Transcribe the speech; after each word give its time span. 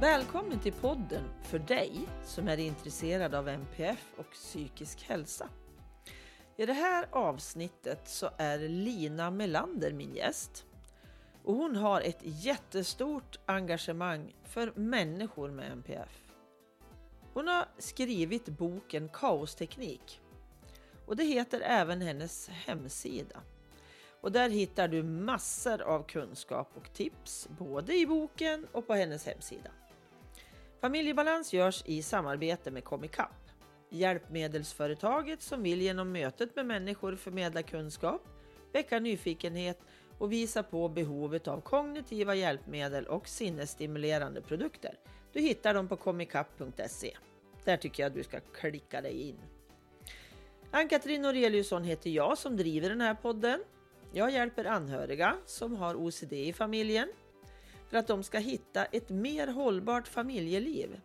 Välkommen 0.00 0.60
till 0.60 0.72
podden 0.72 1.24
för 1.42 1.58
dig 1.58 1.92
som 2.24 2.48
är 2.48 2.58
intresserad 2.58 3.34
av 3.34 3.48
NPF 3.48 4.12
och 4.16 4.30
psykisk 4.30 5.02
hälsa. 5.02 5.48
I 6.56 6.66
det 6.66 6.72
här 6.72 7.06
avsnittet 7.10 8.08
så 8.08 8.30
är 8.36 8.58
Lina 8.58 9.30
Melander 9.30 9.92
min 9.92 10.14
gäst. 10.14 10.64
Och 11.44 11.54
hon 11.54 11.76
har 11.76 12.00
ett 12.00 12.20
jättestort 12.22 13.38
engagemang 13.46 14.34
för 14.44 14.72
människor 14.74 15.50
med 15.50 15.72
NPF. 15.72 16.22
Hon 17.32 17.48
har 17.48 17.68
skrivit 17.78 18.46
boken 18.46 19.08
Kaosteknik 19.08 20.20
och 21.06 21.16
det 21.16 21.24
heter 21.24 21.60
även 21.60 22.00
hennes 22.00 22.48
hemsida. 22.48 23.40
Och 24.20 24.32
där 24.32 24.48
hittar 24.48 24.88
du 24.88 25.02
massor 25.02 25.82
av 25.82 26.02
kunskap 26.02 26.70
och 26.74 26.92
tips 26.92 27.48
både 27.58 27.94
i 27.94 28.06
boken 28.06 28.66
och 28.72 28.86
på 28.86 28.94
hennes 28.94 29.26
hemsida. 29.26 29.70
Familjebalans 30.80 31.52
görs 31.52 31.82
i 31.86 32.02
samarbete 32.02 32.70
med 32.70 32.84
Comicap, 32.84 33.50
hjälpmedelsföretaget 33.90 35.42
som 35.42 35.62
vill 35.62 35.82
genom 35.82 36.12
mötet 36.12 36.56
med 36.56 36.66
människor 36.66 37.16
förmedla 37.16 37.62
kunskap, 37.62 38.22
väcka 38.72 38.98
nyfikenhet 39.00 39.80
och 40.18 40.32
visa 40.32 40.62
på 40.62 40.88
behovet 40.88 41.48
av 41.48 41.60
kognitiva 41.60 42.34
hjälpmedel 42.34 43.06
och 43.06 43.28
sinnesstimulerande 43.28 44.40
produkter. 44.40 44.98
Du 45.32 45.40
hittar 45.40 45.74
dem 45.74 45.88
på 45.88 45.96
comicap.se. 45.96 47.16
Där 47.64 47.76
tycker 47.76 48.02
jag 48.02 48.10
att 48.10 48.16
du 48.16 48.22
ska 48.22 48.40
klicka 48.40 49.00
dig 49.00 49.28
in. 49.28 49.36
Ann-Katrin 50.70 51.22
Noreliusson 51.22 51.84
heter 51.84 52.10
jag 52.10 52.38
som 52.38 52.56
driver 52.56 52.88
den 52.88 53.00
här 53.00 53.14
podden. 53.14 53.60
Jag 54.12 54.30
hjälper 54.30 54.64
anhöriga 54.64 55.36
som 55.46 55.76
har 55.76 55.94
OCD 55.94 56.32
i 56.32 56.52
familjen 56.52 57.08
för 57.88 57.96
att 57.96 58.06
de 58.06 58.22
ska 58.22 58.38
hitta 58.38 58.84
ett 58.84 59.10
mer 59.10 59.46
hållbart 59.46 60.08
familjeliv. 60.08 61.00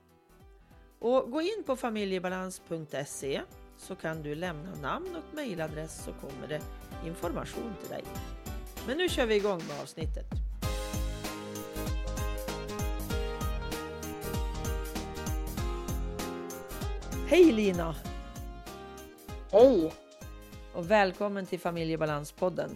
Och 0.99 1.31
gå 1.31 1.41
in 1.41 1.63
på 1.65 1.75
familjebalans.se 1.75 3.41
så 3.77 3.95
kan 3.95 4.23
du 4.23 4.35
lämna 4.35 4.75
namn 4.75 5.15
och 5.15 5.35
mejladress 5.35 6.03
så 6.03 6.13
kommer 6.13 6.47
det 6.47 6.61
information 7.05 7.73
till 7.81 7.89
dig. 7.89 8.03
Men 8.87 8.97
nu 8.97 9.09
kör 9.09 9.25
vi 9.25 9.35
igång 9.35 9.61
med 9.67 9.81
avsnittet. 9.81 10.25
Hej 17.27 17.51
Lina! 17.51 17.95
Hej! 19.51 19.93
Och 20.73 20.91
välkommen 20.91 21.45
till 21.45 21.59
Familjebalanspodden. 21.59 22.69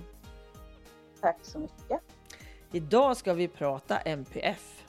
Tack 1.21 1.37
så 1.41 1.59
mycket. 1.59 2.14
Idag 2.75 3.17
ska 3.17 3.33
vi 3.33 3.47
prata 3.47 3.97
MPF 3.99 4.85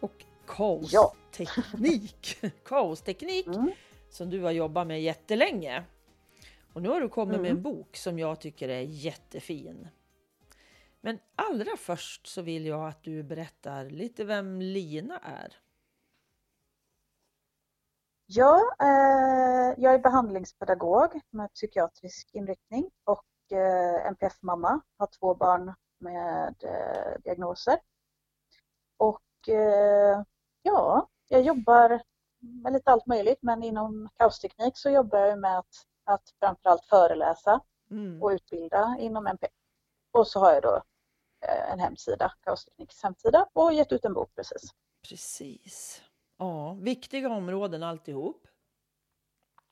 och 0.00 0.24
kaosteknik. 0.46 2.38
Ja. 2.40 2.50
kaosteknik 2.64 3.46
mm. 3.46 3.70
som 4.10 4.30
du 4.30 4.42
har 4.42 4.50
jobbat 4.50 4.86
med 4.86 5.02
jättelänge. 5.02 5.84
Och 6.72 6.82
nu 6.82 6.88
har 6.88 7.00
du 7.00 7.08
kommit 7.08 7.34
mm. 7.34 7.42
med 7.42 7.50
en 7.50 7.62
bok 7.62 7.96
som 7.96 8.18
jag 8.18 8.40
tycker 8.40 8.68
är 8.68 8.80
jättefin. 8.80 9.88
Men 11.00 11.18
allra 11.34 11.76
först 11.76 12.26
så 12.26 12.42
vill 12.42 12.66
jag 12.66 12.88
att 12.88 13.02
du 13.02 13.22
berättar 13.22 13.84
lite 13.84 14.24
vem 14.24 14.60
Lina 14.60 15.18
är. 15.18 15.56
Ja, 18.26 18.60
eh, 18.80 19.82
jag 19.82 19.94
är 19.94 19.98
behandlingspedagog 19.98 21.20
med 21.30 21.52
psykiatrisk 21.52 22.30
inriktning 22.32 22.90
och 23.04 23.56
eh, 23.58 24.06
NPF-mamma. 24.06 24.80
Har 24.98 25.08
två 25.20 25.34
barn 25.34 25.74
med 26.04 26.54
eh, 26.62 27.20
diagnoser. 27.24 27.78
Och 28.96 29.48
eh, 29.48 30.22
ja, 30.62 31.08
jag 31.28 31.42
jobbar 31.42 32.02
med 32.38 32.72
lite 32.72 32.90
allt 32.90 33.06
möjligt 33.06 33.38
men 33.42 33.62
inom 33.62 34.08
kaosteknik 34.16 34.72
så 34.76 34.90
jobbar 34.90 35.18
jag 35.18 35.38
med 35.38 35.58
att, 35.58 35.86
att 36.04 36.22
framförallt 36.38 36.84
föreläsa 36.84 37.60
mm. 37.90 38.22
och 38.22 38.28
utbilda 38.28 38.96
inom 38.98 39.26
NPF. 39.26 39.52
Och 40.12 40.26
så 40.26 40.40
har 40.40 40.52
jag 40.52 40.62
då 40.62 40.82
eh, 41.46 41.72
en 41.72 41.78
hemsida, 41.78 42.32
Kaostekniks 42.40 43.02
hemsida 43.02 43.48
och 43.52 43.72
gett 43.72 43.92
ut 43.92 44.04
en 44.04 44.14
bok 44.14 44.30
precis. 44.34 44.62
Precis. 45.08 46.02
Ja, 46.38 46.72
viktiga 46.72 47.28
områden 47.28 47.82
alltihop. 47.82 48.46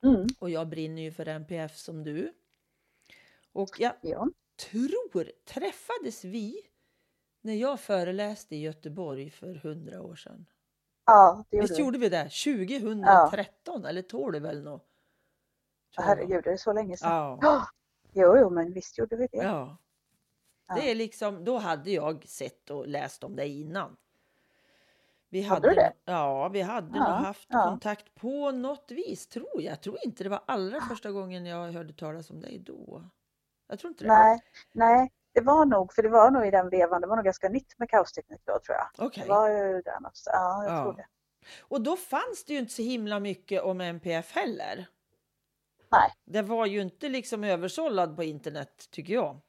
Mm. 0.04 0.26
Och 0.38 0.50
jag 0.50 0.68
brinner 0.68 1.02
ju 1.02 1.12
för 1.12 1.28
NPF 1.28 1.76
som 1.76 2.04
du. 2.04 2.32
Och 3.52 3.70
jag 3.78 3.92
ja. 4.00 4.28
Tror, 4.70 5.32
träffades 5.44 6.24
vi 6.24 6.56
när 7.40 7.54
jag 7.54 7.80
föreläste 7.80 8.56
i 8.56 8.60
Göteborg 8.60 9.30
för 9.30 9.54
hundra 9.54 10.02
år 10.02 10.16
sedan? 10.16 10.46
Ja, 11.06 11.44
det 11.50 11.56
gjorde 11.56 11.66
Visst 11.66 11.78
vi. 11.78 11.82
gjorde 11.82 11.98
vi 11.98 12.08
det? 12.08 12.22
2013 12.22 13.80
ja. 13.82 13.88
eller 13.88 14.02
12 14.02 14.46
eller 14.46 14.62
något? 14.62 14.88
Herregud, 15.96 16.44
det 16.44 16.52
är 16.52 16.56
så 16.56 16.72
länge 16.72 16.96
sedan. 16.96 17.10
Ja. 17.10 17.38
Oh, 17.42 17.64
jo, 18.12 18.36
jo, 18.38 18.50
men 18.50 18.72
visst 18.72 18.98
gjorde 18.98 19.16
vi 19.16 19.26
det. 19.26 19.36
Ja. 19.36 19.76
Det 20.74 20.90
är 20.90 20.94
liksom, 20.94 21.44
då 21.44 21.58
hade 21.58 21.90
jag 21.90 22.28
sett 22.28 22.70
och 22.70 22.88
läst 22.88 23.24
om 23.24 23.36
det 23.36 23.48
innan. 23.48 23.96
Vi 25.28 25.42
hade, 25.42 25.54
hade 25.54 25.68
du 25.68 25.74
det? 25.74 25.92
Ja, 26.04 26.48
vi 26.48 26.60
hade 26.60 26.98
ja, 26.98 27.08
nog 27.08 27.26
haft 27.26 27.48
ja. 27.50 27.64
kontakt 27.64 28.14
på 28.14 28.50
något 28.50 28.90
vis, 28.90 29.26
tror 29.26 29.62
jag. 29.62 29.72
Jag 29.72 29.80
tror 29.80 29.98
inte 30.04 30.24
det 30.24 30.30
var 30.30 30.42
allra 30.46 30.80
första 30.80 31.10
gången 31.10 31.46
jag 31.46 31.72
hörde 31.72 31.92
talas 31.92 32.30
om 32.30 32.40
dig 32.40 32.58
då. 32.58 33.04
Jag 33.66 33.78
tror 33.78 33.90
inte 33.90 34.04
det. 34.04 34.08
Nej, 34.08 34.40
nej, 34.72 35.12
det 35.32 35.40
var 35.40 35.66
nog, 35.66 35.92
för 35.92 36.02
det 36.02 36.08
var 36.08 36.30
nog 36.30 36.46
i 36.46 36.50
den 36.50 36.70
vevan, 36.70 37.00
det 37.00 37.06
var 37.06 37.16
nog 37.16 37.24
ganska 37.24 37.48
nytt 37.48 37.78
med 37.78 37.90
kaosteknik 37.90 38.40
då 38.44 38.58
tror 38.58 38.76
jag. 38.76 39.06
Okay. 39.06 39.24
Det 39.24 39.28
var 39.28 39.48
ju 39.48 39.82
där 39.82 40.00
någonstans. 40.00 40.34
Ja, 40.34 40.64
jag 40.64 40.72
ja. 40.78 40.82
tror 40.82 40.92
det. 40.92 41.06
Och 41.60 41.80
då 41.80 41.96
fanns 41.96 42.44
det 42.46 42.52
ju 42.52 42.58
inte 42.58 42.72
så 42.72 42.82
himla 42.82 43.20
mycket 43.20 43.62
om 43.62 43.80
MPF 43.80 44.32
heller. 44.32 44.86
Nej. 45.90 46.12
Det 46.24 46.42
var 46.42 46.66
ju 46.66 46.80
inte 46.80 47.08
liksom 47.08 47.44
översållad 47.44 48.16
på 48.16 48.24
internet 48.24 48.88
tycker 48.90 49.14
jag. 49.14 49.40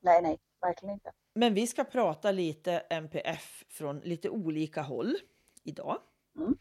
Nej, 0.00 0.22
nej, 0.22 0.38
verkligen 0.60 0.92
inte. 0.92 1.12
Men 1.34 1.54
vi 1.54 1.66
ska 1.66 1.84
prata 1.84 2.30
lite 2.30 2.78
MPF 2.90 3.64
från 3.68 3.98
lite 3.98 4.30
olika 4.30 4.82
håll 4.82 5.16
idag. 5.62 5.98
Mm. 6.36 6.58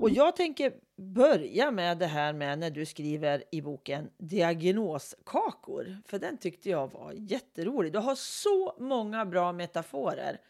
Och 0.00 0.10
jag 0.10 0.36
tänker 0.36 0.72
börja 0.96 1.70
med 1.70 1.98
det 1.98 2.06
här 2.06 2.32
med 2.32 2.58
när 2.58 2.70
du 2.70 2.86
skriver 2.86 3.44
i 3.52 3.62
boken 3.62 4.10
diagnoskakor, 4.18 5.98
för 6.06 6.18
den 6.18 6.38
tyckte 6.38 6.70
jag 6.70 6.92
var 6.92 7.12
jätterolig. 7.12 7.92
Du 7.92 7.98
har 7.98 8.14
så 8.14 8.76
många 8.78 9.26
bra 9.26 9.52
metaforer 9.52 10.40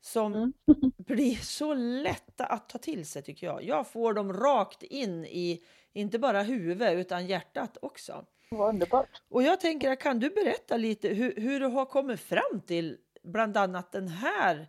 som 0.00 0.34
mm. 0.34 0.52
blir 0.98 1.34
så 1.34 1.74
lätta 1.74 2.46
att 2.46 2.68
ta 2.68 2.78
till 2.78 3.06
sig 3.06 3.22
tycker 3.22 3.46
jag. 3.46 3.64
Jag 3.64 3.86
får 3.86 4.14
dem 4.14 4.32
rakt 4.32 4.82
in 4.82 5.24
i 5.24 5.62
inte 5.92 6.18
bara 6.18 6.42
huvudet 6.42 6.94
utan 6.94 7.26
hjärtat 7.26 7.78
också. 7.82 8.24
Vad 8.50 8.68
underbart. 8.68 9.22
Och 9.28 9.42
jag 9.42 9.60
tänker, 9.60 9.94
kan 9.94 10.18
du 10.18 10.30
berätta 10.30 10.76
lite 10.76 11.08
hur, 11.08 11.34
hur 11.36 11.60
du 11.60 11.66
har 11.66 11.86
kommit 11.86 12.20
fram 12.20 12.60
till 12.66 12.98
bland 13.22 13.56
annat 13.56 13.92
den 13.92 14.08
här 14.08 14.68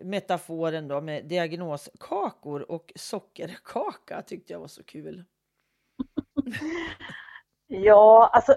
metaforen 0.00 0.88
då 0.88 1.00
med 1.00 1.24
diagnoskakor 1.24 2.70
och 2.70 2.92
sockerkaka 2.96 4.22
tyckte 4.22 4.52
jag 4.52 4.60
var 4.60 4.68
så 4.68 4.84
kul. 4.84 5.24
ja, 7.66 8.30
alltså 8.32 8.56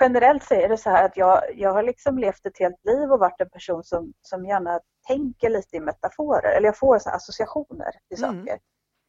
generellt 0.00 0.44
så 0.44 0.54
är 0.54 0.68
det 0.68 0.78
så 0.78 0.90
här 0.90 1.04
att 1.04 1.16
jag, 1.16 1.42
jag 1.54 1.72
har 1.72 1.82
liksom 1.82 2.18
levt 2.18 2.46
ett 2.46 2.58
helt 2.58 2.84
liv 2.84 3.12
och 3.12 3.18
varit 3.18 3.40
en 3.40 3.50
person 3.50 3.84
som, 3.84 4.12
som 4.22 4.46
gärna 4.46 4.80
tänker 5.06 5.50
lite 5.50 5.76
i 5.76 5.80
metaforer, 5.80 6.56
eller 6.56 6.68
jag 6.68 6.78
får 6.78 6.98
så 6.98 7.10
associationer 7.10 7.90
till 8.08 8.24
mm. 8.24 8.40
saker. 8.40 8.58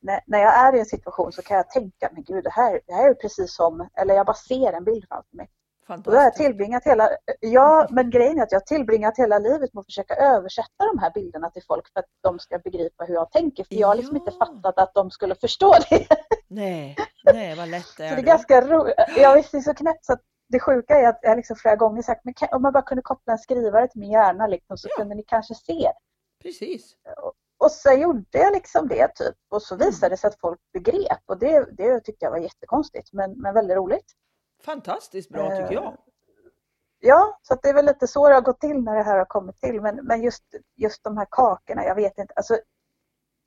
När, 0.01 0.21
när 0.25 0.39
jag 0.39 0.53
är 0.53 0.75
i 0.75 0.79
en 0.79 0.85
situation 0.85 1.31
så 1.31 1.41
kan 1.41 1.57
jag 1.57 1.69
tänka, 1.69 2.09
men 2.13 2.23
gud 2.23 2.43
det 2.43 2.49
här, 2.49 2.81
det 2.85 2.93
här 2.93 3.09
är 3.09 3.13
precis 3.13 3.55
som, 3.55 3.89
eller 3.93 4.15
jag 4.15 4.25
bara 4.25 4.33
ser 4.33 4.73
en 4.73 4.83
bild 4.83 5.05
framför 5.07 5.35
mig. 5.37 5.49
Och 5.89 6.01
då 6.01 6.11
har 6.11 6.23
jag 6.23 6.35
tillbringat 6.35 6.85
hela, 6.85 7.09
ja 7.39 7.87
men 7.89 8.09
grejen 8.09 8.39
är 8.39 8.43
att 8.43 8.51
jag 8.51 8.59
har 8.59 8.65
tillbringat 8.65 9.17
hela 9.17 9.39
livet 9.39 9.73
med 9.73 9.81
att 9.81 9.85
försöka 9.85 10.15
översätta 10.15 10.85
de 10.93 10.99
här 10.99 11.11
bilderna 11.13 11.49
till 11.49 11.63
folk 11.67 11.93
för 11.93 11.99
att 11.99 12.09
de 12.23 12.39
ska 12.39 12.59
begripa 12.59 13.03
hur 13.03 13.13
jag 13.13 13.31
tänker. 13.31 13.63
För 13.63 13.75
jag 13.75 13.87
har 13.87 13.95
liksom 13.95 14.15
inte 14.15 14.31
fattat 14.31 14.79
att 14.79 14.93
de 14.93 15.11
skulle 15.11 15.35
förstå 15.35 15.75
det. 15.89 16.07
Nej, 16.47 16.95
nej 17.33 17.55
vad 17.55 17.69
lätt 17.69 17.97
det 17.97 18.05
är. 18.05 18.09
Så 18.09 18.15
det 18.15 18.21
är 18.21 18.25
ganska 18.25 18.61
roligt. 18.61 18.95
Ja 19.17 19.33
visst, 19.33 19.51
det 19.51 19.57
är 19.57 19.61
så 19.61 19.73
knäppt 19.73 20.05
så 20.05 20.13
att 20.13 20.21
det 20.49 20.59
sjuka 20.59 20.99
är 20.99 21.07
att 21.07 21.19
jag 21.21 21.35
liksom 21.37 21.55
flera 21.55 21.75
gånger 21.75 22.01
sagt, 22.01 22.25
men 22.25 22.33
om 22.51 22.61
man 22.61 22.73
bara 22.73 22.83
kunde 22.83 23.01
koppla 23.01 23.33
en 23.33 23.39
skrivare 23.39 23.87
till 23.87 24.01
min 24.01 24.11
hjärna 24.11 24.47
liksom, 24.47 24.77
så 24.77 24.87
ja. 24.91 24.95
kunde 24.97 25.15
ni 25.15 25.23
kanske 25.23 25.55
se. 25.55 25.91
Precis. 26.43 26.95
Och, 27.57 27.71
så 27.71 27.91
gjorde 27.91 28.25
jag 28.31 28.53
liksom 28.53 28.87
det 28.87 29.07
typ 29.15 29.35
och 29.49 29.61
så 29.61 29.75
visade 29.75 30.05
mm. 30.05 30.09
det 30.09 30.17
sig 30.17 30.27
att 30.27 30.39
folk 30.39 30.59
begrep 30.73 31.21
och 31.25 31.39
det, 31.39 31.65
det 31.77 31.99
tyckte 31.99 32.25
jag 32.25 32.31
var 32.31 32.37
jättekonstigt 32.37 33.13
men, 33.13 33.41
men 33.41 33.53
väldigt 33.53 33.77
roligt. 33.77 34.13
Fantastiskt 34.63 35.29
bra 35.29 35.49
tycker 35.49 35.73
jag. 35.73 35.85
Eh, 35.85 35.93
ja, 36.99 37.39
så 37.41 37.55
det 37.55 37.69
är 37.69 37.73
väl 37.73 37.85
lite 37.85 38.07
så 38.07 38.27
det 38.27 38.33
har 38.33 38.41
gått 38.41 38.59
till 38.59 38.81
när 38.81 38.95
det 38.95 39.03
här 39.03 39.17
har 39.17 39.25
kommit 39.25 39.59
till. 39.59 39.81
Men, 39.81 39.95
men 39.95 40.21
just, 40.21 40.43
just 40.75 41.03
de 41.03 41.17
här 41.17 41.27
kakorna, 41.31 41.83
jag 41.85 41.95
vet 41.95 42.17
inte. 42.17 42.33
Alltså, 42.33 42.59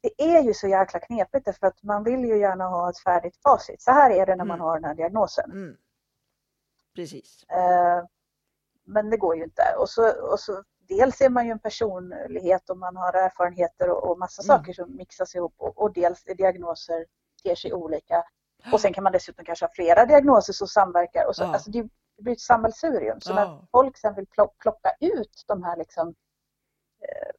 det 0.02 0.22
är 0.22 0.42
ju 0.42 0.54
så 0.54 0.68
jäkla 0.68 1.00
knepigt 1.00 1.58
för 1.58 1.66
att 1.66 1.82
man 1.82 2.04
vill 2.04 2.24
ju 2.24 2.38
gärna 2.38 2.64
ha 2.64 2.90
ett 2.90 2.98
färdigt 2.98 3.36
facit. 3.42 3.82
Så 3.82 3.90
här 3.90 4.10
är 4.10 4.26
det 4.26 4.36
när 4.36 4.44
man 4.44 4.54
mm. 4.54 4.64
har 4.64 4.74
den 4.74 4.84
här 4.84 4.94
diagnosen. 4.94 5.50
Mm. 5.50 5.76
Precis. 6.94 7.44
Eh, 7.48 8.04
men 8.84 9.10
det 9.10 9.16
går 9.16 9.36
ju 9.36 9.44
inte. 9.44 9.62
Och 9.78 9.88
så, 9.88 10.30
och 10.32 10.40
så 10.40 10.64
dels 10.88 11.20
är 11.20 11.28
man 11.28 11.46
ju 11.46 11.52
en 11.52 11.58
personlighet 11.58 12.70
och 12.70 12.78
man 12.78 12.96
har 12.96 13.12
erfarenheter 13.12 13.90
och, 13.90 14.10
och 14.10 14.18
massa 14.18 14.42
Mm. 14.42 14.58
saker 14.58 14.72
som 14.72 14.96
mixas 14.96 15.34
ihop 15.34 15.54
och, 15.56 15.82
och 15.82 15.92
dels 15.92 16.26
är 16.26 16.34
diagnoser 16.34 17.06
ter 17.42 17.54
sig 17.54 17.72
olika. 17.72 18.24
Och 18.72 18.80
sen 18.80 18.92
kan 18.92 19.04
man 19.04 19.12
dessutom 19.12 19.44
kanske 19.44 19.64
ha 19.64 19.70
flera 19.74 20.06
diagnoser 20.06 20.52
som 20.52 20.66
samverkar. 20.68 21.26
Och 21.28 21.36
så, 21.36 21.42
Ja. 21.42 21.52
alltså 21.52 21.70
det, 21.70 21.88
blir 22.18 22.32
ett 22.32 22.40
sammelsurium. 22.40 23.20
Så 23.20 23.34
när 23.34 23.42
Ja. 23.42 23.66
folk 23.70 23.96
sen 23.98 24.14
vill 24.14 24.26
plo- 24.26 24.52
plocka 24.58 24.90
ut 25.00 25.44
de 25.46 25.62
här 25.62 25.76
liksom, 25.76 26.08
eh, 27.02 27.30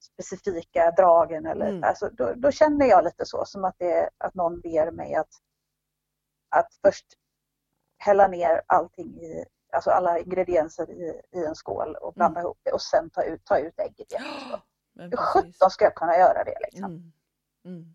specifika 0.00 0.90
dragen, 0.90 1.46
eller, 1.46 1.68
Mm. 1.68 1.84
alltså, 1.84 2.08
då, 2.12 2.32
då 2.36 2.50
känner 2.50 2.86
jag 2.86 3.04
lite 3.04 3.26
så, 3.26 3.44
som 3.44 3.64
att, 3.64 3.74
det, 3.78 4.10
att 4.18 4.34
någon 4.34 4.60
ber 4.60 4.90
mig 4.90 5.14
att, 5.14 5.30
att 6.48 6.68
först 6.84 7.06
hälla 7.98 8.28
ner 8.28 8.62
allting 8.66 9.20
i, 9.22 9.44
alltså 9.72 9.90
alla 9.90 10.18
ingredienser 10.18 10.90
i, 10.90 11.20
i 11.32 11.44
en 11.44 11.54
skål 11.54 11.94
och 11.96 12.14
blanda 12.14 12.40
ihop 12.40 12.58
det 12.62 12.72
och 12.72 12.82
sen 12.82 13.10
ta 13.10 13.22
ut, 13.22 13.44
ta 13.44 13.58
ut 13.58 13.80
ägget 13.80 14.12
igen. 14.12 14.24
Hur 14.98 15.16
sjutton 15.16 15.70
ska 15.70 15.84
jag 15.84 15.94
kunna 15.94 16.16
göra 16.18 16.44
det 16.44 16.56
liksom? 16.60 17.12
Mm. 17.64 17.94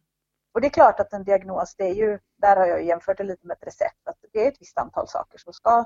Och 0.53 0.61
det 0.61 0.67
är 0.67 0.71
klart 0.71 0.99
att 0.99 1.13
en 1.13 1.23
diagnos, 1.23 1.75
det 1.75 1.83
är 1.83 1.93
ju, 1.93 2.19
där 2.37 2.55
har 2.55 2.65
jag 2.65 2.83
jämfört 2.83 3.17
det 3.17 3.23
lite 3.23 3.47
med 3.47 3.57
ett 3.57 3.67
recept, 3.67 4.07
att 4.07 4.17
det 4.33 4.45
är 4.45 4.51
ett 4.51 4.61
visst 4.61 4.77
antal 4.77 5.07
saker 5.07 5.37
som 5.37 5.53
ska 5.53 5.85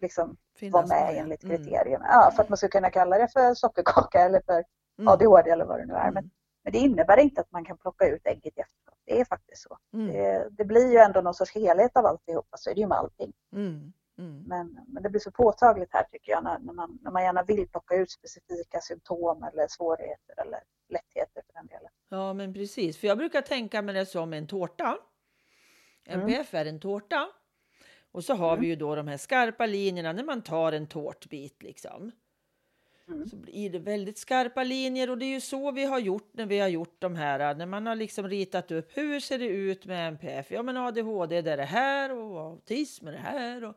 liksom 0.00 0.36
Finnas 0.56 0.72
vara 0.74 0.86
med 0.86 1.14
ja. 1.14 1.20
enligt 1.20 1.44
Mm. 1.44 1.56
kriterierna. 1.56 2.06
Ja, 2.08 2.32
för 2.36 2.42
att 2.42 2.48
man 2.48 2.58
ska 2.58 2.68
kunna 2.68 2.90
kalla 2.90 3.18
det 3.18 3.28
för 3.28 3.54
sockerkaka 3.54 4.20
eller 4.20 4.40
för 4.46 4.64
Mm. 4.98 5.08
ADHD 5.12 5.50
eller 5.50 5.64
vad 5.64 5.80
det 5.80 5.86
nu 5.86 5.94
är. 5.94 6.08
Mm. 6.08 6.14
Men, 6.14 6.30
men 6.64 6.72
det 6.72 6.78
innebär 6.78 7.16
inte 7.16 7.40
att 7.40 7.50
man 7.52 7.64
kan 7.64 7.78
plocka 7.78 8.06
ut 8.08 8.26
ägget 8.26 8.58
efteråt. 8.58 8.98
Det 9.04 9.20
är 9.20 9.24
faktiskt 9.24 9.62
så. 9.62 9.78
Mm. 9.92 10.06
Det, 10.12 10.48
det 10.50 10.64
blir 10.64 10.92
ju 10.92 10.98
ändå 10.98 11.20
någon 11.20 11.34
sorts 11.34 11.54
helhet 11.54 11.96
av 11.96 12.06
alltihopa, 12.06 12.56
så 12.56 12.70
är 12.70 12.74
det 12.74 12.80
ju 12.80 12.86
med 12.86 12.98
allting. 12.98 13.32
Mm. 13.52 13.92
Mm. 14.18 14.42
Men, 14.46 14.80
men 14.86 15.02
det 15.02 15.10
blir 15.10 15.20
så 15.20 15.30
påtagligt 15.30 15.92
här 15.92 16.02
tycker 16.12 16.32
jag 16.32 16.44
när, 16.44 16.58
när, 16.58 16.72
man, 16.72 16.98
när 17.02 17.10
man 17.10 17.22
gärna 17.22 17.42
vill 17.42 17.68
plocka 17.68 17.94
ut 17.94 18.10
specifika 18.10 18.80
symptom 18.80 19.42
eller 19.42 19.66
svårigheter 19.68 20.40
eller 20.40 20.60
lättheter 20.88 21.42
för 21.46 21.52
den 21.54 21.66
delen. 21.66 21.90
Ja, 22.08 22.32
men 22.34 22.54
precis. 22.54 22.98
För 22.98 23.06
jag 23.06 23.18
brukar 23.18 23.40
tänka 23.40 23.82
mig 23.82 23.94
det 23.94 24.06
som 24.06 24.32
en 24.32 24.46
tårta. 24.46 24.98
Mm. 26.06 26.20
NPF 26.20 26.54
är 26.54 26.64
en 26.66 26.80
tårta. 26.80 27.28
Och 28.12 28.24
så 28.24 28.34
har 28.34 28.48
Mm. 28.52 28.60
vi 28.60 28.66
ju 28.66 28.76
då 28.76 28.94
de 28.94 29.08
här 29.08 29.16
skarpa 29.16 29.66
linjerna 29.66 30.12
när 30.12 30.24
man 30.24 30.42
tar 30.42 30.72
en 30.72 30.86
tårtbit 30.86 31.62
liksom. 31.62 32.12
Mm. 33.08 33.26
Så 33.28 33.36
blir 33.36 33.70
det 33.70 33.78
väldigt 33.78 34.18
skarpa 34.18 34.62
linjer 34.64 35.10
och 35.10 35.18
det 35.18 35.24
är 35.24 35.34
ju 35.34 35.40
så 35.40 35.70
vi 35.70 35.84
har 35.84 35.98
gjort 35.98 36.30
när 36.32 36.46
vi 36.46 36.58
har 36.58 36.68
gjort 36.68 36.96
de 36.98 37.14
här. 37.16 37.54
När 37.54 37.66
man 37.66 37.86
har 37.86 37.94
liksom 37.94 38.28
ritat 38.28 38.70
upp 38.70 38.96
hur 38.96 39.20
ser 39.20 39.38
det 39.38 39.46
ut 39.46 39.86
med 39.86 40.08
NPF? 40.08 40.50
Ja, 40.50 40.62
men 40.62 40.76
ADHD 40.76 41.42
det 41.42 41.50
är 41.50 41.56
det 41.56 41.64
här 41.64 42.12
och 42.12 42.40
autism 42.40 43.06
är 43.08 43.12
det 43.12 43.18
här 43.18 43.64
och 43.64 43.76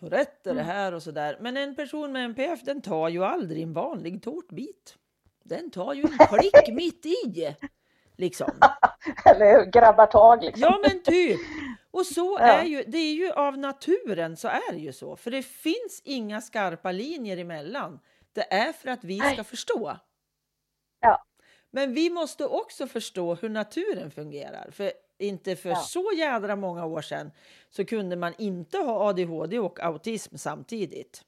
Tourette 0.00 0.50
är 0.50 0.54
det 0.54 0.60
Mm. 0.60 0.66
här 0.76 0.92
och 0.94 1.02
så 1.02 1.10
där. 1.10 1.36
Men 1.40 1.56
en 1.56 1.74
person 1.76 2.12
med 2.12 2.24
NPF 2.24 2.62
den 2.64 2.82
tar 2.82 3.08
ju 3.08 3.24
aldrig 3.24 3.62
en 3.62 3.72
vanlig 3.72 4.22
tårtbit. 4.22 4.96
Den 5.44 5.70
tar 5.70 5.94
ju 5.94 6.02
en 6.02 6.18
klick 6.38 6.68
mitt 6.74 7.06
i. 7.06 7.56
Liksom. 8.16 8.50
Eller 9.24 9.52
hur? 9.52 9.70
Grabbar 9.70 10.06
tag 10.06 10.42
liksom. 10.44 10.62
Ja 10.62 10.78
men 10.88 11.02
typ. 11.02 11.40
Och 11.90 12.06
så 12.06 12.38
Ja. 12.40 12.46
är 12.46 12.64
ju, 12.64 12.84
det 12.86 12.98
är 12.98 13.14
ju 13.14 13.32
av 13.32 13.58
naturen 13.58 14.36
så 14.36 14.48
är 14.48 14.72
det 14.72 14.78
ju 14.78 14.92
så. 14.92 15.16
För 15.16 15.30
det 15.30 15.42
finns 15.42 16.02
inga 16.04 16.40
skarpa 16.40 16.92
linjer 16.92 17.36
emellan. 17.36 18.00
Det 18.32 18.52
är 18.54 18.72
för 18.72 18.88
att 18.90 19.04
vi 19.04 19.18
ska 19.20 19.44
förstå. 19.44 19.96
Ja. 21.00 21.24
Men 21.70 21.94
vi 21.94 22.10
måste 22.10 22.46
också 22.46 22.86
förstå 22.86 23.34
hur 23.34 23.48
naturen 23.48 24.10
fungerar. 24.10 24.70
För 24.70 24.92
inte 25.18 25.56
för 25.56 25.68
Ja. 25.70 25.76
så 25.76 26.12
jädra 26.16 26.56
många 26.56 26.84
år 26.86 27.02
sedan 27.02 27.30
så 27.70 27.84
kunde 27.84 28.16
man 28.16 28.34
inte 28.38 28.78
ha 28.78 29.08
ADHD 29.08 29.58
och 29.58 29.80
autism 29.80 30.36
samtidigt. 30.36 31.22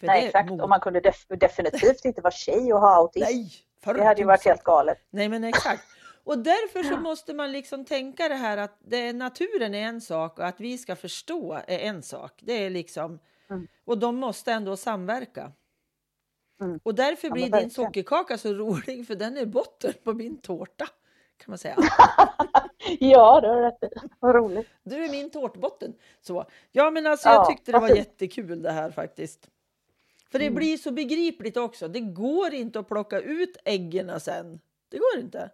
För 0.00 0.06
Nej, 0.06 0.20
det 0.20 0.26
exakt. 0.26 0.50
mot- 0.50 0.62
Och 0.62 0.68
man 0.68 0.80
kunde 0.80 1.00
def- 1.00 1.36
definitivt 1.36 2.04
inte 2.04 2.20
vara 2.20 2.30
tjej 2.30 2.72
och 2.72 2.80
ha 2.80 2.94
autism. 2.96 3.24
Nej, 3.24 3.50
det 3.94 4.04
hade 4.04 4.20
ju 4.20 4.26
varit 4.26 4.44
helt 4.44 4.62
galet. 4.64 4.98
Nej, 5.10 5.28
men 5.28 5.44
exakt. 5.44 5.82
Och 6.24 6.38
därför 6.38 6.82
så 6.82 6.96
måste 6.96 7.34
man 7.34 7.52
liksom 7.52 7.84
tänka 7.84 8.28
det 8.28 8.34
här 8.34 8.56
att 8.56 8.78
det 8.80 9.12
naturen 9.12 9.74
är 9.74 9.82
en 9.82 10.00
sak 10.00 10.38
och 10.38 10.46
att 10.46 10.60
vi 10.60 10.78
ska 10.78 10.96
förstå 10.96 11.52
är 11.66 11.78
en 11.78 12.02
sak. 12.02 12.32
Det 12.40 12.52
är 12.52 12.70
liksom, 12.70 13.18
Mm. 13.50 13.66
och 13.84 13.98
de 13.98 14.16
måste 14.16 14.52
ändå 14.52 14.76
samverka. 14.76 15.52
Mm. 16.60 16.80
Och 16.82 16.94
därför 16.94 17.28
Ja, 17.28 17.34
blir 17.34 17.50
men 17.50 17.60
din 17.60 17.70
sockerkaka 17.70 18.38
så 18.38 18.52
rolig 18.54 19.06
för 19.06 19.14
den 19.14 19.36
är 19.36 19.46
botten 19.46 19.92
på 20.04 20.12
min 20.12 20.40
tårta. 20.40 20.88
Kan 21.38 21.50
man 21.50 21.58
säga. 21.58 21.76
Ja, 23.00 23.40
det 23.40 23.48
har 23.48 23.60
rätt 23.62 23.82
i. 23.82 23.88
Vad 24.20 24.34
roligt. 24.34 24.66
Du 24.82 25.04
är 25.04 25.10
min 25.10 25.30
tårtbotten. 25.30 25.94
Så. 26.20 26.44
Ja, 26.72 26.90
men 26.90 27.06
alltså 27.06 27.28
jag 27.28 27.36
Ja, 27.36 27.44
tyckte 27.46 27.72
det 27.72 27.78
var 27.78 27.88
jättekul 27.88 28.62
det 28.62 28.70
här 28.72 28.90
faktiskt. 28.90 29.48
För 30.30 30.38
det 30.38 30.44
Mm. 30.44 30.54
blir 30.54 30.76
så 30.76 30.90
begripligt 30.90 31.56
också. 31.56 31.88
Det 31.88 32.00
går 32.00 32.54
inte 32.54 32.78
att 32.78 32.88
plocka 32.88 33.20
ut 33.20 33.56
äggen 33.64 34.20
sen. 34.20 34.60
Det 34.88 34.98
går 34.98 35.18
inte. 35.24 35.50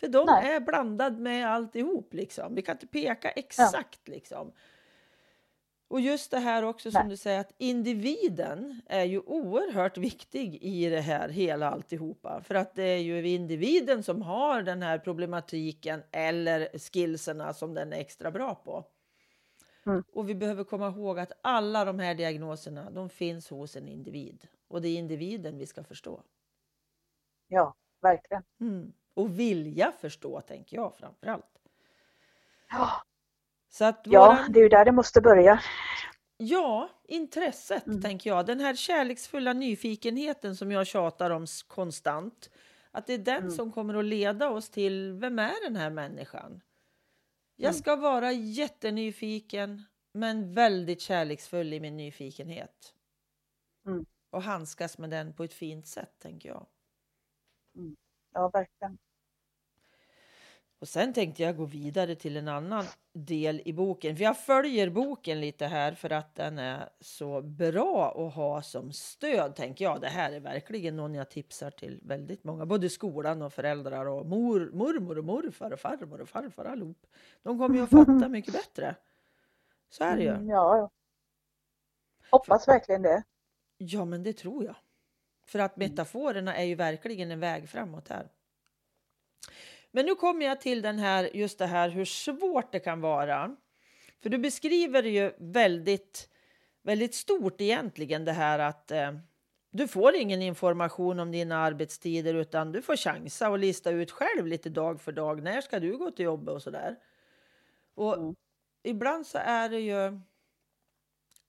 För 0.00 0.08
de 0.08 0.26
Nej. 0.26 0.54
är 0.54 0.60
blandade 0.60 1.16
med 1.20 1.50
alltihop 1.50 2.14
liksom. 2.14 2.54
Vi 2.54 2.62
kan 2.62 2.74
inte 2.74 2.86
peka 2.86 3.30
exakt 3.30 4.08
liksom. 4.08 4.52
Och 5.94 6.00
just 6.00 6.30
det 6.30 6.38
här 6.38 6.62
också 6.62 6.90
som 6.90 7.00
Nej. 7.00 7.10
du 7.10 7.16
säger 7.16 7.40
att 7.40 7.52
individen 7.58 8.82
är 8.86 9.04
ju 9.04 9.20
oerhört 9.20 9.98
viktig 9.98 10.58
i 10.62 10.88
det 10.88 11.00
här 11.00 11.28
hela 11.28 11.70
alltihopa. 11.70 12.40
För 12.40 12.54
att 12.54 12.74
det 12.74 12.82
är 12.82 12.98
ju 12.98 13.28
individen 13.28 14.02
som 14.02 14.22
har 14.22 14.62
den 14.62 14.82
här 14.82 14.98
problematiken 14.98 16.02
eller 16.10 16.78
skillserna 16.78 17.54
som 17.54 17.74
den 17.74 17.92
är 17.92 17.96
extra 17.96 18.30
bra 18.30 18.54
på. 18.54 18.84
Mm. 19.86 20.04
Och 20.12 20.28
vi 20.28 20.34
behöver 20.34 20.64
komma 20.64 20.88
ihåg 20.88 21.18
att 21.18 21.32
alla 21.42 21.84
de 21.84 21.98
här 21.98 22.14
diagnoserna 22.14 22.90
de 22.90 23.08
finns 23.08 23.50
hos 23.50 23.76
en 23.76 23.88
individ. 23.88 24.46
Och 24.68 24.82
det 24.82 24.88
är 24.88 24.98
individen 24.98 25.58
vi 25.58 25.66
ska 25.66 25.84
förstå. 25.84 26.22
Ja, 27.48 27.74
verkligen. 28.02 28.42
Mm. 28.60 28.92
Och 29.14 29.38
vilja 29.38 29.92
förstå 29.92 30.40
tänker 30.40 30.76
jag 30.76 30.94
framför 30.94 31.26
allt. 31.26 31.58
Ja, 32.70 33.02
Så 33.74 33.84
att 33.84 34.00
ja, 34.04 34.26
våran- 34.26 34.52
det 34.52 34.58
är 34.58 34.62
ju 34.62 34.68
där 34.68 34.84
det 34.84 34.92
måste 34.92 35.20
börja. 35.20 35.60
Ja, 36.36 36.90
intresset 37.04 37.86
Mm. 37.86 38.02
tänker 38.02 38.30
jag. 38.30 38.46
Den 38.46 38.60
här 38.60 38.74
kärleksfulla 38.74 39.52
nyfikenheten 39.52 40.56
som 40.56 40.72
jag 40.72 40.86
tjatar 40.86 41.30
om 41.30 41.46
konstant. 41.68 42.50
Att 42.90 43.06
det 43.06 43.14
är 43.14 43.18
den 43.18 43.36
Mm. 43.38 43.50
som 43.50 43.72
kommer 43.72 43.94
att 43.94 44.04
leda 44.04 44.50
oss 44.50 44.70
till 44.70 45.12
vem 45.12 45.38
är 45.38 45.64
den 45.64 45.76
här 45.76 45.90
människan? 45.90 46.60
Jag 47.56 47.70
Mm. 47.70 47.78
ska 47.78 47.96
vara 47.96 48.32
jättenyfiken 48.32 49.82
men 50.12 50.54
väldigt 50.54 51.00
kärleksfull 51.00 51.72
i 51.72 51.80
min 51.80 51.96
nyfikenhet. 51.96 52.94
Mm. 53.86 54.06
Och 54.30 54.42
handskas 54.42 54.98
med 54.98 55.10
den 55.10 55.32
på 55.34 55.44
ett 55.44 55.52
fint 55.54 55.86
sätt 55.86 56.14
tänker 56.18 56.48
jag. 56.48 56.66
Ja, 58.32 58.48
verkligen. 58.48 58.98
Och 60.84 60.88
sen 60.88 61.12
tänkte 61.12 61.42
jag 61.42 61.56
gå 61.56 61.64
vidare 61.64 62.14
till 62.14 62.36
en 62.36 62.48
annan 62.48 62.84
del 63.12 63.62
i 63.64 63.72
boken. 63.72 64.16
För 64.16 64.24
jag 64.24 64.38
följer 64.38 64.90
boken 64.90 65.40
lite 65.40 65.66
här 65.66 65.92
för 65.92 66.10
att 66.12 66.34
den 66.34 66.58
är 66.58 66.88
så 67.00 67.42
bra 67.42 68.26
att 68.26 68.34
ha 68.34 68.62
som 68.62 68.92
stöd, 68.92 69.56
tänker 69.56 69.84
jag. 69.84 70.00
Det 70.00 70.08
här 70.08 70.32
är 70.32 70.40
verkligen 70.40 70.96
någon 70.96 71.14
jag 71.14 71.30
tipsar 71.30 71.70
till 71.70 72.00
väldigt 72.02 72.44
många, 72.44 72.66
både 72.66 72.90
skolan 72.90 73.42
och 73.42 73.52
föräldrar 73.52 74.06
och 74.06 74.26
mor, 74.26 74.70
mormor 74.72 75.18
och 75.18 75.24
morfar 75.24 75.70
och 75.70 75.80
farmor 75.80 76.20
och 76.20 76.28
farfar 76.28 76.64
allihop. 76.64 77.06
De 77.42 77.58
kommer 77.58 77.76
ju 77.76 77.82
att 77.82 77.90
fatta 77.90 78.28
mycket 78.28 78.52
bättre. 78.52 78.96
Så 79.88 80.04
är 80.04 80.16
det 80.16 80.22
ju. 80.22 80.28
Mm, 80.28 80.48
ja. 80.48 80.90
Hoppas 82.30 82.68
verkligen 82.68 83.02
det. 83.02 83.22
Ja, 83.76 84.04
men 84.04 84.22
det 84.22 84.32
tror 84.32 84.64
jag. 84.64 84.76
För 85.46 85.58
att 85.58 85.76
metaforerna 85.76 86.56
är 86.56 86.64
ju 86.64 86.74
verkligen 86.74 87.30
en 87.30 87.40
väg 87.40 87.68
framåt 87.68 88.08
här. 88.08 88.30
Men 89.94 90.06
nu 90.06 90.14
kommer 90.14 90.46
jag 90.46 90.60
till 90.60 90.82
den 90.82 90.98
här, 90.98 91.30
just 91.36 91.58
det 91.58 91.66
här 91.66 91.88
hur 91.88 92.04
svårt 92.04 92.72
det 92.72 92.80
kan 92.80 93.00
vara. 93.00 93.56
För 94.22 94.30
du 94.30 94.38
beskriver 94.38 95.02
det 95.02 95.08
ju 95.10 95.32
väldigt, 95.38 96.28
väldigt 96.82 97.14
stort 97.14 97.60
egentligen 97.60 98.24
det 98.24 98.32
här 98.32 98.58
att 98.58 98.90
eh, 98.90 99.12
du 99.70 99.88
får 99.88 100.14
ingen 100.14 100.42
information 100.42 101.20
om 101.20 101.32
dina 101.32 101.58
arbetstider 101.58 102.34
utan 102.34 102.72
du 102.72 102.82
får 102.82 102.96
chansa 102.96 103.50
och 103.50 103.58
lista 103.58 103.90
ut 103.90 104.10
själv 104.10 104.46
lite 104.46 104.70
dag 104.70 105.00
för 105.00 105.12
dag. 105.12 105.42
När 105.42 105.60
ska 105.60 105.80
du 105.80 105.98
gå 105.98 106.10
till 106.10 106.24
jobbet 106.24 106.54
och 106.54 106.62
sådär. 106.62 106.96
Och 107.94 108.14
Mm. 108.18 108.34
ibland 108.84 109.26
så 109.26 109.38
är 109.38 109.68
det 109.68 109.80
ju 109.80 110.20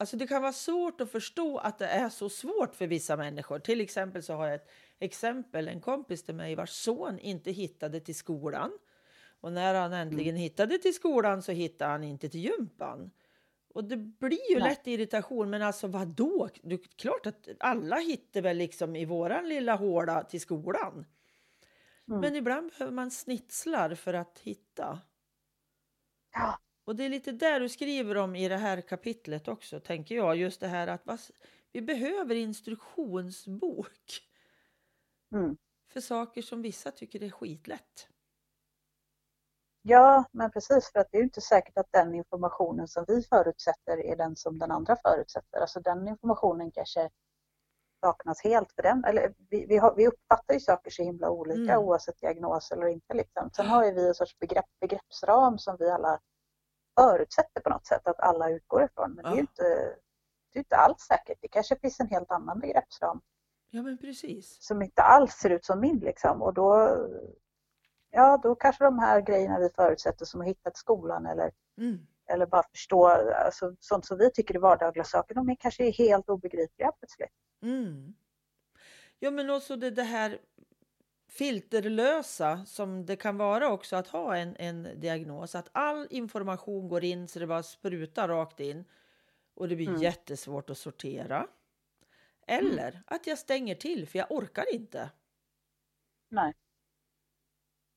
Alltså 0.05 0.17
det 0.17 0.27
kan 0.27 0.41
vara 0.41 0.53
svårt 0.53 1.01
att 1.01 1.11
förstå 1.11 1.57
att 1.57 1.77
det 1.77 1.87
är 1.87 2.09
så 2.09 2.29
svårt 2.29 2.75
för 2.75 2.87
vissa 2.87 3.17
människor. 3.17 3.59
Till 3.59 3.81
exempel 3.81 4.23
så 4.23 4.33
har 4.33 4.45
jag 4.45 4.55
ett 4.55 4.69
exempel, 4.99 5.67
en 5.67 5.81
kompis 5.81 6.23
till 6.23 6.35
mig 6.35 6.55
vars 6.55 6.69
son 6.69 7.19
inte 7.19 7.51
hittade 7.51 7.99
till 7.99 8.15
skolan. 8.15 8.71
Och 9.41 9.51
när 9.51 9.73
han 9.73 9.93
äntligen 9.93 10.35
hittade 10.35 10.77
till 10.77 10.93
skolan 10.93 11.41
så 11.43 11.51
hittade 11.51 11.91
han 11.91 12.03
inte 12.03 12.29
till 12.29 12.39
gympan. 12.39 13.11
Och 13.73 13.83
det 13.83 13.97
blir 13.97 14.51
ju 14.51 14.59
Nej. 14.59 14.69
lätt 14.69 14.87
irritation, 14.87 15.49
men 15.49 15.61
alltså 15.61 15.87
vad 15.87 16.07
då? 16.07 16.49
Det 16.61 16.75
är 16.75 16.79
klart 16.95 17.25
att 17.25 17.49
alla 17.59 17.95
hittar 17.95 18.41
väl 18.41 18.57
liksom 18.57 18.95
i 18.95 19.05
våran 19.05 19.49
lilla 19.49 19.75
håla 19.75 20.23
till 20.23 20.41
skolan. 20.41 21.05
Mm. 22.07 22.19
Men 22.21 22.35
ibland 22.35 22.71
behöver 22.71 22.93
man 22.93 23.11
snitslar 23.11 23.95
för 23.95 24.13
att 24.13 24.39
hitta. 24.39 24.99
Ja, 26.33 26.59
Och 26.85 26.95
det 26.95 27.03
är 27.05 27.09
lite 27.09 27.31
där 27.31 27.59
du 27.59 27.69
skriver 27.69 28.17
om 28.17 28.35
i 28.35 28.47
det 28.49 28.57
här 28.57 28.81
kapitlet 28.81 29.47
också, 29.47 29.79
tänker 29.79 30.15
jag. 30.15 30.35
Just 30.35 30.59
det 30.59 30.67
här 30.67 30.87
att 30.87 31.31
vi 31.71 31.81
behöver 31.81 32.35
instruktionsbok 32.35 34.21
Mm. 35.31 35.57
för 35.93 36.01
saker 36.01 36.41
som 36.41 36.61
vissa 36.61 36.91
tycker 36.91 37.23
är 37.23 37.29
skitlätt. 37.29 38.07
Ja, 39.81 40.25
men 40.31 40.51
precis 40.51 40.91
för 40.91 40.99
att 40.99 41.07
det 41.11 41.17
är 41.17 41.19
ju 41.19 41.25
inte 41.25 41.41
säkert 41.41 41.77
att 41.77 41.91
den 41.91 42.15
informationen 42.15 42.87
som 42.87 43.05
vi 43.07 43.21
förutsätter 43.23 43.97
är 44.05 44.15
den 44.15 44.35
som 44.35 44.59
den 44.59 44.71
andra 44.71 44.95
förutsätter. 44.95 45.59
Alltså 45.59 45.79
den 45.79 46.07
informationen 46.07 46.71
kanske 46.71 47.09
saknas 48.01 48.43
helt 48.43 48.71
för 48.71 48.81
den. 48.83 49.03
Eller 49.05 49.33
vi, 49.49 49.65
vi, 49.65 49.77
har, 49.77 49.95
vi 49.95 50.07
uppfattar 50.07 50.53
ju 50.53 50.59
saker 50.59 50.91
så 50.91 51.03
himla 51.03 51.29
olika 51.29 51.73
Mm. 51.73 51.83
oavsett 51.85 52.19
diagnos 52.21 52.71
eller 52.71 52.87
inte. 52.87 53.13
Liksom. 53.13 53.49
Sen 53.55 53.65
har 53.67 53.85
ju 53.85 53.91
vi 53.91 54.07
en 54.07 54.15
sorts 54.15 54.39
begrepp, 54.39 54.65
begreppsram 54.79 55.57
som 55.57 55.77
vi 55.79 55.89
alla 55.89 56.19
förutsätter 56.95 57.61
på 57.61 57.69
något 57.69 57.85
sätt 57.85 58.07
att 58.07 58.19
alla 58.19 58.49
utgår 58.49 58.83
ifrån. 58.83 59.11
Men 59.13 59.23
det 59.23 59.29
är 59.29 59.33
Ja. 59.35 59.39
inte, 59.39 59.63
det 60.53 60.59
är 60.59 60.59
inte 60.59 60.75
alls 60.75 61.01
säkert. 61.01 61.37
Det 61.41 61.47
kanske 61.47 61.79
finns 61.79 61.99
en 61.99 62.07
helt 62.07 62.31
annan 62.31 62.59
begreppsram 62.59 63.21
Ja, 63.69 63.81
men 63.81 63.97
precis. 63.97 64.57
som 64.63 64.81
inte 64.81 65.01
alls 65.01 65.33
ser 65.33 65.49
ut 65.49 65.65
som 65.65 65.79
min 65.79 65.99
liksom. 65.99 66.41
Och 66.41 66.53
då, 66.53 66.97
ja, 68.11 68.39
då 68.43 68.55
kanske 68.55 68.83
de 68.83 68.99
här 68.99 69.21
grejerna 69.21 69.59
vi 69.59 69.69
förutsätter 69.69 70.25
som 70.25 70.41
att 70.41 70.47
hitta 70.47 70.69
till 70.69 70.79
skolan 70.79 71.25
eller, 71.25 71.51
Mm. 71.77 72.07
eller 72.25 72.45
bara 72.45 72.63
förstå 72.71 73.07
alltså, 73.07 73.75
sånt 73.79 74.05
som 74.05 74.17
vi 74.17 74.31
tycker 74.31 74.55
är 74.55 74.59
vardagliga 74.59 75.03
saker, 75.03 75.35
de 75.35 75.49
är 75.49 75.55
kanske 75.55 75.91
helt 75.91 76.29
obegripliga 76.29 76.91
plötsligt. 76.91 77.33
Mm. 77.61 78.13
Ja, 79.19 79.31
men 79.31 79.49
också 79.49 79.75
det, 79.75 79.89
det 79.91 80.03
här 80.03 80.39
filterlösa 81.37 82.65
som 82.65 83.05
det 83.05 83.15
kan 83.15 83.37
vara 83.37 83.71
också 83.71 83.95
att 83.95 84.07
ha 84.07 84.37
en, 84.37 84.55
en 84.59 84.99
diagnos. 84.99 85.55
Att 85.55 85.69
all 85.71 86.07
information 86.09 86.87
går 86.87 87.03
in 87.03 87.27
så 87.27 87.39
det 87.39 87.47
bara 87.47 87.63
sprutar 87.63 88.27
rakt 88.27 88.59
in 88.59 88.85
och 89.53 89.67
det 89.69 89.75
blir 89.75 89.87
Mm. 89.89 90.01
jättesvårt 90.01 90.69
att 90.69 90.77
sortera. 90.77 91.47
Eller 92.47 93.03
att 93.07 93.27
jag 93.27 93.37
stänger 93.37 93.75
till 93.75 94.07
för 94.07 94.19
jag 94.19 94.31
orkar 94.31 94.73
inte. 94.73 95.11
Nej. 96.29 96.53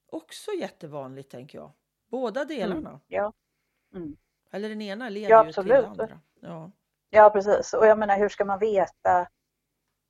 Också 0.07 0.51
jättevanligt 0.51 1.31
tänker 1.31 1.59
jag. 1.59 1.73
Båda 2.07 2.45
delarna. 2.45 3.01
Ja. 3.07 3.33
Mm. 3.95 4.17
Eller 4.51 4.69
den 4.69 4.83
ena 4.83 5.09
leder 5.09 5.31
Ja, 5.31 5.47
ju 5.47 5.53
till 5.53 5.67
den 5.67 5.85
andra. 5.85 6.21
Ja. 6.41 6.71
ja, 7.11 7.31
precis. 7.31 7.75
Och 7.75 7.87
jag 7.87 7.99
menar, 7.99 8.19
hur 8.19 8.29
ska 8.29 8.45
man 8.45 8.59
veta 8.59 9.29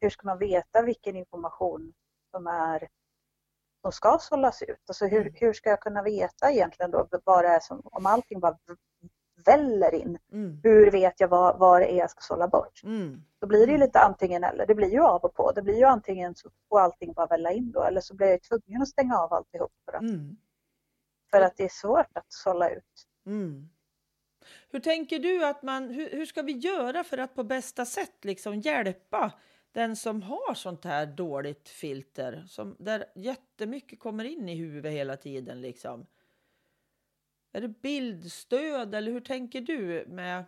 hur 0.01 0.11
ska 0.11 0.27
man 0.27 0.39
veta 0.39 0.83
vilken 0.83 1.17
information 1.17 1.95
som 2.31 2.47
är 2.47 2.89
som 3.93 3.93
ska 3.93 4.19
sållas 4.21 4.63
ut? 4.63 4.77
Alltså 4.89 5.07
hur, 5.07 5.21
Mm. 5.21 5.33
hur 5.37 5.53
ska 5.53 5.71
jag 5.71 5.81
kunna 5.81 6.03
veta 6.03 6.51
egentligen 6.53 6.91
då 6.91 7.09
vad 7.25 7.45
det 7.45 7.49
är 7.49 7.61
som, 7.61 7.81
om 7.85 8.07
allting 8.07 8.41
bara 8.41 8.57
väller 9.47 9.95
in, 9.95 10.19
Mm. 10.33 10.61
hur 10.63 10.91
vet 10.91 11.21
jag 11.21 11.29
vad, 11.29 11.59
vad 11.59 11.81
det 11.81 11.93
är 11.93 11.97
jag 11.99 12.11
ska 12.11 12.21
sålla 12.21 12.49
bort? 12.49 12.81
Mm. 12.85 13.23
Då 13.41 13.47
blir 13.47 13.59
det 13.67 13.73
ju 13.73 13.77
Mm. 13.77 13.87
lite 13.87 14.01
antingen 14.01 14.45
eller. 14.45 14.67
Det 14.67 14.75
blir 14.75 14.89
ju 14.93 15.01
av 15.03 15.25
och 15.25 15.35
på. 15.35 15.53
Det 15.53 15.63
blir 15.63 15.77
ju 15.77 15.85
antingen 15.85 16.35
så 16.35 16.51
får 16.69 16.81
allting 16.81 17.13
bara 17.13 17.27
välla 17.27 17.53
in 17.53 17.73
då 17.73 17.83
eller 17.83 18.01
så 18.01 18.15
blir 18.15 18.27
jag 18.29 18.43
tvungen 18.43 18.83
att 18.83 18.89
stänga 18.89 19.19
av 19.19 19.33
alltihop 19.35 19.73
för 19.85 19.93
att, 19.93 20.03
Mm. 20.03 20.37
för 21.31 21.41
att 21.41 21.57
det 21.57 21.65
är 21.65 21.69
svårt 21.69 22.17
att 22.17 22.33
sålla 22.33 22.71
ut. 22.71 23.07
Mm. 23.27 23.69
Hur 24.71 24.81
tänker 24.81 25.19
du 25.19 25.45
att 25.47 25.63
man, 25.63 25.89
hur, 25.91 26.11
hur 26.11 26.27
ska 26.27 26.43
vi 26.43 26.53
göra 26.53 27.05
för 27.05 27.19
att 27.19 27.35
på 27.35 27.45
bästa 27.45 27.85
sätt 27.85 28.25
liksom 28.25 28.55
hjälpa 28.61 29.33
den 29.73 29.97
som 29.97 30.23
har 30.23 30.55
sånt 30.55 30.85
här 30.85 31.07
dåligt 31.07 31.69
filter, 31.69 32.45
som, 32.49 32.77
där 32.79 33.05
jättemycket 33.15 34.01
kommer 34.01 34.25
in 34.25 34.49
i 34.49 34.55
huvudet 34.55 34.93
hela 34.93 35.17
tiden 35.17 35.61
liksom? 35.61 36.07
Är 37.53 37.61
det 37.61 37.69
bildstöd 37.69 38.95
eller 38.95 39.13
hur 39.13 39.21
tänker 39.21 39.61
du 39.61 40.05
med? 40.09 40.45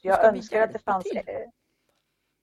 Jag 0.00 0.24
önskar 0.24 0.62
att 0.62 0.72
det 0.72 0.78
fanns? 0.78 1.06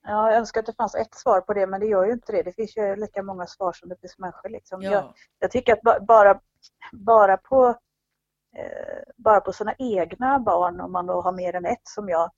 Ja, 0.02 0.30
jag 0.32 0.38
önskar 0.38 0.60
att 0.60 0.66
det 0.66 0.74
fanns 0.76 0.96
ett 0.96 1.16
svar 1.16 1.42
på 1.42 1.54
det 1.54 1.68
men 1.68 1.80
det 1.80 1.86
gör 1.88 2.06
ju 2.06 2.12
inte 2.12 2.32
det. 2.32 2.44
Det 2.44 2.54
finns 2.54 2.78
ju 2.78 2.96
lika 2.96 3.24
många 3.24 3.48
svar 3.48 3.74
som 3.74 3.90
det 3.90 3.98
finns 4.02 4.18
människor. 4.18 4.50
Liksom. 4.50 4.82
Jag, 4.82 4.94
Ja. 4.94 5.14
jag 5.40 5.52
tycker 5.52 5.74
att 5.74 5.82
ba- 5.82 6.00
bara, 6.00 6.42
bara 6.92 7.38
på 7.38 7.68
eh, 8.56 9.04
bara 9.18 9.42
på 9.42 9.54
sina 9.54 9.76
egna 9.80 10.40
barn, 10.40 10.80
om 10.82 10.92
man 10.92 11.06
då 11.06 11.22
har 11.22 11.32
mer 11.32 11.56
än 11.56 11.66
ett 11.66 11.88
som 11.88 12.10
jag, 12.10 12.32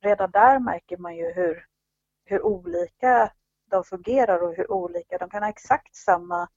redan 0.00 0.30
där 0.30 0.58
märker 0.60 0.96
man 0.96 1.16
ju 1.16 1.32
hur, 1.32 1.66
hur 2.24 2.42
olika 2.42 3.32
de 3.70 3.84
fungerar 3.84 4.42
och 4.42 4.54
hur 4.54 4.70
olika 4.72 5.18
de 5.18 5.30
kan 5.30 5.42
ha 5.42 5.50
exakt 5.50 5.94
samma, 5.96 6.48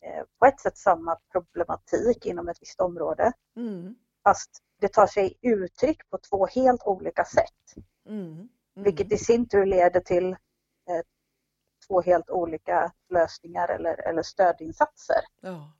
eh, 0.00 0.24
på 0.38 0.46
ett 0.46 0.60
sätt 0.60 0.76
samma 0.76 1.18
problematik 1.32 2.26
inom 2.26 2.48
ett 2.48 2.62
visst 2.62 2.80
område. 2.80 3.32
Mm. 3.56 3.94
Fast 4.24 4.50
det 4.80 4.92
tar 4.92 5.06
sig 5.06 5.38
uttryck 5.42 6.10
på 6.10 6.18
två 6.18 6.46
helt 6.46 6.82
olika 6.82 7.24
sätt. 7.24 7.84
Mm. 8.06 8.32
Mm. 8.32 8.48
Vilket 8.74 9.12
i 9.12 9.18
sin 9.18 9.48
tur 9.48 9.66
leder 9.66 10.00
till 10.00 10.32
eh, 10.32 11.02
två 11.88 12.00
helt 12.00 12.30
olika 12.30 12.92
lösningar 13.08 13.68
eller, 13.68 14.08
eller 14.08 14.22
stödinsatser. 14.22 15.20
Ja. 15.40 15.72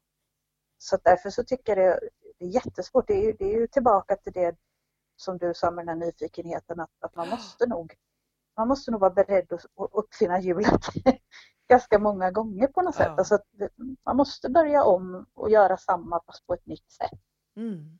Så 0.78 0.98
därför 1.04 1.30
så 1.30 1.44
tycker 1.44 1.76
jag 1.76 2.00
det, 2.00 2.08
det 2.38 2.44
är 2.44 2.48
jättesvårt. 2.48 3.06
Det 3.06 3.14
är, 3.14 3.22
ju, 3.22 3.32
det 3.32 3.44
är 3.44 3.60
ju 3.60 3.66
tillbaka 3.66 4.16
till 4.16 4.32
det 4.32 4.56
som 5.22 5.38
du 5.38 5.54
sa 5.54 5.70
med 5.70 5.86
den 5.86 6.00
här 6.00 6.06
nyfikenheten 6.06 6.80
att, 6.80 6.90
att 7.00 7.16
man 7.16 7.28
måste 7.28 7.66
nog 7.66 7.94
man 8.56 8.68
måste 8.68 8.90
nog 8.90 9.00
vara 9.00 9.10
beredd 9.10 9.52
att 9.52 9.66
uppfinna 9.92 10.40
hjulet 10.40 10.80
ganska 11.68 11.98
många 11.98 12.30
gånger 12.30 12.66
på 12.66 12.82
något 12.82 12.94
Ja. 12.98 13.04
sätt. 13.04 13.18
Alltså 13.18 13.34
att 13.34 13.44
det- 13.50 13.70
man 14.04 14.16
måste 14.16 14.50
börja 14.50 14.84
om 14.84 15.26
och 15.34 15.50
göra 15.50 15.76
samma 15.76 16.22
fast 16.26 16.46
på 16.46 16.54
ett 16.54 16.66
nytt 16.66 16.90
sätt 16.90 17.20
Mm. 17.56 17.98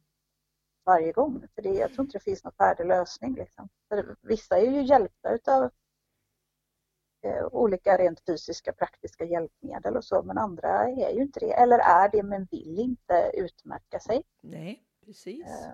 varje 0.85 1.13
gång. 1.13 1.47
För 1.55 1.63
det, 1.63 1.69
jag 1.75 1.93
tror 1.95 2.01
inte 2.05 2.19
det 2.19 2.25
finns 2.25 2.45
någon 2.45 2.53
färdig 2.53 2.87
lösning. 2.87 3.35
Liksom. 3.35 3.69
För 3.89 4.17
vissa 4.23 4.59
är 4.59 4.71
ju 4.71 4.83
hjälpta 4.83 5.31
utav 5.35 5.71
eh, 7.25 7.47
olika 7.53 7.97
rent 7.99 8.21
fysiska 8.27 8.73
praktiska 8.73 9.25
hjälpmedel 9.25 9.97
och 9.97 10.05
så 10.05 10.23
men 10.23 10.39
andra 10.39 10.69
är 10.89 11.11
ju 11.15 11.23
inte 11.23 11.41
det. 11.41 11.53
Eller 11.53 11.79
är 11.79 12.09
det 12.09 12.23
men 12.23 12.45
vill 12.51 12.79
inte 12.79 13.31
utmärka 13.35 14.01
sig. 14.01 14.23
Nej, 14.41 14.85
precis. 15.07 15.47
Eh, 15.47 15.73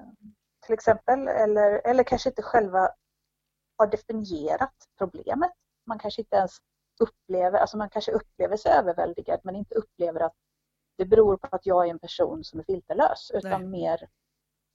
till 0.69 0.75
exempel 0.75 1.29
eller, 1.29 1.81
eller 1.85 2.05
kanske 2.05 2.29
inte 2.29 2.43
själva 2.43 2.91
har 3.77 3.87
definierat 3.87 4.75
problemet. 4.99 5.53
Man 5.87 5.99
kanske 5.99 6.23
inte 6.23 6.37
ens 6.37 6.57
upplever, 7.01 7.59
alltså 7.59 7.77
man 7.77 7.91
kanske 7.91 8.13
upplever 8.13 8.57
sig 8.57 8.73
överväldigad 8.73 9.41
men 9.45 9.57
inte 9.57 9.75
upplever 9.75 10.21
att 10.21 10.35
det 10.97 11.07
beror 11.07 11.37
på 11.37 11.49
att 11.51 11.67
jag 11.67 11.87
är 11.87 11.91
en 11.91 11.99
person 11.99 12.45
som 12.45 12.61
är 12.61 12.65
filterlös 12.65 13.31
utan 13.35 13.71
Nej. 13.71 13.71
mer 13.71 14.09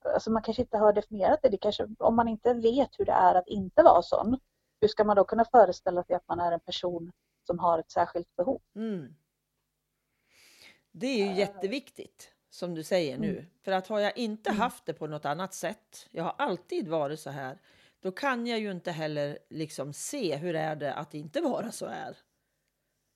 Alltså 0.05 0.31
man 0.31 0.43
kanske 0.43 0.62
inte 0.62 0.77
har 0.77 0.93
definierat 0.93 1.39
det. 1.41 1.50
det 1.50 1.57
kanske, 1.57 1.88
om 2.00 2.15
man 2.15 2.27
inte 2.27 2.53
vet 2.53 3.00
hur 3.00 3.05
det 3.05 3.12
är 3.12 3.35
att 3.35 3.47
inte 3.47 3.83
vara 3.83 4.01
sån, 4.01 4.39
hur 4.81 4.88
ska 4.88 5.03
man 5.03 5.15
då 5.15 5.23
kunna 5.23 5.45
föreställa 5.45 6.03
sig 6.03 6.15
att 6.15 6.27
man 6.27 6.39
är 6.39 6.51
en 6.51 6.59
person 6.59 7.12
som 7.43 7.59
har 7.59 7.79
ett 7.79 7.91
särskilt 7.91 8.35
behov? 8.35 8.62
Mm. 8.75 9.15
Det 10.91 11.07
är 11.07 11.27
ju 11.27 11.33
jätteviktigt 11.33 12.32
som 12.53 12.75
du 12.75 12.83
säger 12.83 13.17
nu. 13.17 13.31
Mm. 13.31 13.45
För 13.62 13.72
att 13.72 13.88
har 13.88 14.00
jag 14.00 14.17
inte 14.17 14.50
Mm. 14.50 14.60
haft 14.62 14.86
det 14.86 14.93
på 14.93 15.07
något 15.07 15.25
annat 15.25 15.53
sätt, 15.53 16.07
jag 16.12 16.24
har 16.24 16.36
alltid 16.38 16.88
varit 16.88 17.19
så 17.19 17.29
här, 17.29 17.62
då 18.00 18.12
kan 18.12 18.48
jag 18.48 18.60
ju 18.60 18.72
inte 18.72 18.91
heller 18.91 19.39
liksom 19.50 19.93
se 19.93 20.36
hur 20.36 20.55
är 20.55 20.75
det 20.75 20.93
att 20.93 21.13
inte 21.13 21.41
vara 21.41 21.72
så 21.72 21.88
här. 21.88 22.17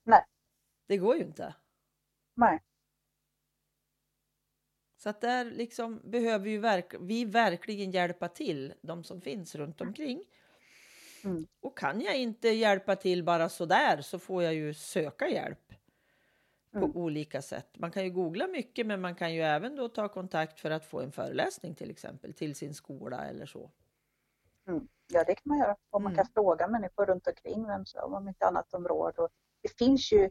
Nej. 0.03 0.24
Det 0.88 0.98
går 0.98 1.15
ju 1.15 1.24
inte. 1.24 1.56
Nej. 2.36 2.60
Så 4.98 5.10
att 5.10 5.22
där 5.22 5.46
liksom 5.46 6.01
behöver 6.12 6.50
ju 6.50 6.58
verk 6.60 6.94
vi 7.00 7.25
verkligen 7.25 7.91
hjälpa 7.91 8.27
till 8.27 8.74
de 8.82 9.03
som 9.03 9.22
finns 9.22 9.56
runt 9.56 9.82
omkring. 9.82 10.24
Mm. 11.24 11.48
Och 11.62 11.77
kan 11.77 12.01
jag 12.01 12.17
inte 12.17 12.50
hjälpa 12.50 12.96
till 12.96 13.24
bara 13.24 13.50
så 13.50 13.65
där 13.65 14.01
så 14.01 14.20
får 14.20 14.44
jag 14.44 14.53
ju 14.53 14.74
söka 14.74 15.27
hjälp 15.29 15.66
på 16.79 16.86
Mm. 16.86 16.98
olika 16.98 17.41
sätt. 17.41 17.79
Man 17.79 17.91
kan 17.91 18.03
ju 18.03 18.10
googla 18.10 18.48
mycket 18.48 18.86
men 18.88 19.01
man 19.01 19.15
kan 19.15 19.34
ju 19.34 19.41
även 19.41 19.75
då 19.75 19.89
ta 19.89 20.07
kontakt 20.10 20.60
för 20.60 20.72
att 20.72 20.86
få 20.86 21.00
en 21.01 21.12
föreläsning 21.12 21.75
till 21.75 21.89
exempel 21.91 22.34
till 22.34 22.55
sin 22.55 22.74
skola 22.74 23.25
eller 23.25 23.46
så. 23.46 23.72
Ja, 25.13 25.24
det 25.24 25.36
kan 25.36 25.41
man 25.43 25.57
göra. 25.57 25.75
Och 25.89 26.01
man 26.01 26.12
Mm. 26.12 26.24
kan 26.25 26.34
fråga 26.34 26.67
människor 26.67 27.05
runt 27.05 27.27
omkring 27.27 27.67
vem 27.67 27.86
som, 27.86 28.13
om 28.13 28.27
inte 28.27 28.46
annat 28.48 28.74
om 28.74 28.88
råd. 28.88 29.19
Och 29.19 29.29
det 29.62 29.77
finns 29.77 30.12
ju, 30.12 30.29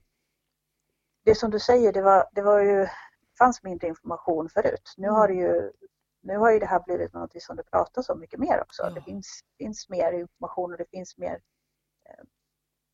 det 1.24 1.34
som 1.34 1.50
du 1.50 1.58
säger, 1.60 1.92
det 1.92 2.02
var, 2.02 2.28
det 2.32 2.42
var 2.42 2.60
ju, 2.60 2.86
fanns 3.38 3.62
mindre 3.62 3.88
information 3.88 4.48
förut. 4.48 4.94
Nu 4.96 5.08
har 5.08 5.28
det 5.28 5.34
ju 5.34 5.72
nu 6.20 6.36
har 6.36 6.52
ju 6.52 6.58
det 6.58 6.66
här 6.66 6.82
blivit 6.86 7.12
något 7.12 7.42
som 7.42 7.56
det 7.56 7.62
pratas 7.62 8.08
om 8.08 8.20
mycket 8.20 8.40
mer 8.40 8.60
också. 8.62 8.82
Ja. 8.82 8.90
Det 8.90 9.00
finns, 9.02 9.44
finns 9.58 9.88
mer 9.88 10.12
information 10.12 10.72
och 10.72 10.78
det 10.78 10.90
finns 10.90 11.18
mer 11.18 11.40
eh, 12.04 12.24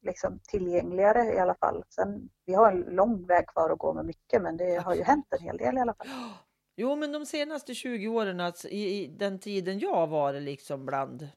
liksom 0.02 0.38
tillgängligare 0.38 1.34
i 1.34 1.38
alla 1.38 1.54
fall. 1.54 1.84
Sen, 1.88 2.28
vi 2.44 2.54
har 2.54 2.72
en 2.72 2.80
lång 2.80 3.26
väg 3.26 3.46
kvar 3.46 3.70
att 3.70 3.78
gå 3.78 3.94
med 3.94 4.04
mycket 4.04 4.42
men 4.42 4.56
det 4.56 4.64
har 4.64 4.94
ju 4.94 5.00
Absolut. 5.00 5.06
hänt 5.06 5.26
en 5.30 5.42
hel 5.42 5.56
del 5.56 5.76
i 5.76 5.80
alla 5.80 5.94
fall. 5.94 6.06
Jo, 6.76 6.96
men 6.96 7.12
de 7.12 7.26
senaste 7.26 7.74
20 7.74 8.08
åren, 8.08 8.40
alltså, 8.40 8.68
i, 8.68 9.02
i 9.02 9.06
den 9.06 9.38
tiden 9.38 9.78
jag 9.78 10.06
varit 10.06 10.42
liksom 10.42 10.86
bland 10.86 11.28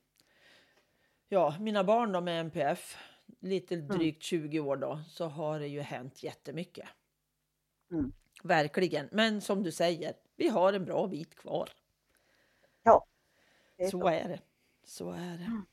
ja, 1.30 1.56
mina 1.60 1.84
barn 1.84 2.12
då 2.12 2.22
med 2.22 2.40
NPF, 2.40 2.98
lite 3.40 3.76
drygt 3.76 4.24
20 4.24 4.60
år 4.60 4.78
då, 4.78 5.00
så 5.08 5.26
har 5.26 5.60
det 5.60 5.68
ju 5.68 5.82
hänt 5.82 6.24
jättemycket. 6.24 6.90
Mm. 7.92 8.14
Verkligen. 8.44 9.10
Men 9.12 9.42
som 9.42 9.64
du 9.64 9.72
säger, 9.72 10.14
vi 10.36 10.50
har 10.50 10.74
en 10.74 10.86
bra 10.86 11.08
bit 11.08 11.36
kvar. 11.36 11.70
Ja. 12.84 13.06
Är 13.78 13.86
så, 13.86 14.00
så, 14.00 14.08
är 14.08 14.28
det. 14.28 14.40
Så 14.84 15.12
är 15.12 15.38
det. 15.38 15.46
Mm. 15.46 15.66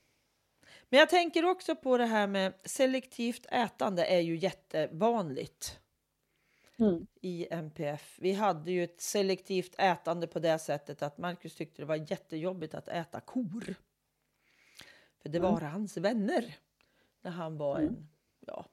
Men 0.93 0.99
jag 0.99 1.09
tänker 1.09 1.45
också 1.45 1.75
på 1.75 1.97
det 1.97 2.05
här 2.05 2.27
med 2.27 2.53
selektivt 2.63 3.45
ätande 3.51 4.05
är 4.05 4.19
ju 4.19 4.37
jättevanligt 4.37 5.79
mm. 6.77 7.07
i 7.21 7.47
MPF. 7.51 8.17
Vi 8.21 8.33
hade 8.33 8.71
ju 8.71 8.83
ett 8.83 9.01
selektivt 9.01 9.75
ätande 9.77 10.27
på 10.27 10.39
det 10.39 10.59
sättet 10.59 11.01
att 11.01 11.17
Marcus 11.17 11.55
tyckte 11.55 11.81
det 11.81 11.85
var 11.85 12.11
jättejobbigt 12.11 12.73
att 12.73 12.87
äta 12.87 13.19
kor. 13.19 13.75
För 15.21 15.29
det 15.29 15.39
var 15.39 15.57
mm. 15.57 15.71
hans 15.71 15.97
vänner 15.97 16.55
när 17.21 17.31
han 17.31 17.57
var 17.57 17.79
mm. 17.79 17.87
en, 17.89 18.09
ja, 18.39 18.65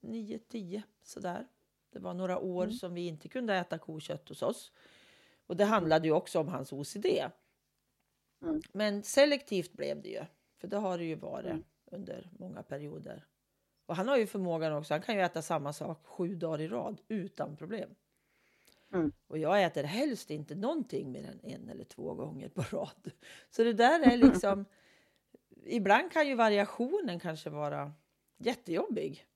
9-10 0.00 0.82
sådär. 1.02 1.46
Det 1.92 1.98
var 1.98 2.14
några 2.14 2.38
år 2.38 2.64
mm. 2.64 2.76
som 2.76 2.94
vi 2.94 3.06
inte 3.06 3.28
kunde 3.28 3.56
äta 3.56 3.78
kokött 3.78 4.28
hos 4.28 4.42
oss. 4.42 4.72
Och 5.46 5.56
det 5.56 5.64
handlade 5.64 6.08
ju 6.08 6.12
också 6.12 6.40
om 6.40 6.48
hans 6.48 6.72
OCD. 6.72 7.06
Mm. 8.42 8.62
Men 8.72 9.02
selektivt 9.02 9.72
blev 9.72 10.02
det 10.02 10.08
ju, 10.08 10.24
för 10.60 10.68
det 10.68 10.76
har 10.76 10.98
det 10.98 11.04
ju 11.04 11.14
varit 11.14 11.50
mm. 11.50 11.64
under 11.84 12.30
många 12.38 12.62
perioder. 12.62 13.26
Och 13.86 13.96
han 13.96 14.08
har 14.08 14.16
ju 14.16 14.26
förmågan 14.26 14.72
också, 14.72 14.94
han 14.94 15.02
kan 15.02 15.14
ju 15.14 15.20
äta 15.20 15.42
samma 15.42 15.72
sak 15.72 16.06
sju 16.06 16.34
dagar 16.34 16.60
i 16.60 16.68
rad 16.68 17.00
utan 17.08 17.56
problem. 17.56 17.94
Mm. 18.92 19.12
Och 19.26 19.38
jag 19.38 19.62
äter 19.62 19.84
helst 19.84 20.30
inte 20.30 20.54
någonting 20.54 21.12
mer 21.12 21.30
än 21.30 21.40
en 21.42 21.68
eller 21.68 21.84
två 21.84 22.14
gånger 22.14 22.48
på 22.48 22.62
rad. 22.62 23.10
Så 23.50 23.64
det 23.64 23.72
där 23.72 24.12
är 24.12 24.16
liksom, 24.16 24.64
ibland 25.64 26.12
kan 26.12 26.28
ju 26.28 26.34
variationen 26.34 27.20
kanske 27.20 27.50
vara 27.50 27.92
jättejobbig. 28.38 29.26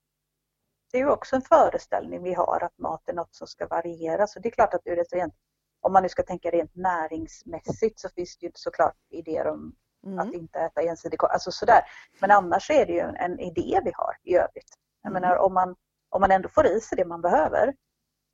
Det 0.91 0.97
är 0.97 1.01
ju 1.01 1.09
också 1.09 1.35
en 1.35 1.41
föreställning 1.41 2.23
vi 2.23 2.33
har 2.33 2.63
att 2.63 2.77
mat 2.77 3.09
är 3.09 3.13
något 3.13 3.35
som 3.35 3.47
ska 3.47 3.67
variera. 3.67 4.27
Så 4.27 4.39
det 4.39 4.49
är 4.49 4.51
klart 4.51 4.73
att 4.73 4.87
ur 4.87 4.99
ett 4.99 5.13
rent, 5.13 5.33
om 5.79 5.93
man 5.93 6.03
nu 6.03 6.09
ska 6.09 6.23
tänka 6.23 6.51
rent 6.51 6.75
näringsmässigt 6.75 7.99
så 7.99 8.09
finns 8.09 8.37
det 8.37 8.45
ju 8.45 8.51
såklart 8.55 8.97
idéer 9.09 9.47
om 9.47 9.75
mm. 10.05 10.19
att 10.19 10.33
inte 10.33 10.59
äta 10.59 10.81
ensidig 10.81 11.17
alltså 11.23 11.51
sådär. 11.51 11.81
Men 12.21 12.31
annars 12.31 12.69
är 12.69 12.85
det 12.85 12.93
ju 12.93 12.99
en 12.99 13.39
idé 13.39 13.81
vi 13.83 13.91
har 13.95 14.17
i 14.23 14.35
övrigt. 14.35 14.69
Jag 15.01 15.11
mm. 15.11 15.21
menar 15.21 15.35
om 15.35 15.53
man, 15.53 15.75
om 16.09 16.21
man 16.21 16.31
ändå 16.31 16.49
får 16.49 16.67
i 16.67 16.81
sig 16.81 16.95
det 16.95 17.05
man 17.05 17.21
behöver 17.21 17.73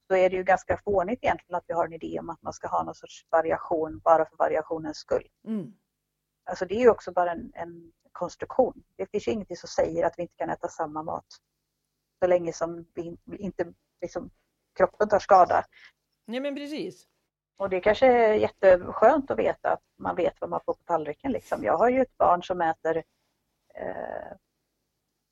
så 0.07 0.15
är 0.15 0.29
det 0.29 0.35
ju 0.35 0.43
ganska 0.43 0.77
fånigt 0.77 1.23
egentligen 1.23 1.57
att 1.57 1.63
vi 1.67 1.73
har 1.73 1.85
en 1.85 1.93
idé 1.93 2.19
om 2.19 2.29
att 2.29 2.41
man 2.41 2.53
ska 2.53 2.67
ha 2.67 2.83
någon 2.83 2.95
sorts 2.95 3.25
variation 3.29 3.99
bara 4.03 4.25
för 4.25 4.37
variationens 4.37 4.97
skull. 4.97 5.27
Mm. 5.47 5.73
Alltså 6.49 6.65
det 6.65 6.75
är 6.75 6.79
ju 6.79 6.89
också 6.89 7.11
bara 7.11 7.31
en, 7.31 7.51
en 7.55 7.91
konstruktion. 8.11 8.83
Det 8.95 9.05
finns 9.05 9.27
ju 9.27 9.31
ingenting 9.31 9.57
som 9.57 9.67
säger 9.67 10.05
att 10.05 10.13
vi 10.17 10.21
inte 10.21 10.35
kan 10.37 10.49
äta 10.49 10.67
samma 10.67 11.03
mat 11.03 11.25
så 12.19 12.27
länge 12.27 12.53
som 12.53 12.85
vi 12.93 13.17
inte 13.37 13.73
liksom, 14.01 14.29
kroppen 14.77 15.09
tar 15.09 15.19
skada. 15.19 15.65
Nej 16.25 16.39
men 16.39 16.55
precis. 16.55 17.07
Och 17.57 17.69
det 17.69 17.79
kanske 17.79 18.07
är 18.07 18.33
jätteskönt 18.33 19.31
att 19.31 19.39
veta 19.39 19.73
att 19.73 19.83
man 19.99 20.15
vet 20.15 20.41
vad 20.41 20.49
man 20.49 20.61
får 20.65 20.73
på 20.73 20.83
tallriken. 20.83 21.31
Liksom. 21.31 21.63
Jag 21.63 21.77
har 21.77 21.89
ju 21.89 22.01
ett 22.01 22.17
barn 22.17 22.43
som 22.43 22.61
äter 22.61 22.97
eh, 23.75 24.33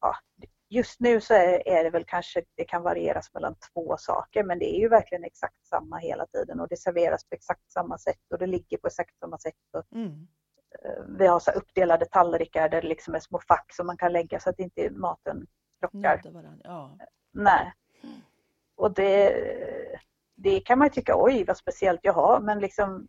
ja, 0.02 0.16
Just 0.70 1.00
nu 1.00 1.22
så 1.22 1.34
är, 1.34 1.68
är, 1.68 1.84
det 1.84 1.90
väl 1.90 2.06
kanske, 2.06 2.44
det 2.56 2.66
kan 2.66 2.84
varieras 2.84 3.34
mellan 3.34 3.56
två 3.74 3.98
saker 3.98 4.44
men 4.44 4.60
det 4.60 4.76
är 4.76 4.80
ju 4.80 4.90
verkligen 4.90 5.24
exakt 5.24 5.66
samma 5.66 5.98
hela 5.98 6.26
tiden 6.26 6.60
och 6.60 6.68
det 6.68 6.78
serveras 6.78 7.30
på 7.30 7.36
exakt 7.36 7.72
samma 7.72 7.98
sätt 7.98 8.32
och 8.32 8.38
det 8.38 8.48
ligger 8.48 8.78
på 8.78 8.88
exakt 8.88 9.20
samma 9.20 9.38
sätt. 9.38 9.54
Och, 9.74 9.94
mm. 9.94 10.28
eh, 10.84 11.04
vi 11.18 11.28
har 11.28 11.40
så 11.40 11.52
uppdelade 11.52 12.06
tallrikar 12.06 12.70
där 12.70 12.82
det 12.82 12.88
liksom 12.88 13.16
är 13.16 13.20
små 13.20 13.40
fack 13.48 13.74
som 13.74 13.88
man 13.88 13.98
kan 13.98 14.14
lägga 14.14 14.40
så 14.40 14.50
att 14.50 14.60
inte 14.60 14.90
maten 14.90 15.48
krockar. 15.80 16.22
Ja. 16.64 16.98
Nej. 17.32 17.74
Och 18.76 18.94
det, 18.94 19.34
det 20.36 20.60
kan 20.60 20.80
man 20.80 20.90
tycka, 20.90 21.14
oj 21.16 21.44
vad 21.44 21.58
speciellt, 21.58 22.00
jaha, 22.04 22.40
men 22.40 22.60
liksom 22.60 23.08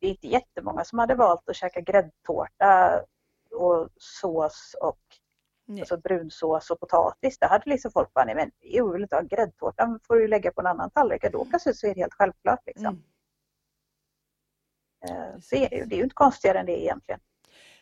det 0.00 0.06
är 0.06 0.10
inte 0.10 0.26
jättemånga 0.26 0.84
som 0.84 0.98
hade 0.98 1.14
valt 1.14 1.48
att 1.48 1.56
käka 1.56 1.80
gräddtårta 1.80 3.04
och 3.50 3.88
sås 3.96 4.76
och 4.80 5.00
alltså 5.78 5.96
brunsås 5.96 6.70
och 6.70 6.80
potatis. 6.80 7.38
Det 7.38 7.46
hade 7.46 7.70
liksom 7.70 7.90
folk 7.90 8.12
bara, 8.12 8.24
nej 8.24 8.34
men 8.34 8.50
jag 8.58 8.92
vill 8.92 9.02
inte 9.02 9.16
ha 9.16 9.22
gräddtårtan 9.22 10.00
får 10.06 10.16
du 10.16 10.28
lägga 10.28 10.52
på 10.52 10.60
en 10.60 10.66
annan 10.66 10.90
tallrik. 10.90 11.32
Då 11.32 11.44
plötsligt 11.44 11.76
så 11.76 11.86
är 11.86 11.94
det 11.94 12.00
helt 12.00 12.14
självklart. 12.14 12.66
Liksom. 12.66 12.86
Mm. 12.86 13.02
Eh, 15.08 15.40
så 15.40 15.54
det 15.56 15.74
är 15.74 15.96
ju 15.96 16.02
inte 16.02 16.14
konstigare 16.14 16.58
än 16.58 16.66
det 16.66 16.82
egentligen. 16.82 17.20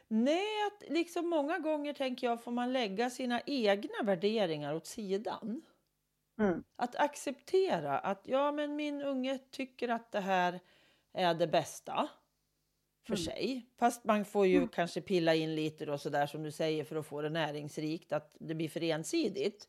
Nej, 0.08 0.66
att 0.66 0.90
liksom 0.90 1.28
många 1.28 1.58
gånger 1.58 1.92
tänker 1.92 2.26
jag 2.26 2.44
får 2.44 2.52
man 2.52 2.72
lägga 2.72 3.10
sina 3.10 3.40
egna 3.46 4.02
värderingar 4.04 4.74
åt 4.74 4.86
sidan. 4.86 5.62
Mm. 6.38 6.64
Att 6.76 6.96
acceptera 6.96 7.98
att 7.98 8.22
ja, 8.24 8.52
men 8.52 8.76
min 8.76 9.02
unge 9.02 9.38
tycker 9.50 9.88
att 9.88 10.12
det 10.12 10.20
här 10.20 10.60
är 11.12 11.34
det 11.34 11.46
bästa 11.46 12.08
för 13.06 13.14
mm. 13.14 13.24
sig. 13.24 13.66
Fast 13.78 14.04
man 14.04 14.24
får 14.24 14.46
ju 14.46 14.56
mm. 14.56 14.68
kanske 14.68 15.00
pilla 15.00 15.34
in 15.34 15.54
lite 15.54 15.84
då 15.84 15.98
sådär 15.98 16.26
som 16.26 16.42
du 16.42 16.52
säger 16.52 16.84
för 16.84 16.96
att 16.96 17.06
få 17.06 17.22
det 17.22 17.30
näringsrikt, 17.30 18.12
att 18.12 18.36
det 18.40 18.54
blir 18.54 18.68
för 18.68 18.82
ensidigt. 18.82 19.68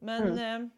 Men 0.00 0.22
mm. 0.22 0.62
eh, 0.64 0.70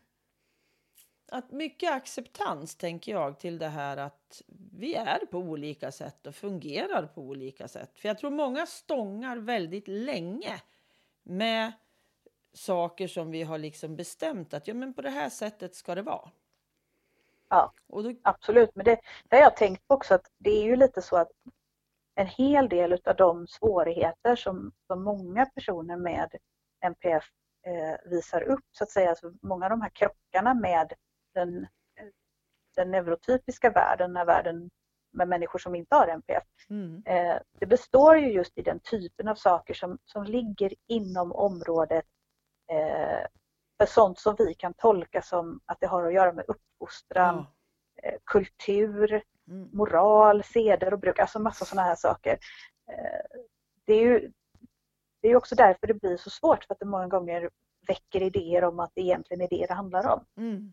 att 1.29 1.52
mycket 1.52 1.92
acceptans 1.92 2.76
tänker 2.76 3.12
jag 3.12 3.38
till 3.38 3.59
det 3.59 3.68
här 3.68 3.96
att 3.96 4.42
vi 4.72 4.94
är 4.94 5.26
på 5.26 5.38
olika 5.38 5.92
sätt 5.92 6.26
och 6.26 6.35
fungerar 6.35 7.07
på 7.07 7.20
olika 7.20 7.68
sätt. 7.68 7.98
För 7.98 8.09
jag 8.09 8.18
tror 8.18 8.31
många 8.31 8.66
stångar 8.66 9.37
väldigt 9.37 9.88
länge 9.88 10.62
med 11.22 11.72
saker 12.57 13.09
som 13.09 13.31
vi 13.31 13.42
har 13.42 13.59
liksom 13.59 13.97
bestämt 13.97 14.55
att 14.55 14.69
ja, 14.69 14.75
men 14.75 14.95
på 14.95 15.03
det 15.03 15.11
här 15.11 15.31
sättet 15.31 15.75
ska 15.75 15.95
det 15.95 16.03
vara. 16.03 16.31
Ja, 17.49 17.73
då... 17.87 18.14
absolut. 18.23 18.71
Men 18.75 18.85
det, 18.85 19.01
det 19.29 19.37
har 19.37 19.42
jag 19.42 19.57
tänkt 19.57 19.88
på 19.88 19.95
också 19.95 20.14
att 20.14 20.27
det 20.38 20.51
är 20.51 20.64
ju 20.64 20.77
lite 20.77 21.03
så 21.03 21.16
att 21.16 21.31
en 22.14 22.27
hel 22.27 22.69
del 22.69 22.92
av 23.05 23.16
de 23.16 23.47
svårigheter 23.47 24.37
som, 24.37 24.73
som 24.87 25.05
många 25.05 25.47
personer 25.47 25.97
med 25.97 26.35
NPF 26.85 27.25
eh, 27.66 28.11
visar 28.11 28.42
upp, 28.42 28.64
så 28.73 28.85
att 28.85 28.90
säga, 28.90 29.11
alltså 29.11 29.33
många 29.42 29.64
av 29.66 29.71
de 29.71 29.81
här 29.81 29.90
krockarna 29.90 30.55
med 30.55 30.92
den, 31.35 31.66
den 32.77 32.90
neurotypiska 32.90 33.71
världen, 33.71 34.12
den 34.12 34.27
världen 34.27 34.71
med 35.12 35.29
människor 35.29 35.59
som 35.59 35.75
inte 35.75 35.95
har 35.95 36.09
NPF. 36.09 36.45
Mm. 36.71 37.03
Eh, 37.07 37.37
det 37.61 37.66
består 37.66 38.16
ju 38.16 38.33
just 38.33 38.59
i 38.59 38.62
den 38.62 38.81
typen 38.81 39.29
av 39.29 39.35
saker 39.35 39.75
som, 39.75 39.99
som 40.05 40.25
ligger 40.25 40.75
inom 40.87 41.33
området 41.33 42.05
för 43.79 43.87
sånt 43.87 44.18
som 44.18 44.35
vi 44.38 44.55
kan 44.55 44.74
tolka 44.74 45.22
som 45.22 45.61
att 45.66 45.81
det 45.81 45.87
har 45.87 46.07
att 46.07 46.14
göra 46.14 46.33
med 46.33 46.44
uppfostran, 46.48 47.46
eh, 48.02 48.14
kultur, 48.24 49.22
mm. 49.48 49.70
moral, 49.72 50.42
seder 50.42 50.92
och 50.92 50.98
bruk, 50.98 51.18
alltså 51.18 51.38
massa 51.38 51.64
sådana 51.64 51.88
här 51.88 51.96
saker. 51.96 52.38
Eh, 52.90 53.40
det 53.87 53.92
är 53.92 54.00
ju 54.00 54.33
det 55.22 55.29
är 55.29 55.37
också 55.37 55.55
därför 55.55 55.87
det 55.87 55.94
blir 55.94 56.16
så 56.16 56.31
svårt 56.31 56.64
för 56.64 56.74
att 56.74 56.81
det 56.81 56.87
många 56.87 57.09
gånger 57.09 57.50
väcker 57.88 58.22
idéer 58.22 58.64
om 58.64 58.81
att 58.81 58.92
det 58.94 59.00
egentligen 59.00 59.40
är 59.40 59.48
det 59.48 59.66
det 59.66 59.74
handlar 59.74 60.07
om. 60.07 60.24
Mm. 60.37 60.72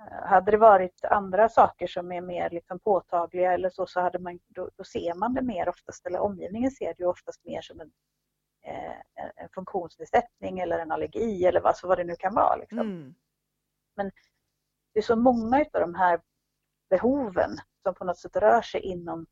Eh, 0.00 0.26
hade 0.28 0.50
det 0.50 0.56
varit 0.56 1.04
andra 1.04 1.48
saker 1.48 1.86
som 1.86 2.12
är 2.12 2.20
mer 2.20 2.50
liksom 2.50 2.78
påtagliga 2.78 3.52
eller 3.52 3.70
så, 3.70 3.86
så 3.86 4.00
hade 4.00 4.18
man, 4.18 4.38
då, 4.48 4.70
då, 4.76 4.84
ser 4.84 5.14
man 5.14 5.34
det 5.34 5.42
mer 5.42 5.68
oftast, 5.68 6.06
eller 6.06 6.18
omgivningen 6.18 6.70
ser 6.70 6.94
det 6.98 7.06
oftast 7.06 7.44
mer 7.44 7.60
som 7.60 7.80
en, 7.80 7.86
eh, 7.86 7.92
en 9.36 9.48
funktionsnedsättning 9.54 10.58
eller 10.58 10.78
en 10.78 10.92
allergi 10.92 11.44
eller 11.44 11.60
vad, 11.60 11.76
så 11.76 11.88
vad 11.88 11.98
det 11.98 12.04
nu 12.04 12.16
kan 12.16 12.34
vara. 12.34 12.56
Liksom. 12.56 12.78
Mm. 12.78 13.14
Men 13.96 14.10
det 14.92 14.98
är 15.00 15.02
så 15.02 15.16
många 15.16 15.58
av 15.58 15.80
de 15.80 15.94
här 15.94 16.20
behoven 16.90 17.50
som 17.82 17.94
på 17.94 18.04
något 18.04 18.18
sätt 18.18 18.36
rör 18.36 18.62
sig 18.62 18.80
inom, 18.80 19.26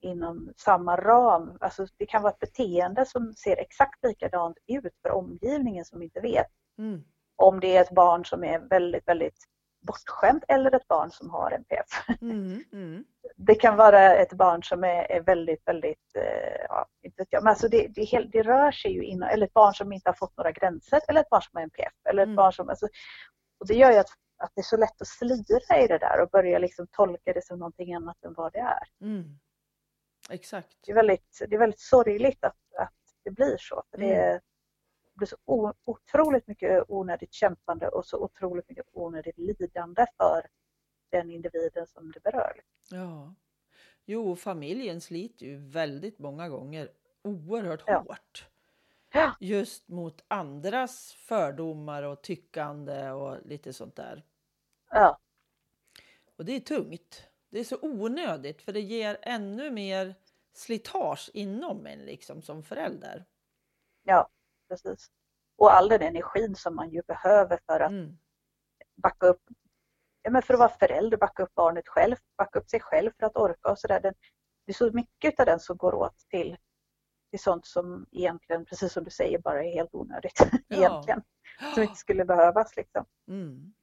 inom 0.00 0.52
samma 0.56 0.96
ram. 0.96 1.58
Alltså 1.60 1.86
det 1.96 2.06
kan 2.06 2.22
vara 2.22 2.32
ett 2.32 2.38
beteende 2.38 3.06
som 3.06 3.32
ser 3.32 3.56
exakt 3.56 4.04
likadant 4.04 4.58
ut 4.66 4.94
för 5.02 5.10
omgivningen 5.10 5.84
som 5.84 6.02
inte 6.02 6.20
vet. 6.20 6.50
Mm 6.78 7.04
om 7.36 7.60
det 7.60 7.76
är 7.76 7.80
ett 7.80 7.94
barn 7.94 8.24
som 8.24 8.44
är 8.44 8.58
väldigt, 8.58 9.08
väldigt 9.08 9.44
bortskämt 9.86 10.44
eller 10.48 10.74
ett 10.74 10.88
barn 10.88 11.10
som 11.10 11.30
har 11.30 11.50
NPF. 11.50 11.86
Mm, 12.20 12.64
mm. 12.72 13.04
Det 13.36 13.54
kan 13.54 13.76
vara 13.76 14.14
ett 14.16 14.32
barn 14.32 14.62
som 14.62 14.84
är, 14.84 15.10
är 15.12 15.20
väldigt, 15.20 15.68
väldigt, 15.68 16.16
eh, 16.16 16.64
ja, 16.68 16.86
inte 17.02 17.22
vet 17.22 17.28
jag, 17.30 17.42
men 17.42 17.50
alltså 17.50 17.68
det, 17.68 17.88
det, 17.88 18.28
det, 18.32 18.42
rör 18.42 18.70
sig 18.72 18.92
ju 18.92 19.04
inom, 19.04 19.28
eller 19.28 19.46
ett 19.46 19.52
barn 19.52 19.74
som 19.74 19.92
inte 19.92 20.08
har 20.08 20.14
fått 20.14 20.36
några 20.36 20.52
gränser 20.52 21.00
eller 21.08 21.20
ett 21.20 21.30
barn 21.30 21.42
som 21.42 21.50
har 21.54 21.62
NPF. 21.62 21.92
Eller 22.08 22.22
ett 22.22 22.26
mm. 22.26 22.36
barn 22.36 22.52
som, 22.52 22.68
alltså, 22.68 22.88
och 23.60 23.66
det 23.66 23.74
gör 23.74 23.92
ju 23.92 23.98
att, 23.98 24.10
att 24.38 24.52
det 24.54 24.60
är 24.60 24.62
så 24.62 24.76
lätt 24.76 25.00
att 25.00 25.08
slira 25.08 25.80
i 25.80 25.86
det 25.86 25.98
där 25.98 26.20
och 26.20 26.28
börja 26.28 26.58
liksom 26.58 26.86
tolka 26.86 27.32
det 27.32 27.44
som 27.44 27.58
någonting 27.58 27.94
annat 27.94 28.24
än 28.24 28.34
vad 28.34 28.52
det 28.52 28.58
är. 28.58 28.88
Mm. 29.00 29.38
Exakt. 30.30 30.78
Det 30.86 30.92
är 30.92 30.94
väldigt, 30.94 31.44
det 31.48 31.54
är 31.54 31.58
väldigt 31.58 31.80
sorgligt 31.80 32.44
att, 32.44 32.56
att 32.78 32.94
det 33.24 33.30
blir 33.30 33.56
så. 33.58 33.82
För 33.90 33.98
det, 33.98 34.40
mm 35.14 35.18
blir 35.18 35.26
så 35.26 35.74
otroligt 35.84 36.46
mycket 36.46 36.84
onödigt 36.88 37.32
kämpande 37.32 37.88
och 37.88 38.06
så 38.06 38.18
otroligt 38.18 38.68
mycket 38.68 38.86
onödigt 38.92 39.38
lidande 39.38 40.06
för 40.16 40.46
den 41.10 41.30
individen 41.30 41.86
som 41.86 42.12
det 42.12 42.20
berör. 42.20 42.62
Ja. 42.90 43.34
Jo, 44.04 44.36
familjen 44.36 45.00
sliter 45.00 45.46
ju 45.46 45.56
väldigt 45.56 46.18
många 46.18 46.48
gånger 46.48 46.90
oerhört 47.22 47.82
ja. 47.86 47.98
hårt. 47.98 48.48
Ja. 49.12 49.36
Just 49.40 49.88
mot 49.88 50.24
andras 50.28 51.12
fördomar 51.12 52.02
och 52.02 52.22
tyckande 52.22 53.10
och 53.10 53.46
lite 53.46 53.72
sånt 53.72 53.96
där. 53.96 54.24
Ja. 54.90 55.18
Och 56.36 56.44
det 56.44 56.52
är 56.52 56.60
tungt. 56.60 57.28
Det 57.50 57.60
är 57.60 57.64
så 57.64 57.78
onödigt 57.82 58.62
för 58.62 58.72
det 58.72 58.80
ger 58.80 59.18
ännu 59.22 59.70
mer 59.70 60.14
slitage 60.52 61.30
inom 61.32 61.86
en 61.86 61.98
liksom 61.98 62.42
som 62.42 62.62
förälder. 62.62 63.24
Ja, 64.02 64.28
precis. 64.82 65.10
Och 65.56 65.72
all 65.74 65.88
den 65.88 66.02
energin 66.02 66.54
som 66.54 66.74
man 66.74 66.90
ju 66.90 67.02
behöver 67.02 67.60
för 67.66 67.80
att 67.80 67.90
Mm. 67.90 68.18
backa 68.96 69.26
upp, 69.26 69.42
ja, 70.22 70.30
men 70.30 70.42
för 70.42 70.54
att 70.54 70.60
vara 70.60 70.68
förälder, 70.78 71.16
backa 71.16 71.42
upp 71.42 71.54
barnet 71.54 71.88
själv, 71.88 72.16
backa 72.36 72.58
upp 72.58 72.68
sig 72.70 72.80
själv 72.80 73.10
för 73.18 73.26
att 73.26 73.36
orka 73.36 73.70
och 73.70 73.78
sådär. 73.78 74.00
Det 74.00 74.12
är 74.66 74.74
så 74.74 74.90
mycket 74.92 75.40
av 75.40 75.46
den 75.46 75.60
som 75.60 75.76
går 75.76 75.94
åt 75.94 76.18
till, 76.28 76.56
till 77.30 77.40
sånt 77.40 77.66
som 77.66 78.06
egentligen, 78.12 78.64
precis 78.64 78.92
som 78.92 79.04
du 79.04 79.10
säger, 79.10 79.38
bara 79.38 79.64
är 79.64 79.72
helt 79.74 79.94
onödigt. 79.94 80.38
Ja. 80.68 80.76
egentligen. 80.76 81.22
Som 81.74 81.82
inte 81.82 81.94
skulle 81.94 82.24
behövas 82.24 82.76
liksom. 82.76 83.04
Mm. 83.28 83.74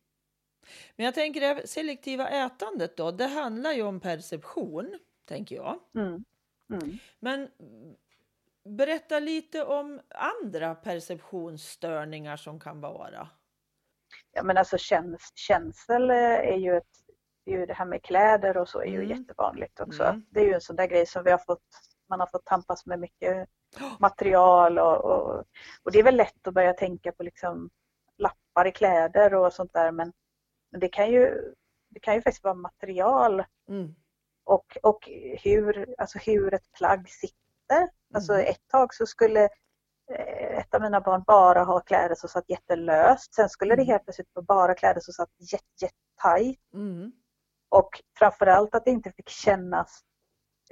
Men 0.95 1.06
jag 1.06 1.13
tänker 1.15 1.41
det 1.41 1.67
selektiva 1.67 2.30
ätandet 2.30 2.97
då, 2.97 3.12
det 3.12 3.27
handlar 3.27 3.71
ju 3.71 3.82
om 3.84 3.99
perception, 3.99 4.99
tänker 5.25 5.56
jag. 5.56 5.80
Mm. 5.95 6.23
Mm. 6.69 6.97
Men 7.19 7.49
berätta 8.63 9.19
lite 9.19 9.63
om 9.63 10.02
andra 10.43 10.76
perceptionsstörningar 10.76 12.38
som 12.38 12.60
kan 12.60 12.82
vara. 12.82 13.30
Ja 14.32 14.43
men 14.43 14.58
alltså 14.58 14.78
käns 14.78 15.32
känsel 15.36 16.10
eh, 16.10 16.17
är 16.26 16.58
ju 16.58 16.78
ett, 16.78 16.88
det 17.45 17.54
är 17.54 17.60
ju 17.60 17.65
det 17.65 17.74
här 17.74 17.86
med 17.86 18.04
kläder 18.04 18.58
och 18.58 18.69
så 18.69 18.82
är 18.82 18.86
ju 18.86 19.04
Mm. 19.04 19.10
jättevanligt 19.10 19.80
också. 19.80 20.04
Mm. 20.04 20.26
Det 20.30 20.39
är 20.39 20.45
ju 20.45 20.54
en 20.54 20.62
sån 20.62 20.76
där 20.76 20.88
grej 20.88 21.06
som 21.06 21.24
vi 21.24 21.32
har 21.32 21.38
fått, 21.38 21.63
man 22.10 22.19
har 22.19 22.28
fått 22.28 22.45
tampas 22.45 22.86
med 22.86 23.00
mycket 23.00 23.50
material 24.00 24.80
och, 24.80 25.06
och, 25.06 25.43
och 25.84 25.91
det 25.91 26.00
är 26.00 26.04
väl 26.04 26.15
lätt 26.15 26.47
att 26.47 26.54
börja 26.54 26.74
tänka 26.74 27.12
på 27.12 27.24
liksom 27.24 27.69
lappar 28.17 28.67
i 28.67 28.71
kläder 28.71 29.34
och 29.34 29.54
sånt 29.54 29.74
där 29.74 29.91
men, 29.91 30.13
men 30.71 30.80
det 30.80 30.89
kan 30.89 31.12
ju 31.12 31.54
det 31.89 32.00
kan 32.00 32.15
ju 32.15 32.21
faktiskt 32.21 32.43
vara 32.43 32.54
material 32.54 33.43
Mm. 33.69 33.95
och, 34.43 34.78
och 34.84 35.10
hur, 35.43 35.95
alltså 35.97 36.19
hur 36.19 36.54
ett 36.54 36.71
plagg 36.71 37.10
sitter. 37.10 37.89
Alltså 38.13 38.34
Mm. 38.34 38.45
ett 38.45 38.67
tag 38.67 38.93
så 38.93 39.06
skulle 39.06 39.50
eh, 40.12 40.58
ett 40.58 40.74
av 40.74 40.82
mina 40.82 41.02
barn 41.02 41.24
bara 41.28 41.63
ha 41.63 41.80
kläder 41.80 42.15
som 42.15 42.30
satt 42.30 42.50
jättelöst. 42.50 43.34
Sen 43.36 43.50
skulle 43.50 43.76
det 43.76 43.82
Mm. 43.82 43.91
helt 43.91 44.04
plötsligt 44.04 44.30
vara 44.34 44.45
bara 44.45 44.74
kläder 44.74 45.02
som 45.02 45.13
satt 45.13 45.30
jätte, 45.39 45.65
jättetajt. 45.82 46.60
Mm. 46.74 47.12
Och 47.69 47.89
framförallt 48.19 48.76
att 48.76 48.86
det 48.86 48.91
inte 48.91 49.12
fick 49.12 49.30
kännas 49.30 50.02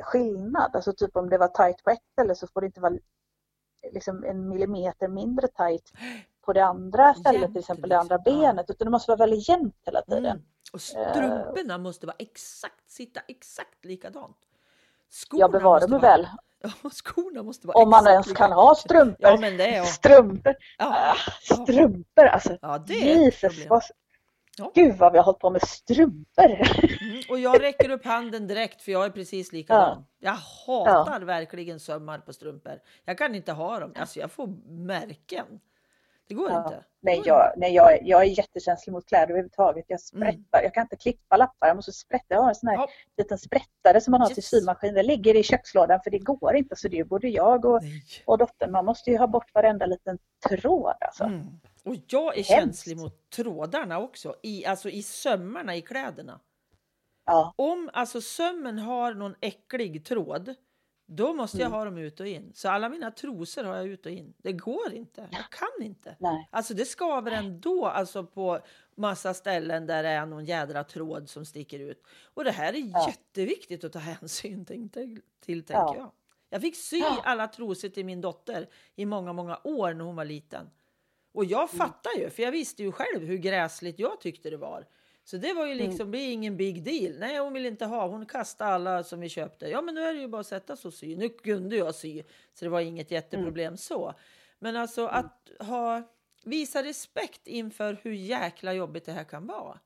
skillnad. 0.01 0.75
Alltså 0.75 0.93
typ 0.93 1.15
om 1.15 1.29
det 1.29 1.37
var 1.37 1.47
tajt 1.47 1.83
på 1.83 1.89
ett 1.89 2.03
ställe 2.13 2.35
så 2.35 2.47
får 2.47 2.61
det 2.61 2.67
inte 2.67 2.81
vara 2.81 2.93
liksom 3.91 4.23
en 4.23 4.49
millimeter 4.49 5.07
mindre 5.07 5.47
tajt 5.47 5.91
på 6.41 6.53
det 6.53 6.65
andra 6.65 7.13
stället, 7.13 7.41
Jämnt, 7.41 7.53
till 7.53 7.59
exempel 7.59 7.89
det 7.89 7.99
andra 7.99 8.15
liksom. 8.17 8.33
Ja. 8.33 8.39
benet. 8.53 8.69
Utan 8.69 8.85
det 8.85 8.91
måste 8.91 9.11
vara 9.11 9.17
väldigt 9.17 9.49
jämnt 9.49 9.75
hela 9.85 10.01
tiden. 10.01 10.25
Mm. 10.25 10.43
Och 10.73 10.81
strumporna 10.81 11.77
måste 11.77 12.05
vara 12.05 12.15
exakt, 12.19 12.91
sitta 12.91 13.19
exakt 13.27 13.85
likadant. 13.85 14.37
Skorna 15.09 15.39
Jag 15.41 15.51
bevarar 15.51 15.73
måste 15.79 15.91
mig 15.91 15.99
väl. 16.01 16.27
Ja, 16.83 16.89
skorna 16.89 17.43
måste 17.43 17.67
vara 17.67 17.77
Om 17.83 17.89
man 17.89 18.07
ens 18.07 18.33
kan 18.33 18.51
ha 18.51 18.75
strumpor. 18.75 19.15
Ja, 19.19 19.37
men 19.39 19.57
det 19.57 19.75
är... 19.75 19.83
Strumpor! 19.83 20.55
Ja, 20.77 21.13
Ah, 21.15 21.15
strumpor 21.41 22.25
alltså. 22.25 22.57
ja 22.61 22.77
det 22.87 23.11
är 23.11 23.23
Jesus, 23.23 23.65
vad... 23.69 23.83
Ja. 24.57 24.71
Gud 24.75 24.95
vad 24.97 25.11
vi 25.11 25.17
har 25.17 25.25
hållit 25.25 25.39
på 25.39 25.49
med 25.49 25.61
strumpor. 25.61 26.45
Mm, 27.01 27.21
och 27.29 27.39
jag 27.39 27.63
räcker 27.63 27.89
upp 27.89 28.05
handen 28.05 28.47
direkt 28.47 28.81
för 28.81 28.91
jag 28.91 29.05
är 29.05 29.09
precis 29.09 29.51
likadan. 29.51 30.05
Jag 30.19 30.37
hatar 30.67 31.21
verkligen 31.21 31.79
sömmar 31.79 32.19
på 32.19 32.33
strumpor. 32.33 32.79
Jag 33.05 33.17
kan 33.17 33.35
inte 33.35 33.51
ha 33.51 33.79
dem. 33.79 33.93
Alltså 33.95 34.19
jag 34.19 34.31
får 34.31 34.47
märken. 34.85 35.45
Det 36.29 36.35
går 36.35 36.49
Ja. 36.49 36.63
inte. 36.63 36.83
Nej, 37.01 37.21
jag, 37.25 37.53
nej 37.57 37.73
jag, 37.73 37.99
jag 38.07 38.21
är 38.21 38.25
jättekänslig 38.25 38.93
mot 38.93 39.05
kläder 39.07 39.25
överhuvudtaget. 39.29 39.85
Jag 39.87 39.99
Mm. 40.13 40.33
sprättar. 40.33 40.63
Jag 40.63 40.73
kan 40.73 40.81
inte 40.83 40.95
klippa 40.95 41.37
lappar. 41.37 41.67
Jag 41.67 41.75
måste 41.75 41.91
sprätta. 41.91 42.25
Jag 42.27 42.41
har 42.41 42.49
en 42.49 42.55
sån 42.55 42.69
här 42.69 42.75
Ja. 42.75 42.87
liten 43.17 43.37
sprättare 43.37 44.01
som 44.01 44.11
man 44.11 44.21
har 44.21 44.27
till 44.29 44.43
symaskin. 44.43 44.93
Den 44.93 45.05
ligger 45.05 45.35
i 45.35 45.43
kökslådan 45.43 45.99
för 46.03 46.11
det 46.11 46.19
går 46.19 46.55
inte. 46.55 46.75
Så 46.75 46.87
det 46.87 46.99
är 46.99 47.03
både 47.03 47.27
jag 47.27 47.65
och, 47.65 47.83
Nej. 47.83 48.03
och 48.25 48.37
dottern. 48.37 48.71
Man 48.71 48.85
måste 48.85 49.11
ju 49.11 49.17
ha 49.17 49.27
bort 49.27 49.53
varenda 49.53 49.85
liten 49.85 50.17
tråd 50.49 50.95
alltså. 51.01 51.23
Mm. 51.23 51.45
Och 51.85 51.95
jag 52.07 52.37
är 52.37 52.43
Hemskt. 52.43 52.49
känslig 52.49 52.97
mot 52.97 53.29
trådarna 53.29 53.99
också. 53.99 54.35
I, 54.43 54.65
alltså 54.65 54.89
i 54.89 55.03
sömmarna 55.03 55.75
i 55.75 55.81
kläderna. 55.81 56.39
Ja, 57.25 57.53
Om 57.57 57.89
alltså 57.93 58.21
sömmen 58.21 58.79
har 58.79 59.13
någon 59.13 59.35
äcklig 59.41 60.05
tråd, 60.05 60.55
då 61.11 61.33
måste 61.33 61.57
jag 61.57 61.65
Mm. 61.65 61.77
ha 61.77 61.85
dem 61.85 61.97
ut 61.97 62.19
och 62.19 62.27
in. 62.27 62.51
Så 62.55 62.69
alla 62.69 62.89
mina 62.89 63.11
trosor 63.11 63.63
har 63.63 63.75
jag 63.75 63.85
ut 63.87 64.05
och 64.05 64.11
in. 64.11 64.33
Det 64.37 64.51
går 64.53 64.93
inte. 64.93 65.27
Jag 65.31 65.49
kan 65.51 65.85
inte. 65.85 66.15
nej. 66.19 66.47
Alltså 66.51 66.73
det 66.73 66.85
skaver 66.85 67.31
ändå 67.31 67.85
alltså 67.85 68.23
på 68.25 68.59
massa 68.95 69.33
ställen 69.33 69.87
där 69.87 70.03
det 70.03 70.09
är 70.09 70.25
någon 70.25 70.45
jädra 70.45 70.83
tråd 70.83 71.29
som 71.29 71.45
sticker 71.45 71.79
ut. 71.79 72.03
Och 72.33 72.43
det 72.43 72.51
här 72.51 72.73
är 72.73 72.77
Ja. 72.93 73.07
jätteviktigt 73.09 73.83
att 73.83 73.93
ta 73.93 73.99
hänsyn 74.19 74.65
till, 74.65 74.89
till, 74.89 75.21
till 75.45 75.63
tänker 75.63 75.81
Ja. 75.83 75.95
jag. 75.97 76.11
Jag 76.49 76.61
fick 76.61 76.75
sy 76.75 76.97
Ja. 76.97 77.21
alla 77.25 77.47
trosor 77.47 77.89
till 77.89 78.05
min 78.05 78.21
dotter 78.21 78.69
i 78.95 79.05
många, 79.05 79.33
många 79.33 79.59
år 79.63 79.93
när 79.93 80.05
hon 80.05 80.15
var 80.15 80.25
liten. 80.25 80.69
Och 81.31 81.45
jag 81.45 81.69
Mm. 81.73 81.77
fattar 81.77 82.11
ju, 82.17 82.29
för 82.29 82.43
jag 82.43 82.51
visste 82.51 82.83
ju 82.83 82.91
själv 82.91 83.25
hur 83.27 83.37
gräsligt 83.37 83.99
jag 83.99 84.21
tyckte 84.21 84.49
det 84.49 84.57
var. 84.57 84.85
Så 85.29 85.37
det 85.37 85.53
var 85.53 85.65
ju 85.65 85.71
Mm. 85.73 85.89
liksom, 85.89 86.11
det 86.11 86.17
är 86.17 86.31
ingen 86.33 86.57
big 86.57 86.83
deal. 86.83 87.19
Nej, 87.19 87.37
hon 87.39 87.53
vill 87.53 87.65
inte 87.65 87.85
ha. 87.85 88.07
Hon 88.07 88.25
kastade 88.25 88.71
alla 88.71 89.03
som 89.03 89.19
vi 89.19 89.29
köpte. 89.29 89.67
Ja, 89.67 89.81
men 89.81 89.95
nu 89.95 90.01
är 90.01 90.13
det 90.13 90.19
ju 90.19 90.27
bara 90.27 90.39
att 90.41 90.47
sätta 90.47 90.75
sig 90.75 90.87
och 90.87 90.93
sy. 90.93 91.15
Nu 91.15 91.29
kunde 91.29 91.75
jag 91.75 91.95
sy, 91.95 92.23
så 92.53 92.65
det 92.65 92.69
var 92.69 92.79
inget 92.81 93.11
jätteproblem 93.11 93.67
Mm. 93.67 93.77
så. 93.77 94.13
Men 94.59 94.75
alltså 94.75 95.05
att 95.07 95.49
ha, 95.59 96.01
visa 96.43 96.83
respekt 96.83 97.47
inför 97.47 97.97
hur 98.03 98.11
jäkla 98.13 98.73
jobbigt 98.73 99.05
det 99.05 99.11
här 99.11 99.23
kan 99.23 99.47
vara. 99.47 99.79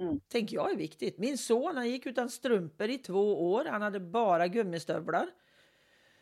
Mm. 0.00 0.20
Tänker 0.28 0.56
jag 0.56 0.72
är 0.72 0.76
viktigt. 0.76 1.18
Min 1.18 1.38
son 1.38 1.76
han 1.76 1.90
gick 1.90 2.06
utan 2.06 2.30
strumpor 2.30 2.88
i 2.90 2.98
två 2.98 3.52
år. 3.52 3.64
Han 3.64 3.82
hade 3.82 4.00
bara 4.00 4.48
gummistövlar. 4.48 5.26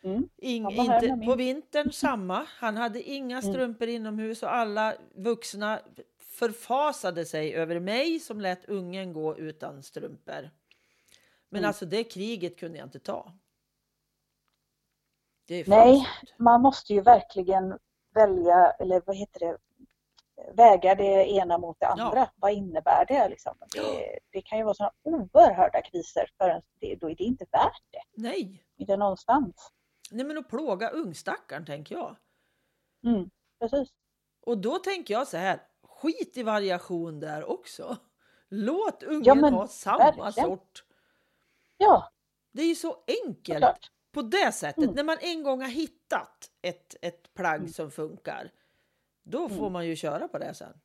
Mm. 0.03 0.29
Ing, 0.37 0.71
inte, 0.71 1.21
på 1.25 1.35
vintern 1.35 1.91
samma. 1.91 2.45
Han 2.49 2.77
hade 2.77 3.01
inga 3.03 3.39
Mm. 3.39 3.53
strumpor 3.53 3.87
inomhus 3.87 4.43
och 4.43 4.53
alla 4.55 4.93
vuxna 5.15 5.79
förfasade 6.39 7.25
sig 7.25 7.55
över 7.55 7.79
mig 7.79 8.19
som 8.19 8.41
lät 8.41 8.65
ungen 8.65 9.13
gå 9.13 9.37
utan 9.37 9.83
strumpor. 9.83 10.49
Men 11.49 11.59
Mm. 11.59 11.67
alltså 11.67 11.85
det 11.85 12.03
kriget 12.03 12.57
kunde 12.59 12.77
jag 12.77 12.85
inte 12.87 12.99
ta. 12.99 13.33
Nej. 15.67 16.07
Man 16.37 16.61
måste 16.61 16.93
ju 16.93 17.01
verkligen 17.01 17.77
välja, 18.13 18.71
eller 18.71 19.01
vad 19.05 19.15
heter 19.15 19.39
det, 19.39 19.57
väga 20.53 20.95
det 20.95 21.29
ena 21.31 21.57
mot 21.57 21.79
det 21.79 21.87
andra. 21.87 22.29
Vad 22.35 22.51
innebär 22.51 23.05
det? 23.07 23.29
Liksom? 23.29 23.57
Det, 23.75 24.19
det 24.31 24.41
kan 24.41 24.57
ju 24.57 24.63
vara 24.63 24.73
sådana 24.73 24.93
oerhörda 25.03 25.81
kriser 25.81 26.29
för 26.37 26.61
det, 26.79 26.95
då 26.95 27.09
är 27.09 27.15
det 27.15 27.23
inte 27.23 27.45
värt 27.51 27.83
det. 27.91 28.03
Nej. 28.21 28.63
Inte 28.77 28.97
någonstans. 28.97 29.71
Nej, 30.11 30.25
men 30.25 30.37
att 30.37 30.49
plåga 30.49 30.89
ungstackaren 30.89 31.65
tänker 31.65 31.95
jag. 31.95 32.15
Mm, 33.05 33.29
precis. 33.59 33.89
Och 34.41 34.57
då 34.57 34.77
tänker 34.79 35.13
jag 35.13 35.27
så 35.27 35.37
här, 35.37 35.59
skit 36.01 36.37
i 36.37 36.43
variation 36.43 37.19
där 37.19 37.49
också. 37.49 37.97
Låt 38.49 39.03
ungen 39.03 39.23
Ja, 39.25 39.35
men 39.35 39.53
ha 39.53 39.67
samma 39.67 40.31
sort. 40.31 40.83
Ja, 41.77 42.11
Det 42.51 42.61
är 42.61 42.67
ju 42.67 42.75
så 42.75 43.03
enkelt. 43.25 43.57
klart. 43.59 43.91
På 44.11 44.21
det 44.21 44.51
sättet, 44.51 44.83
Mm. 44.83 44.95
när 44.95 45.03
man 45.03 45.17
en 45.21 45.43
gång 45.43 45.61
har 45.61 45.69
hittat 45.69 46.51
ett, 46.61 46.95
ett 47.01 47.33
plagg 47.33 47.59
Mm. 47.59 47.73
som 47.73 47.91
funkar, 47.91 48.51
då 49.23 49.49
får 49.49 49.55
Mm. 49.57 49.73
man 49.73 49.87
ju 49.87 49.95
köra 49.95 50.27
på 50.27 50.37
det 50.37 50.53
sen. 50.53 50.81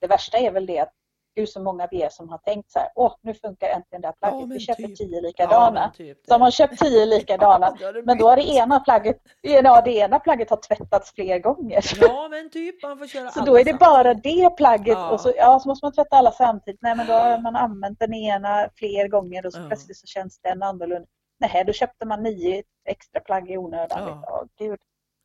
Det 0.00 0.06
värsta 0.06 0.38
är 0.38 0.50
väl 0.52 0.66
det 0.66 0.78
att 0.78 0.94
hur 1.38 1.46
så 1.46 1.60
många 1.62 1.88
vi 1.90 2.02
är 2.02 2.08
som 2.08 2.28
har 2.28 2.38
tänkt 2.38 2.70
så 2.72 2.78
här, 2.78 2.88
åh 2.94 3.14
nu 3.22 3.34
funkar 3.34 3.68
äntligen 3.68 4.00
det 4.02 4.08
här 4.08 4.14
plagget, 4.14 4.48
men 4.48 4.58
vi 4.58 4.60
köper 4.60 4.82
typ. 4.82 4.96
tio 4.96 5.16
Ja, 5.16 5.20
likadana. 5.20 5.80
men 5.80 5.92
typ 6.06 6.18
så 6.26 6.34
har 6.34 6.38
man 6.38 6.50
köpt 6.52 6.78
tio 6.78 7.06
likadana, 7.14 7.76
Ja, 7.80 7.92
det 7.92 8.02
men 8.02 8.18
då 8.18 8.28
har 8.28 8.36
det 8.36 8.48
ena 8.48 8.80
plagget, 8.80 9.16
ja, 9.40 9.80
det 9.84 9.90
ena 9.96 10.18
plagget 10.18 10.50
har 10.50 10.56
tvättats 10.56 11.12
fler 11.14 11.38
gånger. 11.38 11.84
Ja, 12.00 12.28
men 12.30 12.50
typ 12.50 12.82
man 12.82 12.98
får 12.98 13.06
köra 13.06 13.30
Så 13.30 13.40
alla 13.40 13.46
då 13.46 13.58
är 13.58 13.64
det 13.64 13.74
bara 13.74 14.14
det 14.14 14.50
plagget 14.56 14.98
Ja. 14.98 15.10
och 15.10 15.20
så, 15.20 15.32
ja, 15.36 15.60
så 15.60 15.68
måste 15.68 15.84
man 15.84 15.92
tvätta 15.92 16.16
alla 16.16 16.30
samtidigt. 16.32 16.82
Nej 16.82 16.96
men 16.96 17.06
då 17.06 17.12
har 17.12 17.38
man 17.40 17.56
använt 17.56 17.98
den 18.00 18.14
ena 18.14 18.68
fler 18.74 19.08
gånger 19.08 19.46
och 19.46 19.52
så 19.52 19.60
Ja. 19.60 19.66
plötsligt 19.68 19.96
så 19.96 20.06
känns 20.06 20.40
den 20.40 20.62
annorlunda. 20.62 21.08
Nej, 21.40 21.64
då 21.66 21.72
köpte 21.72 22.06
man 22.06 22.22
nio 22.22 22.62
extra 22.84 23.20
plagg 23.20 23.50
i 23.50 23.56
onödan. 23.56 23.88
Ja. 24.08 24.22
Ja. 24.26 24.44
gud. 24.58 24.78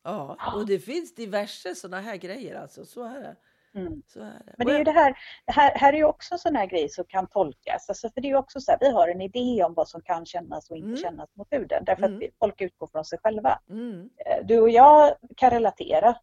Ja, 0.04 0.36
och 0.54 0.66
det 0.66 0.78
finns 0.78 1.14
diverse 1.14 1.74
sådana 1.74 2.00
här 2.02 2.16
grejer 2.16 2.60
alltså. 2.60 2.84
Så 2.84 3.04
är 3.04 3.20
det. 3.20 3.36
Mm. 3.74 4.02
Det. 4.14 4.54
Men 4.58 4.66
det 4.66 4.72
är 4.74 4.78
ju 4.78 4.84
det 4.84 4.90
här, 4.90 5.14
det 5.46 5.52
här, 5.52 5.72
här 5.78 5.92
är 5.92 5.96
ju 5.96 6.04
också 6.04 6.38
sån 6.38 6.56
här 6.56 6.66
grej 6.66 6.88
som 6.88 7.04
kan 7.04 7.26
tolkas. 7.26 7.88
Alltså 7.88 8.08
för 8.10 8.20
det 8.20 8.30
är 8.30 8.36
också 8.36 8.60
så 8.60 8.70
här, 8.72 8.78
vi 8.80 8.90
har 8.90 9.08
en 9.08 9.20
idé 9.20 9.64
om 9.64 9.74
vad 9.74 9.88
som 9.88 10.00
kan 10.00 10.26
kännas 10.26 10.70
och 10.70 10.76
inte 10.76 10.86
Mm. 10.88 10.96
kännas 11.02 11.36
mot 11.36 11.48
huden. 11.52 11.84
Därför 11.84 12.02
Mm. 12.04 12.16
att 12.18 12.38
folk 12.38 12.60
utgår 12.60 12.86
från 12.86 13.04
sig 13.04 13.18
själva. 13.22 13.58
Mm. 13.70 14.10
Eh, 14.26 14.46
Du 14.46 14.60
och 14.60 14.70
jag 14.70 15.14
kan 15.36 15.50
relatera 15.50 16.14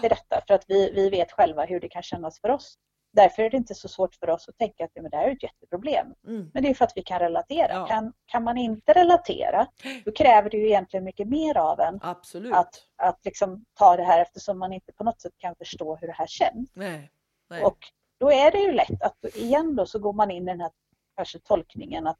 till 0.00 0.08
detta 0.10 0.40
för 0.46 0.54
att 0.54 0.64
vi, 0.68 0.92
vi 0.94 1.10
vet 1.10 1.32
själva 1.32 1.64
hur 1.64 1.80
det 1.80 1.88
kan 1.88 2.02
kännas 2.02 2.40
för 2.40 2.48
oss. 2.50 2.78
Därför 3.22 3.42
är 3.42 3.50
det 3.50 3.56
inte 3.56 3.74
så 3.74 3.88
svårt 3.88 4.14
för 4.14 4.30
oss 4.30 4.48
att 4.48 4.58
tänka 4.58 4.84
att 4.84 4.90
men 4.94 5.10
det 5.10 5.16
här 5.16 5.28
är 5.28 5.32
ett 5.32 5.42
jätteproblem. 5.42 6.14
Mm. 6.26 6.50
Men 6.54 6.62
det 6.62 6.68
är 6.68 6.74
för 6.74 6.84
att 6.84 6.92
vi 6.96 7.02
kan 7.02 7.18
relatera. 7.18 7.72
Ja. 7.72 7.86
Kan, 7.86 8.12
kan 8.26 8.44
man 8.44 8.58
inte 8.58 8.92
relatera, 8.92 9.66
då 10.04 10.12
kräver 10.12 10.50
det 10.50 10.56
ju 10.56 10.66
egentligen 10.66 11.04
mycket 11.04 11.28
mer 11.28 11.56
av 11.56 11.80
en 11.80 11.98
Absolut. 12.02 12.54
att, 12.54 12.74
att 12.96 13.24
liksom 13.24 13.64
ta 13.74 13.96
det 13.96 14.04
här 14.04 14.22
eftersom 14.22 14.58
man 14.58 14.72
inte 14.72 14.92
på 14.92 15.04
något 15.04 15.20
sätt 15.20 15.32
kan 15.38 15.54
förstå 15.56 15.96
hur 15.96 16.06
det 16.06 16.12
här 16.12 16.26
känns. 16.26 16.70
Nej. 16.74 17.10
Nej. 17.50 17.62
Och 17.62 17.78
då 18.20 18.32
är 18.32 18.50
det 18.50 18.58
ju 18.58 18.72
lätt 18.72 19.02
att 19.02 19.24
igen 19.34 19.76
då 19.76 19.86
så 19.86 19.98
går 19.98 20.12
man 20.12 20.30
in 20.30 20.42
i 20.42 20.50
den 20.50 20.60
här 20.60 20.70
kanske 21.16 21.38
tolkningen 21.38 22.06
att 22.06 22.18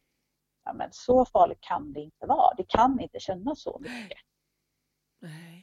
ja, 0.65 0.73
men 0.73 0.89
så 0.93 1.25
farligt 1.25 1.61
kan 1.61 1.93
det 1.93 2.01
inte 2.01 2.27
vara. 2.27 2.55
Det 2.57 2.69
kan 2.69 3.01
inte 3.01 3.21
kännas 3.21 3.63
så 3.63 3.79
mycket. 3.81 4.19
Nej. 5.21 5.58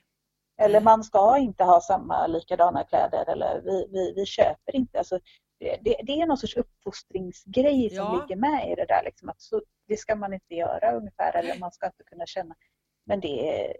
Eller 0.57 0.81
man 0.81 1.03
ska 1.03 1.37
inte 1.37 1.63
ha 1.63 1.81
samma 1.81 2.27
likadana 2.27 2.83
kläder 2.83 3.29
eller 3.29 3.61
vi, 3.61 3.87
vi, 3.91 4.13
vi 4.15 4.25
köper 4.25 4.75
inte. 4.75 4.97
Alltså, 4.97 5.19
det, 5.59 5.77
det, 5.83 6.01
det 6.03 6.21
är 6.21 6.25
någon 6.25 6.37
sorts 6.37 6.57
uppfostringsgrej 6.57 7.89
som 7.89 7.97
Ja. 8.05 8.21
ligger 8.21 8.35
med 8.35 8.71
i 8.71 8.75
det 8.75 8.85
där. 8.85 9.03
Liksom, 9.03 9.29
att 9.29 9.41
så, 9.41 9.61
det 9.87 9.97
ska 9.97 10.15
man 10.15 10.33
inte 10.33 10.55
göra 10.55 10.91
ungefär 10.91 11.35
eller 11.35 11.59
man 11.59 11.71
ska 11.71 11.85
inte 11.85 12.03
kunna 12.03 12.25
känna. 12.25 12.55
Men 13.05 13.19
det 13.19 13.61
är... 13.63 13.77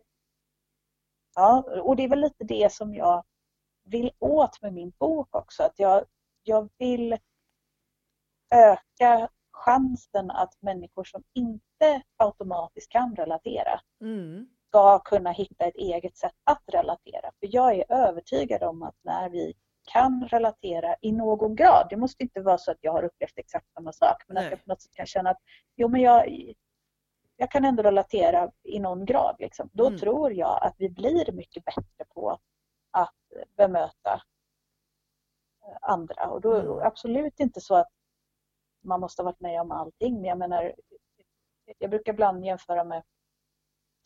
Ja, 1.35 1.63
och 1.81 1.95
det 1.95 2.03
är 2.03 2.09
väl 2.09 2.19
lite 2.21 2.43
det 2.43 2.71
som 2.71 2.95
jag 2.95 3.23
vill 3.83 4.11
åt 4.19 4.61
med 4.61 4.73
min 4.73 4.89
bok 4.89 5.35
också. 5.35 5.63
Att 5.63 5.79
jag, 5.79 6.05
jag 6.43 6.69
vill 6.77 7.17
öka 8.55 9.29
chansen 9.51 10.31
att 10.31 10.61
människor 10.61 11.03
som 11.03 11.23
inte 11.33 12.01
automatiskt 12.17 12.91
kan 12.91 13.15
relatera 13.15 13.79
Mm. 14.01 14.47
Ska 14.67 14.99
kunna 14.99 15.31
hitta 15.31 15.65
ett 15.65 15.75
eget 15.75 16.17
sätt 16.17 16.35
att 16.43 16.63
relatera. 16.67 17.31
För 17.39 17.55
jag 17.55 17.75
är 17.75 17.85
övertygad 17.91 18.63
om 18.63 18.83
att 18.83 18.95
när 19.01 19.29
vi 19.29 19.53
kan 19.91 20.27
relatera 20.27 20.95
i 21.01 21.11
någon 21.11 21.55
grad, 21.55 21.87
det 21.89 21.97
måste 21.97 22.23
inte 22.23 22.41
vara 22.41 22.57
så 22.57 22.71
att 22.71 22.77
jag 22.81 22.91
har 22.91 23.03
upplevt 23.03 23.37
exakt 23.37 23.73
samma 23.73 23.93
sak, 23.93 24.23
men 24.27 24.35
Nej. 24.35 24.45
att 24.45 24.51
jag 24.51 24.63
på 24.63 24.69
något 24.69 24.81
sätt 24.81 24.93
kan 24.93 25.05
känna 25.05 25.29
att 25.29 25.37
jo, 25.75 25.87
men 25.87 26.01
jag, 26.01 26.53
jag 27.37 27.51
kan 27.51 27.65
ändå 27.65 27.83
relatera 27.83 28.51
i 28.63 28.79
någon 28.79 29.05
grad. 29.05 29.35
Liksom. 29.39 29.69
Då 29.73 29.87
Mm. 29.87 29.99
tror 29.99 30.33
jag 30.33 30.63
att 30.63 30.75
vi 30.77 30.89
blir 30.89 31.31
mycket 31.31 31.65
bättre 31.65 32.05
på 32.13 32.39
att 32.91 33.13
bemöta 33.57 34.21
eh, 35.65 35.77
andra. 35.81 36.27
Och 36.29 36.41
då 36.41 36.55
Mm. 36.55 36.79
absolut 36.87 37.39
inte 37.39 37.61
så 37.61 37.75
att 37.75 37.89
man 38.83 38.99
måste 38.99 39.21
ha 39.21 39.25
varit 39.25 39.39
med 39.39 39.61
om 39.61 39.71
allting, 39.71 40.15
men 40.15 40.25
jag 40.25 40.37
menar, 40.37 40.73
jag 41.77 41.89
brukar 41.89 42.13
ibland 42.13 42.45
jämföra 42.45 42.83
med 42.83 43.03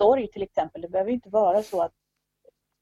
sorg 0.02 0.28
till 0.32 0.44
exempel. 0.44 0.82
Det 0.82 0.88
behöver 0.90 1.12
inte 1.12 1.30
vara 1.30 1.64
så 1.64 1.82
att, 1.82 1.92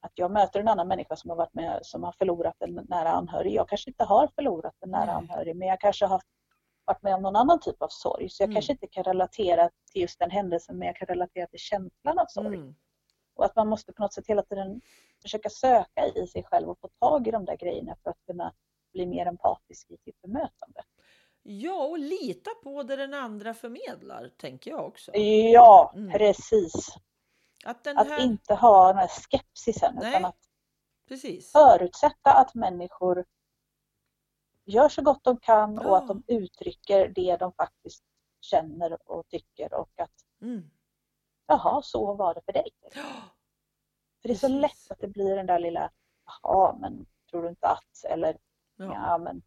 att 0.02 0.12
jag 0.16 0.32
möter 0.32 0.60
en 0.60 0.68
annan 0.68 0.88
människa 0.88 1.16
som 1.16 1.30
har 1.30 1.38
varit 1.38 1.54
med 1.54 1.80
som 1.82 2.04
har 2.04 2.12
förlorat 2.12 2.56
en 2.60 2.86
nära 2.90 3.10
anhörig. 3.10 3.54
Jag 3.54 3.70
kanske 3.70 3.90
inte 3.90 4.04
har 4.04 4.28
förlorat 4.36 4.76
en 4.80 4.92
nära 4.92 5.12
anhörig 5.12 5.56
men 5.56 5.68
jag 5.68 5.80
kanske 5.80 6.06
har 6.06 6.22
varit 6.86 7.04
med 7.04 7.16
om 7.16 7.22
någon 7.22 7.36
annan 7.36 7.60
typ 7.60 7.82
av 7.82 7.88
sorg. 7.90 8.30
Så 8.30 8.44
jag 8.44 8.48
Mm. 8.48 8.56
kanske 8.56 8.72
inte 8.72 8.88
kan 8.88 9.04
relatera 9.04 9.70
till 9.92 10.02
just 10.02 10.20
den 10.20 10.32
händelsen 10.32 10.78
men 10.78 10.86
jag 10.88 10.96
kan 10.96 11.06
relatera 11.08 11.48
till 11.48 11.60
känslan 11.60 12.20
av 12.20 12.26
sorg. 12.30 12.56
Mm. 12.56 12.76
Och 13.36 13.46
att 13.46 13.56
man 13.56 13.68
måste 13.68 13.94
på 13.94 14.02
något 14.02 14.14
sätt 14.14 14.28
hela 14.28 14.42
tiden 14.42 14.82
försöka 15.22 15.50
söka 15.50 16.06
i 16.16 16.28
sig 16.28 16.44
själv 16.44 16.70
och 16.70 16.80
få 16.80 16.88
tag 17.00 17.28
i 17.28 17.32
de 17.32 17.46
där 17.46 17.58
grejerna 17.58 17.96
för 18.04 18.10
att 18.10 18.22
kunna 18.26 18.54
bli 18.94 19.06
mer 19.06 19.26
empatisk 19.26 19.92
i 19.92 19.98
sitt 19.98 20.22
bemötande. 20.22 20.84
Ja, 21.50 21.84
och 21.86 22.00
lita 22.00 22.50
på 22.64 22.84
det 22.84 22.96
den 22.96 23.14
andra 23.14 23.54
förmedlar, 23.54 24.30
tänker 24.38 24.72
jag 24.72 24.86
också. 24.86 25.16
Ja, 25.54 25.92
Mm. 25.96 26.12
precis. 26.12 26.88
Att 27.66 27.84
den 27.84 27.98
Att 27.98 28.08
här... 28.08 28.24
inte 28.24 28.54
ha 28.56 28.88
den 28.88 28.98
här 28.98 29.08
skepsisen 29.08 29.96
Nej. 29.96 30.10
utan 30.10 30.26
att 30.26 30.38
Precis. 31.08 31.52
förutsätta 31.52 32.34
att 32.34 32.56
människor 32.56 33.26
gör 34.66 34.90
så 34.90 35.02
gott 35.02 35.24
de 35.24 35.40
kan 35.40 35.74
Ja. 35.76 35.90
och 35.90 35.98
att 35.98 36.08
de 36.08 36.24
uttrycker 36.28 37.08
det 37.16 37.38
de 37.38 37.54
faktiskt 37.54 38.04
känner 38.42 39.10
och 39.12 39.28
tycker 39.28 39.74
och 39.74 40.00
att 40.00 40.12
Mm. 40.42 40.70
jaha, 41.48 41.82
så 41.82 42.14
var 42.14 42.34
det 42.34 42.42
för 42.46 42.54
dig. 42.54 42.70
Ja, 42.82 42.90
För 44.22 44.28
det 44.28 44.34
är 44.34 44.38
så 44.38 44.48
lätt 44.48 44.92
att 44.92 45.00
det 45.00 45.08
blir 45.08 45.36
den 45.36 45.46
där 45.46 45.60
lilla 45.60 45.92
jaha, 46.26 46.78
men 46.80 47.06
tror 47.30 47.44
du 47.44 47.50
inte 47.50 47.68
att 47.68 48.04
eller 48.10 48.38
ja. 48.76 48.86
ja, 48.94 49.18
men 49.18 49.42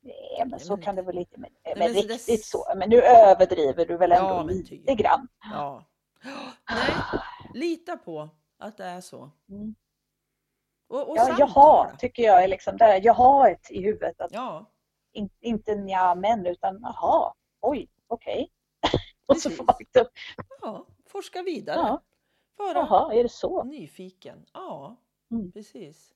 nej, 0.00 0.36
men 0.38 0.48
Nej, 0.48 0.60
så 0.60 0.76
kan 0.76 0.96
det 0.96 1.02
väl 1.02 1.18
inte 1.18 1.40
men, 1.40 1.50
men 1.64 1.78
men 1.78 1.88
så 1.94 1.94
det- 1.94 2.14
riktigt 2.14 2.44
så. 2.44 2.72
Men 2.76 2.90
nu 2.90 3.02
överdriver 3.02 3.86
du 3.86 3.96
väl 3.96 4.12
ändå 4.12 4.28
Ja, 4.28 4.42
lite 4.42 4.68
typ. 4.68 4.98
grann. 4.98 5.28
ja. 5.40 5.84
Nej, 6.70 7.20
lita 7.54 7.96
på 7.96 8.28
att 8.58 8.76
det 8.76 8.84
är 8.84 9.00
så. 9.00 9.30
Mm. 9.48 9.74
Och, 10.88 11.08
och 11.10 11.16
Ja, 11.16 11.36
jaha, 11.38 11.96
tycker 11.98 12.22
jag 12.22 12.44
är 12.44 12.48
liksom 12.48 12.76
där. 12.76 13.00
Jaha 13.04 13.50
ett 13.50 13.70
i 13.70 13.82
huvudet. 13.82 14.20
Att 14.20 14.32
Ja, 14.32 14.70
in, 15.12 15.30
inte 15.40 15.74
nja 15.74 16.14
men 16.14 16.46
utan 16.46 16.80
jaha, 16.82 17.34
oj, 17.60 17.88
okej. 18.06 18.50
och 19.26 19.36
så 19.36 19.50
får 19.50 19.64
man 19.64 19.74
liksom, 19.78 20.04
ja, 20.60 20.86
forska 21.06 21.42
vidare. 21.42 21.76
ja, 21.78 22.02
Vara 22.56 22.72
jaha, 22.78 23.14
är 23.14 23.22
det 23.22 23.28
så? 23.28 23.64
nyfiken. 23.64 24.44
Ja, 24.52 24.96
Mm. 25.30 25.52
precis. 25.52 26.12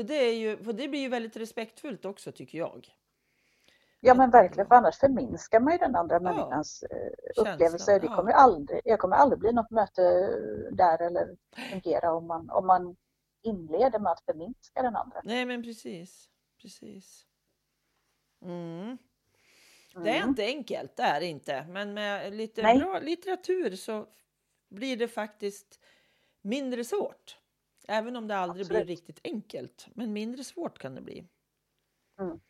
För 0.00 0.04
det, 0.04 0.14
är 0.14 0.34
ju, 0.34 0.56
för 0.56 0.72
det 0.72 0.88
blir 0.88 1.00
ju 1.00 1.08
väldigt 1.08 1.36
respektfullt 1.36 2.04
också 2.04 2.32
tycker 2.32 2.58
jag. 2.58 2.88
Ja 4.00 4.14
men 4.14 4.30
verkligen, 4.30 4.66
för 4.68 4.74
annars 4.74 4.98
förminskar 4.98 5.60
man 5.60 5.72
ju 5.72 5.78
den 5.78 5.96
andra 5.96 6.14
Ja. 6.14 6.20
människans 6.20 6.82
eh, 6.82 7.42
upplevelse. 7.42 7.98
Det 7.98 8.06
ja. 8.06 8.16
kommer 8.16 8.32
aldrig, 8.32 8.80
jag 8.84 8.98
kommer 8.98 9.16
aldrig 9.16 9.38
bli 9.40 9.52
något 9.52 9.70
möte 9.70 10.02
där 10.72 11.02
eller 11.02 11.36
fungera 11.70 12.12
om 12.12 12.26
man, 12.26 12.50
om 12.50 12.66
man 12.66 12.96
inleder 13.42 13.98
med 13.98 14.12
att 14.12 14.24
förminska 14.24 14.82
den 14.82 14.96
andra. 14.96 15.20
Nej 15.24 15.46
men 15.46 15.62
precis. 15.62 16.30
precis. 16.62 17.26
Mm. 18.42 18.98
Det 19.94 20.10
är 20.10 20.16
Mm. 20.16 20.28
inte 20.28 20.44
enkelt, 20.44 20.96
det 20.96 21.02
är 21.02 21.20
inte. 21.20 21.66
Men 21.68 21.94
med 21.94 22.34
lite 22.34 22.62
Nej. 22.62 22.78
bra 22.78 22.98
litteratur 22.98 23.76
så 23.76 24.06
blir 24.68 24.96
det 24.96 25.08
faktiskt 25.08 25.80
mindre 26.42 26.84
svårt. 26.84 27.39
Även 27.90 28.16
om 28.16 28.28
det 28.28 28.36
aldrig 28.36 28.60
Absolut. 28.64 28.86
blir 28.86 28.96
riktigt 28.96 29.20
enkelt. 29.24 29.86
Men 29.94 30.12
mindre 30.12 30.44
svårt 30.44 30.78
kan 30.78 30.94
det 30.94 31.00
bli. 31.00 31.24
Mm. 32.20 32.40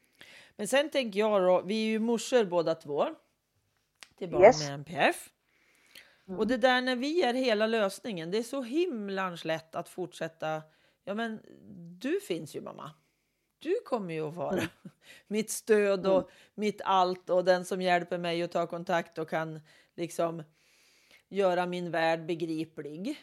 Men 0.57 0.68
sen 0.68 0.90
tänker 0.90 1.20
jag 1.20 1.42
då, 1.42 1.62
vi 1.62 1.74
är 1.87 1.88
ju 1.90 1.98
morsor 1.98 2.44
båda 2.44 2.74
två. 2.74 3.07
Till 4.18 4.31
barn 4.31 4.42
Yes. 4.42 4.68
med 4.68 4.74
NPF. 4.74 5.31
Mm. 6.29 6.38
Och 6.40 6.46
det 6.46 6.57
där 6.57 6.83
när 6.83 6.96
vi 6.96 7.22
är 7.22 7.35
hela 7.35 7.66
lösningen, 7.66 8.31
det 8.31 8.38
är 8.38 8.42
så 8.42 8.62
himlans 8.62 9.44
lätt 9.44 9.74
att 9.74 9.88
fortsätta. 9.88 10.62
Ja 11.05 11.14
men 11.14 11.40
du 12.00 12.20
finns 12.20 12.57
ju 12.57 12.61
mamma. 12.61 12.90
Du 13.59 13.74
kommer 13.85 14.14
ju 14.14 14.29
att 14.29 14.35
vara 14.35 14.53
Mm. 14.59 14.68
mitt 15.26 15.50
stöd 15.50 16.07
och 16.07 16.31
mitt 16.55 16.81
allt 16.85 17.31
och 17.31 17.44
den 17.44 17.64
som 17.64 17.83
hjälper 17.83 18.18
mig 18.18 18.42
att 18.42 18.53
ta 18.53 18.66
kontakt 18.66 19.18
och 19.18 19.29
kan 19.29 19.61
liksom 19.96 20.42
göra 21.29 21.66
min 21.66 21.90
värld 21.90 22.26
begriplig. 22.26 23.16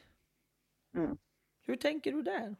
Mm. 0.95 1.17
Hur 1.67 1.75
tänker 1.75 2.11
du 2.11 2.21
där? 2.21 2.55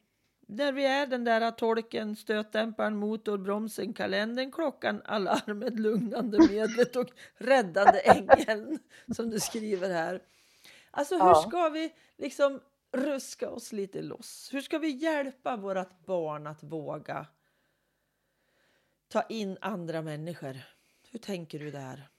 Där 0.48 0.72
vi 0.72 0.86
är 0.86 1.08
den 1.08 1.24
där 1.24 1.52
tolken, 1.52 2.16
stötdämparen, 2.16 2.96
motor, 2.98 3.38
bromsen, 3.38 3.94
kalendern, 3.94 4.52
klockan, 4.52 5.02
alarmet, 5.06 5.80
lugnande 5.80 6.38
medlet 6.50 6.96
och 6.96 7.08
räddande 7.38 8.00
ängeln 8.00 8.80
som 9.16 9.30
du 9.30 9.40
skriver 9.40 9.90
här. 9.90 10.22
Alltså 10.92 11.16
hur 11.16 11.26
Ja. 11.30 11.36
ska 11.36 11.70
vi 11.70 11.94
liksom 12.18 12.62
ruska 12.92 13.50
oss 13.50 13.72
lite 13.72 14.02
loss? 14.02 14.50
Hur 14.54 14.62
ska 14.62 14.78
vi 14.80 14.90
hjälpa 14.90 15.56
vårt 15.58 16.06
barn 16.06 16.48
att 16.48 16.64
våga 16.64 17.26
ta 19.08 19.22
in 19.22 19.58
andra 19.62 20.02
människor? 20.02 20.58
Hur 21.12 21.20
tänker 21.20 21.60
du 21.60 21.72
där? 21.72 22.10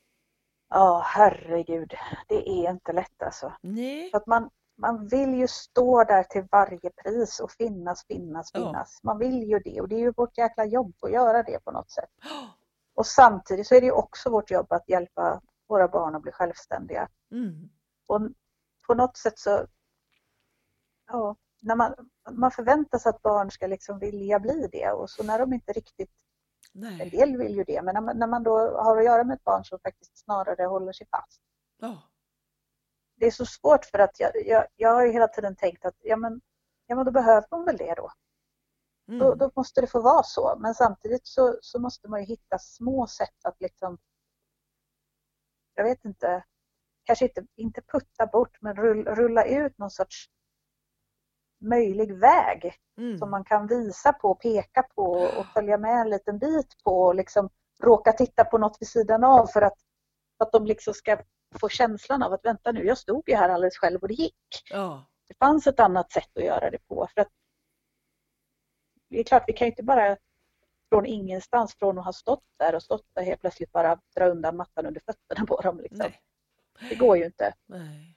Ja, 0.69 1.03
herregud. 1.07 1.95
Det 2.29 2.49
är 2.49 2.71
inte 2.71 2.93
lätt 2.93 3.23
alltså. 3.23 3.53
Nej, 3.61 4.11
För 4.11 4.17
att 4.19 4.27
man, 4.27 4.51
man 4.79 5.07
vill 5.09 5.35
ju 5.35 5.49
stå 5.49 6.05
där 6.05 6.23
till 6.23 6.47
varje 6.51 6.91
pris 6.91 7.41
och 7.41 7.51
finnas, 7.51 8.07
finnas, 8.07 8.51
Ja. 8.55 8.61
finnas. 8.61 9.01
Man 9.03 9.19
vill 9.19 9.43
ju 9.43 9.59
det 9.59 9.81
och 9.81 9.89
det 9.89 9.95
är 9.95 10.01
ju 10.01 10.13
vårt 10.13 10.39
jäkla 10.39 10.65
jobb 10.65 10.95
att 11.03 11.13
göra 11.13 11.43
det 11.43 11.65
på 11.65 11.71
något 11.71 11.91
sätt. 11.91 12.11
Och 12.95 13.07
samtidigt 13.07 13.67
så 13.67 13.75
är 13.75 13.81
det 13.81 13.87
ju 13.87 13.93
också 13.93 14.31
vårt 14.31 14.51
jobb 14.51 14.73
att 14.73 14.89
hjälpa 14.89 15.41
våra 15.69 15.89
barn 15.89 16.15
att 16.15 16.23
bli 16.23 16.33
självständiga. 16.33 17.09
mm. 17.31 17.69
Och 18.09 18.21
på 18.87 18.95
något 18.95 19.17
sätt 19.17 19.39
så, 19.39 19.67
ja, 21.07 21.37
när 21.63 21.77
man, 21.77 21.95
man 22.31 22.51
förväntar 22.51 22.99
sig 22.99 23.11
att 23.11 23.23
barn 23.23 23.51
ska 23.51 23.67
liksom 23.67 23.99
vilja 23.99 24.39
bli 24.39 24.69
det 24.73 24.91
och 24.93 25.11
så 25.11 25.23
när 25.23 25.39
de 25.39 25.53
inte 25.53 25.73
riktigt, 25.73 26.11
en 26.75 26.81
nej, 26.81 27.11
del 27.11 27.37
vill 27.37 27.57
ju 27.57 27.65
det, 27.65 27.83
men 27.83 27.95
när 27.95 28.01
man, 28.01 28.19
när 28.19 28.27
man 28.27 28.43
då 28.43 28.59
har 28.59 28.97
att 28.97 29.05
göra 29.05 29.25
med 29.25 29.35
ett 29.35 29.45
barn 29.45 29.65
som 29.65 29.79
faktiskt 29.79 30.19
snarare 30.19 30.65
håller 30.65 30.93
sig 30.93 31.07
fast. 31.11 31.41
ja, 31.79 32.03
Det 33.19 33.27
är 33.27 33.31
så 33.31 33.47
svårt 33.47 33.85
för 33.85 33.99
att 33.99 34.21
jag, 34.21 34.33
jag, 34.47 34.67
jag 34.77 34.95
har 34.95 35.07
ju 35.07 35.13
hela 35.13 35.29
tiden 35.29 35.57
tänkt 35.57 35.85
att 35.85 35.97
ja 35.99 36.17
men, 36.17 36.41
ja 36.87 36.97
men 36.97 37.05
då 37.05 37.11
behöver 37.11 37.47
de 37.51 37.65
väl 37.65 37.77
det 37.77 37.95
då. 37.95 38.11
Då, 39.07 39.27
mm. 39.27 39.39
då 39.39 39.51
måste 39.57 39.81
det 39.81 39.87
få 39.87 40.01
vara 40.01 40.23
så. 40.23 40.57
Men 40.59 40.75
samtidigt 40.75 41.27
så, 41.27 41.59
så 41.61 41.81
måste 41.81 42.09
man 42.09 42.21
ju 42.21 42.27
hitta 42.27 42.59
små 42.59 43.07
sätt 43.07 43.45
att 43.45 43.61
liksom, 43.61 43.99
jag 45.75 45.85
vet 45.85 46.05
inte, 46.05 46.45
kanske 47.05 47.25
inte, 47.25 47.47
inte 47.57 47.83
putta 47.83 48.27
bort 48.27 48.57
men 48.61 48.77
rull, 48.77 49.05
rulla 49.05 49.45
ut 49.45 49.79
någon 49.79 49.91
sorts 49.91 50.31
möjlig 51.61 52.19
väg 52.19 52.79
Mm. 52.99 53.19
som 53.19 53.31
man 53.31 53.45
kan 53.45 53.67
visa 53.67 54.13
på, 54.13 54.35
peka 54.35 54.83
på 54.83 55.13
och 55.13 55.47
följa 55.47 55.79
med 55.79 56.01
en 56.01 56.11
liten 56.11 56.39
bit 56.39 56.85
på 56.85 57.03
och 57.03 57.15
liksom 57.15 57.51
råka 57.83 58.13
titta 58.13 58.45
på 58.45 58.59
något 58.59 58.77
vid 58.81 58.89
sidan 58.89 59.25
av 59.25 59.47
för 59.47 59.63
att, 59.63 59.79
att 60.39 60.53
de 60.53 60.67
liksom 60.67 60.95
ska 60.95 61.19
få 61.61 61.69
känslan 61.69 62.23
av 62.23 62.33
att 62.33 62.45
vänta 62.45 62.73
nu, 62.73 62.85
jag 62.85 62.99
stod 62.99 63.29
ju 63.29 63.35
här 63.35 63.49
alldeles 63.49 63.77
själv 63.77 64.01
och 64.03 64.09
det 64.09 64.15
gick. 64.15 64.65
ja, 64.71 65.05
Det 65.29 65.35
fanns 65.35 65.67
ett 65.67 65.81
annat 65.81 66.13
sätt 66.13 66.37
att 66.37 66.45
göra 66.45 66.71
det 66.71 66.79
på. 66.89 67.09
För 67.15 67.21
att 67.21 67.29
det 69.09 69.21
är 69.21 69.25
klart, 69.25 69.45
vi 69.47 69.53
kan 69.53 69.67
ju 69.67 69.71
inte 69.71 69.83
bara 69.83 70.17
från 70.89 71.07
ingenstans, 71.07 71.75
från 71.75 71.99
att 71.99 72.05
ha 72.05 72.13
stått 72.13 72.45
där 72.57 72.75
och 72.75 72.83
stått 72.83 73.07
där 73.15 73.23
helt 73.23 73.41
plötsligt 73.41 73.73
bara 73.73 74.01
dra 74.17 74.27
undan 74.29 74.57
mattan 74.57 74.87
under 74.87 75.01
fötterna 75.01 75.47
på 75.47 75.61
dem. 75.61 75.81
Liksom. 75.81 75.99
Nej. 75.99 76.23
Det 76.89 76.95
går 76.95 77.17
ju 77.17 77.25
inte. 77.25 77.55
Nej. 77.67 78.15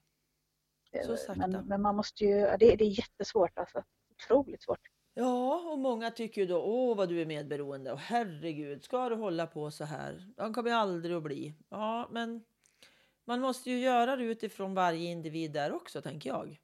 Men, 1.35 1.51
men 1.51 1.81
man 1.81 1.95
måste 1.95 2.25
ju, 2.25 2.39
det, 2.41 2.75
det 2.75 2.83
är 2.83 2.99
jättesvårt 2.99 3.57
alltså. 3.57 3.83
Otroligt 4.11 4.63
svårt. 4.63 4.79
Ja, 5.13 5.71
och 5.71 5.79
många 5.79 6.11
tycker 6.11 6.41
ju 6.41 6.47
då, 6.47 6.61
åh 6.61 6.97
vad 6.97 7.09
du 7.09 7.21
är 7.21 7.25
medberoende 7.25 7.91
och 7.91 7.99
herregud, 7.99 8.83
ska 8.83 9.09
du 9.09 9.15
hålla 9.15 9.47
på 9.47 9.71
så 9.71 9.83
här? 9.83 10.33
Han 10.37 10.53
kommer 10.53 10.71
aldrig 10.71 11.15
att 11.15 11.23
bli. 11.23 11.55
Ja, 11.69 12.07
men 12.11 12.43
man 13.31 13.41
måste 13.41 13.69
ju 13.71 13.79
göra 13.79 14.15
det 14.15 14.23
utifrån 14.23 14.73
varje 14.73 15.11
individ 15.11 15.51
där 15.51 15.73
också, 15.73 16.01
tänker 16.01 16.29
jag. 16.29 16.57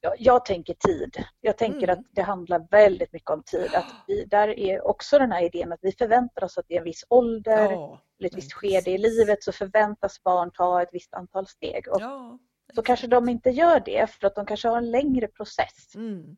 Jag, 0.00 0.14
jag 0.18 0.44
tänker 0.44 0.74
tid. 0.74 1.24
Jag 1.40 1.58
tänker 1.58 1.88
Mm. 1.88 1.98
att 1.98 2.06
det 2.10 2.22
handlar 2.22 2.66
väldigt 2.70 3.12
mycket 3.12 3.30
om 3.30 3.42
tid. 3.42 3.74
Att 3.74 3.94
vi, 4.06 4.24
där 4.24 4.48
är 4.58 4.86
också 4.86 5.18
den 5.18 5.32
här 5.32 5.42
idén 5.42 5.72
att 5.72 5.78
vi 5.82 5.92
förväntar 5.92 6.44
oss 6.44 6.58
att 6.58 6.70
i 6.70 6.76
en 6.76 6.84
viss 6.84 7.04
ålder 7.08 7.70
Ja, 7.72 8.00
eller 8.18 8.28
ett 8.28 8.36
visst 8.36 8.52
skede 8.52 8.90
i 8.90 8.98
livet 8.98 9.42
så 9.44 9.52
förväntas 9.52 10.22
barn 10.22 10.50
ta 10.54 10.82
ett 10.82 10.88
visst 10.92 11.14
antal 11.14 11.46
steg. 11.46 11.88
Och 11.88 12.00
ja. 12.00 12.38
så 12.74 12.82
kanske 12.82 13.06
de 13.06 13.28
inte 13.28 13.50
gör 13.50 13.80
det 13.80 14.10
för 14.10 14.26
att 14.26 14.34
de 14.34 14.46
kanske 14.46 14.68
har 14.68 14.78
en 14.78 14.90
längre 14.90 15.28
process. 15.28 15.94
Mm. 15.94 16.36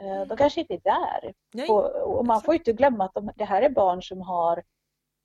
Eh, 0.00 0.26
De 0.28 0.36
kanske 0.36 0.60
inte 0.60 0.74
är 0.74 0.80
där. 0.84 1.34
Nej, 1.54 1.68
Och, 1.68 2.26
man 2.26 2.42
får 2.42 2.54
ju 2.54 2.58
inte 2.58 2.72
glömma 2.72 3.04
att 3.04 3.14
de, 3.14 3.30
det 3.36 3.44
här 3.44 3.62
är 3.62 3.70
barn 3.70 4.02
som 4.02 4.20
har 4.20 4.62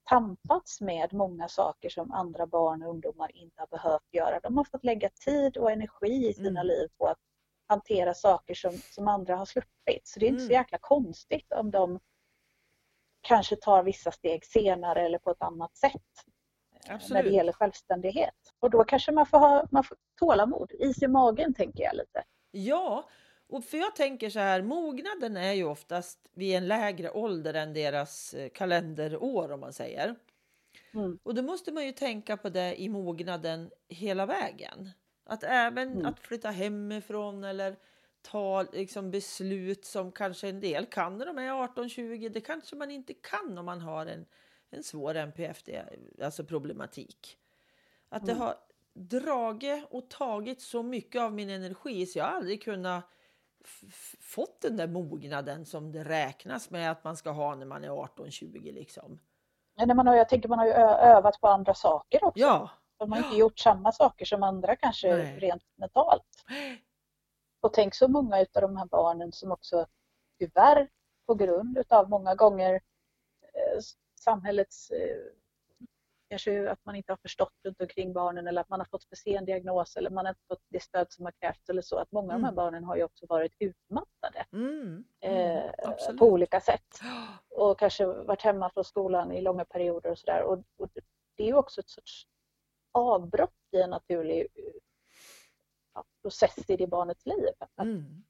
tampats 0.09 0.81
med 0.81 1.13
många 1.13 1.47
saker 1.47 1.89
som 1.89 2.11
andra 2.11 2.47
barn 2.47 2.83
och 2.83 2.89
ungdomar 2.89 3.35
inte 3.35 3.61
har 3.61 3.67
behövt 3.67 4.13
göra. 4.13 4.39
De 4.39 4.57
har 4.57 4.63
fått 4.63 4.83
lägga 4.83 5.09
tid 5.09 5.57
och 5.57 5.71
energi 5.71 6.27
i 6.29 6.33
sina 6.33 6.59
Mm. 6.61 6.67
liv 6.67 6.87
på 6.97 7.07
att 7.07 7.17
hantera 7.67 8.13
saker 8.13 8.53
som, 8.55 8.71
som 8.89 9.07
andra 9.07 9.35
har 9.35 9.45
sluppit. 9.45 10.07
Så 10.07 10.19
det 10.19 10.25
är 10.25 10.29
inte 10.29 10.39
så 10.43 10.49
Mm. 10.49 10.53
jäkla 10.61 10.77
konstigt 10.81 11.53
om 11.53 11.71
de 11.71 11.99
kanske 13.21 13.55
tar 13.55 13.83
vissa 13.83 14.11
steg 14.11 14.45
senare 14.45 15.01
eller 15.05 15.19
på 15.19 15.31
ett 15.31 15.41
annat 15.41 15.77
sätt 15.77 15.93
eh, 15.93 16.79
när 16.81 16.89
det 16.89 16.95
Absolut. 16.95 17.33
gäller 17.33 17.53
självständighet. 17.53 18.35
Och 18.59 18.69
då 18.69 18.83
kanske 18.83 19.11
man 19.11 19.25
får 19.25 19.39
ha 19.39 19.67
man 19.71 19.83
får 19.83 19.97
tålamod, 20.19 20.71
is 20.71 21.03
i 21.03 21.07
magen 21.07 21.53
tänker 21.53 21.83
jag 21.83 21.95
lite. 21.95 22.23
Ja, 22.51 23.03
och 23.49 23.63
för 23.65 23.77
jag 23.77 23.95
tänker 23.95 24.29
så 24.29 24.39
här, 24.39 24.61
mognaden 24.61 25.37
är 25.37 25.53
ju 25.53 25.63
oftast 25.63 26.29
vid 26.33 26.55
en 26.55 26.67
lägre 26.67 27.11
ålder 27.11 27.53
än 27.53 27.73
deras 27.73 28.33
eh, 28.33 28.49
kalenderår 28.49 29.51
om 29.51 29.59
man 29.59 29.73
säger. 29.73 30.15
Mm. 30.93 31.19
Och 31.23 31.35
då 31.35 31.41
måste 31.41 31.71
man 31.71 31.85
ju 31.85 31.91
tänka 31.91 32.37
på 32.37 32.49
det 32.49 32.81
i 32.81 32.89
mognaden 32.89 33.71
hela 33.89 34.25
vägen. 34.25 34.89
Att 35.25 35.43
även 35.43 35.91
Mm. 35.93 36.05
att 36.05 36.19
flytta 36.19 36.49
hemifrån 36.49 37.43
eller 37.43 37.75
ta 38.21 38.61
liksom 38.73 39.11
beslut 39.11 39.85
som 39.85 40.11
kanske 40.11 40.49
en 40.49 40.59
del 40.59 40.85
kan 40.85 41.17
när 41.17 41.25
de 41.25 41.37
är 41.37 41.51
18-20. 41.51 42.29
Det 42.29 42.41
kanske 42.41 42.75
man 42.75 42.91
inte 42.91 43.13
kan 43.13 43.57
om 43.57 43.65
man 43.65 43.81
har 43.81 44.05
en, 44.05 44.25
en 44.69 44.83
svår 44.83 45.15
NPFD, 45.15 45.69
alltså 46.23 46.43
problematik. 46.43 47.37
Att 48.09 48.25
det 48.25 48.31
Mm. 48.31 48.41
har 48.41 48.55
dragit 48.93 49.85
och 49.89 50.09
tagit 50.09 50.61
så 50.61 50.83
mycket 50.83 51.21
av 51.21 51.33
min 51.33 51.49
energi 51.49 52.05
så 52.05 52.19
jag 52.19 52.25
har 52.25 52.31
aldrig 52.31 52.63
kunnat 52.63 53.09
fått 54.19 54.61
den 54.61 54.77
där 54.77 54.87
mognaden 54.87 55.65
som 55.65 55.91
det 55.91 56.03
räknas 56.03 56.69
med 56.69 56.91
att 56.91 57.03
man 57.03 57.17
ska 57.17 57.31
ha 57.31 57.55
när 57.55 57.65
man 57.65 57.83
är 57.83 57.89
18-20 57.89 58.73
liksom. 58.73 59.19
Man 59.95 60.07
har, 60.07 60.15
jag 60.15 60.29
tänker 60.29 60.49
man 60.49 60.59
har 60.59 60.65
ju 60.65 60.71
övat 60.71 61.41
på 61.41 61.47
andra 61.47 61.73
saker 61.73 62.23
också. 62.23 62.39
Ja, 62.39 62.69
De 62.97 63.11
har 63.11 63.19
inte 63.19 63.37
gjort 63.37 63.59
samma 63.59 63.91
saker 63.91 64.25
som 64.25 64.43
andra 64.43 64.75
kanske 64.75 65.15
Nej. 65.15 65.39
rent 65.39 65.63
mentalt. 65.75 66.45
Och 67.61 67.73
tänk 67.73 67.95
så 67.95 68.07
många 68.07 68.41
utav 68.41 68.61
de 68.61 68.77
här 68.77 68.85
barnen 68.85 69.31
som 69.31 69.51
också 69.51 69.85
tyvärr 70.39 70.89
på 71.25 71.35
grund 71.35 71.77
utav 71.77 72.09
många 72.09 72.35
gånger 72.35 72.73
eh, 72.73 73.79
samhällets 74.19 74.89
eh, 74.91 75.17
kanske 76.29 76.69
att 76.71 76.85
man 76.85 76.95
inte 76.95 77.11
har 77.11 77.17
förstått 77.17 77.53
runt 77.63 77.81
omkring 77.81 78.13
barnen 78.13 78.47
eller 78.47 78.61
att 78.61 78.69
man 78.69 78.79
har 78.79 78.85
fått 78.85 79.03
för 79.03 79.15
sen 79.15 79.45
diagnos 79.45 79.95
eller 79.95 80.09
man 80.09 80.25
har 80.25 80.31
inte 80.31 80.45
fått 80.47 80.61
det 80.69 80.79
stöd 80.79 81.11
som 81.11 81.25
har 81.25 81.31
krävts 81.31 81.69
eller 81.69 81.81
så. 81.81 81.97
Att 81.97 82.11
många 82.11 82.33
av 82.33 82.39
de 82.39 82.43
här 82.43 82.51
Mm. 82.51 82.55
barnen 82.55 82.83
har 82.83 82.95
ju 82.95 83.03
också 83.03 83.25
varit 83.29 83.53
utmattade 83.59 84.45
mm, 84.51 85.03
eh, 85.21 85.57
mm, 85.57 85.71
absolut. 85.83 86.19
på 86.19 86.25
olika 86.25 86.61
sätt 86.61 86.99
och 87.55 87.79
kanske 87.79 88.05
varit 88.05 88.41
hemma 88.41 88.69
från 88.69 88.83
skolan 88.83 89.31
i 89.31 89.41
långa 89.41 89.65
perioder 89.65 90.11
och 90.11 90.19
sådär. 90.19 90.43
Och, 90.43 90.63
och 90.77 90.89
det 91.37 91.43
är 91.43 91.47
ju 91.47 91.55
också 91.55 91.81
ett 91.81 91.89
sorts 91.89 92.27
avbrott 92.91 93.55
i 93.71 93.81
en 93.81 93.89
naturlig 93.89 94.39
eh, 94.39 94.63
ja, 95.93 96.03
process 96.21 96.69
i 96.69 96.77
det 96.77 96.87
barnets 96.87 97.25
liv. 97.25 97.49
Mm. 97.81 98.23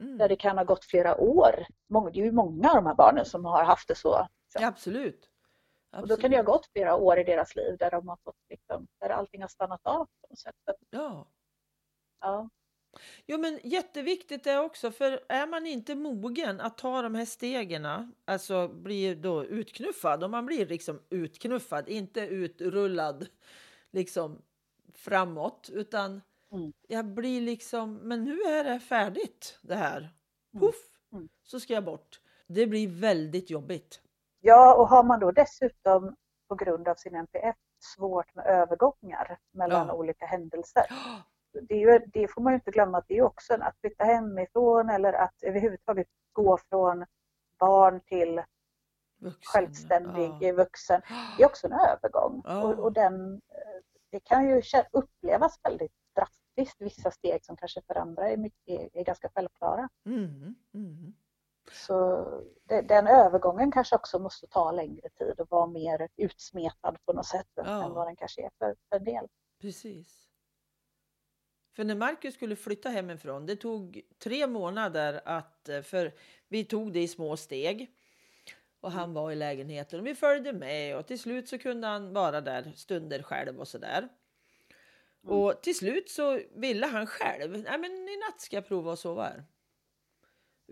Mm. 0.00 0.18
Där 0.18 0.28
det 0.28 0.36
kan 0.36 0.58
ha 0.58 0.64
gått 0.64 0.84
flera 0.84 1.16
år. 1.20 1.66
Det 2.12 2.20
är 2.20 2.24
ju 2.24 2.32
många 2.32 2.68
av 2.68 2.74
de 2.74 2.86
här 2.86 2.94
barnen 2.94 3.24
som 3.24 3.44
har 3.44 3.64
haft 3.64 3.88
det 3.88 3.94
så. 3.94 4.28
Ja, 4.54 4.66
absolut. 4.66 5.30
Och 6.00 6.08
då 6.08 6.16
kan 6.16 6.30
det 6.30 6.36
ha 6.36 6.40
Absolut. 6.40 6.46
gått 6.62 6.72
flera 6.72 6.94
år 6.96 7.18
i 7.18 7.24
deras 7.24 7.56
liv 7.56 7.76
där 7.78 7.90
de 7.90 8.08
har 8.08 8.18
fått 8.24 8.36
liksom, 8.48 8.86
där 9.00 9.10
allting 9.10 9.40
har 9.40 9.48
stannat 9.48 9.80
av 9.86 10.04
på 10.04 10.26
något 10.30 10.38
sätt. 10.38 10.54
Ja. 10.90 11.28
Ja, 12.20 12.48
Jo, 13.26 13.38
men 13.38 13.60
jätteviktigt 13.64 14.44
det 14.44 14.58
också, 14.58 14.90
för 14.90 15.24
är 15.28 15.46
man 15.46 15.66
inte 15.66 15.94
mogen 15.94 16.60
att 16.60 16.78
ta 16.78 17.02
de 17.02 17.14
här 17.14 17.24
stegen, 17.24 18.12
alltså 18.24 18.68
blir 18.68 19.16
då 19.16 19.44
utknuffad, 19.44 20.24
om 20.24 20.30
man 20.30 20.46
blir 20.46 20.66
liksom 20.66 21.00
utknuffad, 21.10 21.88
inte 21.88 22.20
utrullad 22.20 23.26
liksom 23.92 24.42
framåt, 24.94 25.70
utan 25.72 26.22
Mm. 26.52 26.72
jag 26.88 27.06
blir 27.06 27.40
liksom, 27.40 27.94
men 27.94 28.24
nu 28.24 28.40
är 28.42 28.64
det 28.64 28.80
färdigt 28.80 29.58
det 29.62 29.74
här. 29.74 29.98
Mm. 29.98 30.60
Puff, 30.60 30.76
Mm. 31.12 31.28
så 31.42 31.60
ska 31.60 31.72
jag 31.74 31.84
bort. 31.84 32.20
Det 32.46 32.66
blir 32.66 32.88
väldigt 32.88 33.50
jobbigt. 33.50 34.00
Ja, 34.40 34.74
och 34.74 34.88
har 34.88 35.02
man 35.02 35.20
då 35.20 35.30
dessutom 35.30 36.16
på 36.48 36.54
grund 36.54 36.88
av 36.88 36.94
sin 36.94 37.14
NPF 37.14 37.56
svårt 37.96 38.34
med 38.34 38.46
övergångar 38.46 39.38
mellan 39.52 39.86
Ja. 39.86 39.92
olika 39.94 40.26
händelser. 40.26 40.84
det, 41.68 41.74
ju, 41.74 41.98
det 42.06 42.28
får 42.28 42.42
man 42.42 42.52
ju 42.52 42.54
inte 42.54 42.70
glömma 42.70 42.98
att 42.98 43.08
det 43.08 43.18
är 43.18 43.22
också 43.22 43.54
att 43.54 43.80
flytta 43.80 44.04
hemifrån 44.04 44.90
eller 44.90 45.12
att 45.12 45.42
överhuvudtaget 45.42 46.06
gå 46.32 46.58
från 46.68 47.06
barn 47.58 48.00
till 48.00 48.42
Vuxen, 49.18 49.40
självständig 49.42 50.32
ja. 50.40 50.52
vuxen. 50.54 51.00
Det 51.36 51.42
är 51.42 51.46
också 51.46 51.66
en 51.66 51.72
övergång. 51.72 52.42
Ja. 52.44 52.62
Och, 52.62 52.78
och 52.78 52.92
den, 52.92 53.34
eh, 53.34 53.82
det 54.10 54.20
kan 54.20 54.48
ju 54.48 54.62
upplevas 54.92 55.60
väldigt 55.62 55.92
drastiskt, 56.16 56.80
vissa 56.80 57.10
steg 57.10 57.44
som 57.44 57.56
kanske 57.56 57.82
för 57.86 57.94
andra 57.94 58.30
är, 58.30 58.36
mycket, 58.36 58.90
är 58.94 59.04
ganska 59.04 59.28
självklara. 59.34 59.88
Mm, 60.06 60.54
mm. 60.74 61.14
Så 61.72 62.24
det, 62.64 62.82
den 62.82 63.06
övergången 63.06 63.72
kanske 63.72 63.96
också 63.96 64.18
måste 64.18 64.46
ta 64.46 64.72
längre 64.72 65.08
tid 65.08 65.40
och 65.40 65.50
vara 65.50 65.66
mer 65.66 66.08
utsmetad 66.16 66.96
på 67.04 67.12
något 67.12 67.26
sätt 67.26 67.46
Ja. 67.54 67.84
än 67.84 67.92
vad 67.92 68.06
den 68.06 68.16
kanske 68.16 68.42
är 68.42 68.50
för, 68.58 68.76
för 68.88 68.96
en 68.96 69.04
del. 69.04 69.26
Precis. 69.60 70.28
För 71.76 71.84
när 71.84 71.94
Marcus 71.94 72.34
skulle 72.34 72.56
flytta 72.56 72.88
hemifrån, 72.88 73.46
det 73.46 73.56
tog 73.56 74.02
tre 74.18 74.46
månader 74.46 75.20
att, 75.24 75.68
eh, 75.68 75.82
för 75.82 76.14
vi 76.48 76.64
tog 76.64 76.92
det 76.92 77.02
i 77.02 77.08
små 77.08 77.36
steg. 77.36 77.92
Och 78.80 78.92
han 78.92 79.14
var 79.14 79.32
i 79.32 79.34
lägenheten 79.34 80.00
och 80.00 80.06
vi 80.06 80.14
följde 80.14 80.52
med 80.52 80.96
och 80.96 81.06
till 81.06 81.18
slut 81.18 81.48
så 81.48 81.58
kunde 81.58 81.86
han 81.86 82.12
vara 82.12 82.40
där 82.40 82.72
stunder 82.76 83.22
själv 83.22 83.60
och 83.60 83.68
sådär. 83.68 84.08
Mm. 85.24 85.38
Och 85.38 85.62
till 85.62 85.76
slut 85.76 86.10
så 86.10 86.40
ville 86.54 86.86
han 86.86 87.06
själv, 87.06 87.50
nej 87.58 87.78
men 87.78 87.90
i 87.90 88.16
natt 88.16 88.40
ska 88.40 88.56
jag 88.56 88.68
prova 88.68 88.92
att 88.92 88.98
sova 88.98 89.22
här. 89.22 89.44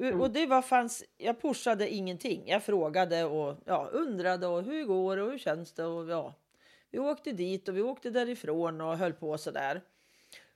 Mm. 0.00 0.20
Och 0.20 0.30
det 0.30 0.46
var 0.46 0.62
fanns, 0.62 1.04
jag 1.16 1.42
pushade 1.42 1.94
ingenting. 1.94 2.48
Jag 2.48 2.62
frågade 2.62 3.24
och 3.24 3.57
ja, 3.64 3.88
undrade 3.92 4.46
och 4.46 4.62
hur 4.62 4.85
går 4.85 5.16
det 5.16 5.22
och 5.22 5.30
hur 5.30 5.38
känns 5.38 5.72
det 5.72 5.85
och 5.85 6.09
ja. 6.11 6.35
Vi 6.90 6.98
åkte 6.98 7.33
dit 7.33 7.68
och 7.68 7.76
vi 7.76 7.83
åkte 7.83 8.11
därifrån 8.11 8.80
och 8.80 8.98
höll 8.98 9.12
på 9.12 9.38
sådär. 9.38 9.80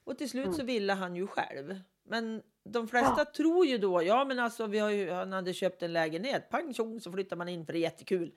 Och 0.05 0.19
till 0.19 0.31
slut 0.31 0.45
Mm. 0.45 0.57
så 0.57 0.65
ville 0.65 0.93
han 0.93 1.17
ju 1.17 1.27
själv. 1.27 1.81
Men 2.03 2.43
de 2.65 2.89
flesta 2.89 3.25
tror 3.25 3.67
ju 3.67 3.79
då, 3.79 4.03
ja 4.03 4.25
men 4.25 4.39
alltså 4.39 4.67
vi 4.67 4.79
har 4.79 4.91
ju, 4.91 5.11
han 5.11 5.33
hade 5.33 5.55
köpt 5.55 5.83
en 5.83 5.93
lägenhet, 5.93 6.51
pang 6.51 6.75
tjong 6.75 7.01
så 7.01 7.13
flyttar 7.13 7.37
man 7.37 7.49
in 7.49 7.67
för 7.67 7.73
det 7.73 7.79
är 7.79 7.81
jättekul. 7.81 8.33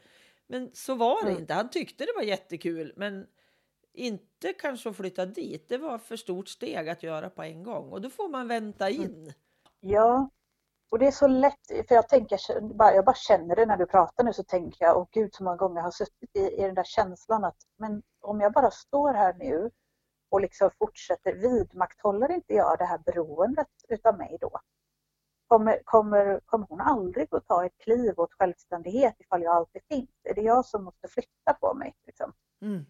Men 0.47 0.69
så 0.73 0.95
var 0.95 1.23
det 1.23 1.29
Mm. 1.29 1.41
inte, 1.41 1.53
han 1.53 1.69
tyckte 1.69 2.05
det 2.05 2.13
var 2.15 2.23
jättekul 2.23 2.93
men 2.95 3.27
inte 3.93 4.53
kanske 4.53 4.89
att 4.89 4.95
flytta 4.97 5.25
dit, 5.25 5.67
det 5.69 5.77
var 5.77 5.97
för 5.97 6.15
stort 6.15 6.47
steg 6.49 6.89
att 6.89 7.03
göra 7.03 7.29
på 7.29 7.43
en 7.43 7.63
gång 7.63 7.91
och 7.91 8.01
då 8.01 8.09
får 8.09 8.29
man 8.29 8.47
vänta 8.47 8.89
Mm. 8.89 9.01
in. 9.01 9.33
Ja, 9.79 10.29
och 10.91 10.99
det 10.99 11.07
är 11.07 11.11
så 11.11 11.27
lätt, 11.27 11.67
för 11.87 11.95
jag 11.95 12.09
tänker, 12.09 12.61
bara- 12.61 12.93
jag 12.95 13.05
bara 13.05 13.15
känner 13.15 13.55
det 13.55 13.65
när 13.65 13.77
du 13.77 13.85
pratar 13.85 14.23
nu 14.23 14.33
så 14.33 14.43
tänker 14.43 14.85
jag, 14.85 14.97
åh 14.97 15.07
gud 15.11 15.35
så 15.35 15.43
många 15.43 15.57
gånger 15.57 15.75
jag 15.75 15.83
har 15.83 15.91
suttit 15.91 16.35
i, 16.35 16.39
i 16.39 16.61
den 16.61 16.75
där 16.75 16.83
känslan 16.83 17.43
att 17.43 17.57
men 17.77 18.03
om 18.21 18.41
jag 18.41 18.53
bara 18.53 18.71
står 18.71 19.13
här 19.13 19.33
nu 19.33 19.71
och 20.29 20.41
liksom 20.41 20.69
fortsätter, 20.79 21.33
vidmakthåller 21.33 22.31
inte 22.31 22.53
jag 22.53 22.77
det 22.77 22.85
här 22.85 22.97
beroendet 23.05 23.67
utav 23.89 24.17
mig 24.17 24.37
då? 24.41 24.59
Kommer, 25.47 25.81
kommer, 25.85 26.39
kommer 26.45 26.67
hon 26.69 26.81
aldrig 26.81 27.35
att 27.35 27.45
ta 27.47 27.65
ett 27.65 27.77
kliv 27.77 28.19
åt 28.19 28.33
självständighet 28.33 29.15
ifall 29.19 29.41
jag 29.43 29.55
alltid 29.55 29.81
finns? 29.89 30.09
Är 30.23 30.33
det 30.33 30.41
jag 30.41 30.65
som 30.65 30.83
måste 30.83 31.07
flytta 31.07 31.53
på 31.61 31.73
mig? 31.73 31.95
Liksom? 32.05 32.33
Mm. 32.61 32.85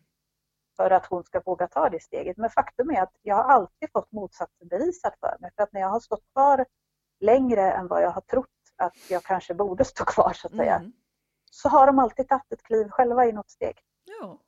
för 0.77 0.91
att 0.91 1.05
hon 1.05 1.23
ska 1.23 1.41
våga 1.45 1.67
ta 1.67 1.89
det 1.89 1.99
steget. 1.99 2.37
Men 2.37 2.49
faktum 2.49 2.89
är 2.89 3.01
att 3.01 3.13
jag 3.21 3.35
har 3.35 3.43
alltid 3.43 3.91
fått 3.93 4.11
motsatsen 4.11 4.67
bevisat 4.67 5.13
för 5.19 5.37
mig. 5.39 5.51
För 5.55 5.63
att 5.63 5.73
när 5.73 5.81
jag 5.81 5.89
har 5.89 5.99
stått 5.99 6.23
kvar 6.33 6.65
längre 7.21 7.71
än 7.71 7.87
vad 7.87 8.03
jag 8.03 8.11
har 8.11 8.21
trott 8.21 8.47
att 8.75 9.09
jag 9.09 9.23
kanske 9.23 9.53
borde 9.53 9.85
stå 9.85 10.05
kvar 10.05 10.33
så 10.33 10.47
att 10.47 10.55
säga. 10.55 10.75
Mm. 10.75 10.93
Så 11.51 11.69
har 11.69 11.87
de 11.87 11.99
alltid 11.99 12.27
tagit 12.27 12.51
ett 12.51 12.63
kliv 12.63 12.89
själva 12.89 13.25
i 13.25 13.31
något 13.31 13.49
steg. 13.49 13.79
Ja. 14.05 14.39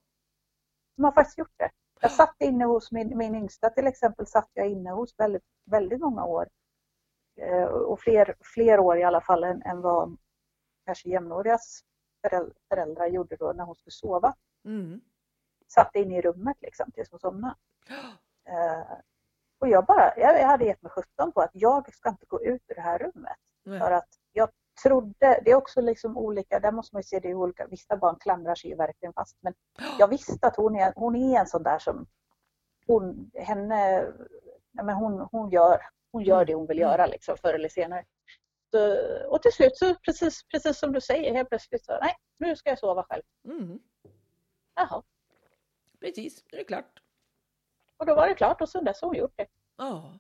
De 0.96 1.04
har 1.04 1.12
faktiskt 1.12 1.38
gjort 1.38 1.54
det. 1.58 1.72
Jag 2.02 2.12
satt 2.12 2.36
inne 2.40 2.66
hos 2.66 2.92
min, 2.92 3.18
min 3.18 3.36
yngsta 3.36 3.70
till 3.70 3.88
exempel, 3.88 4.28
satt 4.28 4.50
jag 4.54 4.68
inne 4.70 4.90
hos 4.92 5.20
väldigt, 5.20 5.44
väldigt 5.66 6.00
många 6.00 6.26
år. 6.26 6.50
Eh, 7.42 7.64
och 7.64 8.00
fler, 8.00 8.36
fler 8.54 8.80
år 8.80 8.98
i 8.98 9.04
alla 9.04 9.22
fall 9.22 9.44
än, 9.44 9.62
än 9.62 9.82
vad 9.82 10.18
kanske 10.86 11.10
jämnårigas 11.10 11.82
föräl- 12.22 12.54
föräldrar 12.70 13.08
gjorde 13.08 13.36
då 13.36 13.54
när 13.54 13.64
hon 13.64 13.76
skulle 13.76 13.92
sova. 13.92 14.36
Mm. 14.66 15.02
Satt 15.68 15.96
inne 15.96 16.18
i 16.18 16.22
rummet 16.22 16.58
liksom 16.62 16.92
tills 16.92 17.12
hon 17.12 17.20
somnade. 17.20 17.56
Eh, 18.48 18.98
och 19.64 19.70
jag 19.70 19.86
bara, 19.86 20.14
jag, 20.18 20.48
hade 20.48 20.66
gett 20.66 20.82
mig 20.82 20.92
sjutton 20.92 21.32
på 21.32 21.42
att 21.42 21.52
jag 21.54 21.96
ska 21.96 22.10
inte 22.10 22.26
gå 22.26 22.44
ut 22.44 22.62
ur 22.68 22.76
det 22.76 22.82
här 22.82 23.00
rummet. 23.00 23.38
Nej. 23.66 23.80
För 23.80 23.92
att 23.92 24.08
jag 24.32 24.50
trodde, 24.84 25.42
det 25.46 25.52
är 25.52 25.56
också 25.56 25.82
liksom 25.82 26.18
olika, 26.18 26.60
där 26.60 26.72
måste 26.72 26.96
man 26.96 27.00
ju 27.00 27.04
se 27.04 27.20
det 27.20 27.30
i 27.30 27.34
olika, 27.34 27.68
vissa 27.68 27.98
barn 27.98 28.16
klamrar 28.20 28.56
sig 28.56 28.70
ju 28.70 28.76
verkligen 28.76 29.14
fast. 29.14 29.38
Men 29.42 29.54
jag 30.00 30.08
visste 30.08 30.48
att 30.48 30.56
hon 30.56 30.76
är, 30.76 30.94
hon 30.96 31.16
är 31.16 31.40
en 31.40 31.48
sån 31.48 31.64
där 31.64 31.80
som, 31.80 32.08
hon, 32.88 33.32
henne, 33.36 34.08
men 34.72 34.96
hon, 34.96 35.28
hon 35.32 35.50
gör, 35.50 35.82
hon 36.12 36.24
gör 36.24 36.46
det 36.46 36.54
hon 36.54 36.68
vill 36.68 36.80
göra 36.80 37.06
liksom 37.06 37.38
förr 37.38 37.54
eller 37.54 37.70
senare. 37.70 38.06
Så, 38.72 38.98
och 39.30 39.42
till 39.42 39.54
slut 39.54 39.78
så 39.78 39.96
precis, 39.96 40.44
precis 40.48 40.78
som 40.78 40.92
du 40.92 41.02
säger, 41.02 41.34
helt 41.34 41.50
plötsligt 41.50 41.86
så, 41.86 41.98
nej 42.02 42.16
nu 42.38 42.56
ska 42.56 42.70
jag 42.70 42.80
sova 42.80 43.04
själv. 43.04 43.24
Mm. 43.46 43.80
Jaha. 44.76 45.04
Precis, 46.00 46.44
nu 46.52 46.58
är 46.58 46.62
det 46.62 46.68
klart. 46.68 47.03
Och 48.04 48.08
då 48.08 48.16
var 48.16 48.28
det 48.28 48.36
klart 48.36 48.62
och 48.62 48.70
sen 48.70 48.84
dess 48.86 49.02
har 49.02 49.08
hon 49.08 49.18
gjort 49.18 49.34
det. 49.36 49.48
Ja, 49.78 50.20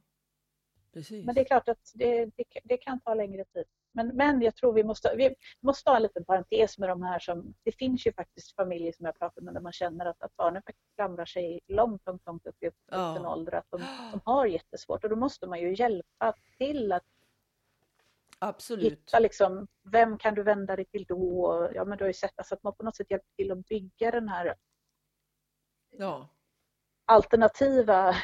precis. 0.93 1.25
Men 1.25 1.35
det 1.35 1.41
är 1.41 1.45
klart 1.45 1.69
att 1.69 1.91
det, 1.93 2.25
det, 2.25 2.43
det 2.63 2.77
kan 2.77 2.99
ta 2.99 3.13
längre 3.13 3.45
tid. 3.45 3.65
Men, 3.91 4.07
men 4.07 4.41
jag 4.41 4.55
tror 4.55 4.73
vi 4.73 4.83
måste, 4.83 5.15
vi 5.15 5.35
måste 5.59 5.89
ha 5.89 5.97
en 5.97 6.03
liten 6.03 6.25
parentes 6.25 6.77
med 6.77 6.89
de 6.89 7.03
här 7.03 7.19
som, 7.19 7.53
det 7.63 7.71
finns 7.71 8.07
ju 8.07 8.13
faktiskt 8.13 8.55
familjer 8.55 8.91
som 8.91 9.05
jag 9.05 9.19
pratar 9.19 9.41
med 9.41 9.53
där 9.53 9.61
man 9.61 9.71
känner 9.71 10.05
att, 10.05 10.21
att 10.21 10.35
barnen 10.35 10.61
faktiskt 10.63 10.95
klamrar 10.95 11.25
sig 11.25 11.59
långt, 11.67 12.05
långt, 12.05 12.25
långt 12.25 12.47
upp 12.47 12.63
i 12.63 12.65
Ja. 12.65 12.71
vuxen 13.11 13.25
ålder, 13.25 13.51
att 13.53 13.65
de, 13.69 13.81
de 14.11 14.21
har 14.25 14.45
jättesvårt 14.45 15.03
och 15.03 15.09
då 15.09 15.15
måste 15.15 15.47
man 15.47 15.61
ju 15.61 15.75
hjälpa 15.75 16.33
till 16.57 16.91
att 16.91 17.03
Absolut. 18.39 18.83
hitta 18.91 19.19
liksom, 19.19 19.67
vem 19.83 20.17
kan 20.17 20.35
du 20.35 20.43
vända 20.43 20.75
dig 20.75 20.85
till 20.85 21.05
då? 21.05 21.69
Ja 21.75 21.85
men 21.85 21.97
du 21.97 22.03
har 22.03 22.09
ju 22.09 22.13
sett 22.13 22.33
alltså 22.35 22.55
att 22.55 22.63
man 22.63 22.73
på 22.75 22.83
något 22.83 22.95
sätt 22.95 23.11
hjälper 23.11 23.31
till 23.35 23.51
att 23.51 23.65
bygga 23.67 24.11
den 24.11 24.29
här 24.29 24.55
Ja. 25.97 26.29
Alternativa 27.05 28.15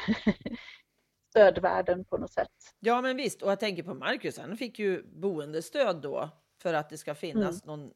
stödvärlden 1.30 2.04
på 2.04 2.18
något 2.18 2.32
sätt. 2.32 2.48
ja, 2.78 3.00
men 3.02 3.16
visst. 3.16 3.42
Och 3.42 3.50
jag 3.50 3.60
tänker 3.60 3.82
på 3.82 3.94
Marcus, 3.94 4.38
han 4.38 4.56
fick 4.56 4.78
ju 4.78 5.02
boendestöd 5.02 5.96
då 6.02 6.28
för 6.62 6.74
att 6.74 6.90
det 6.90 6.98
ska 6.98 7.10
Mm. 7.10 7.16
finnas 7.20 7.64
någon 7.64 7.90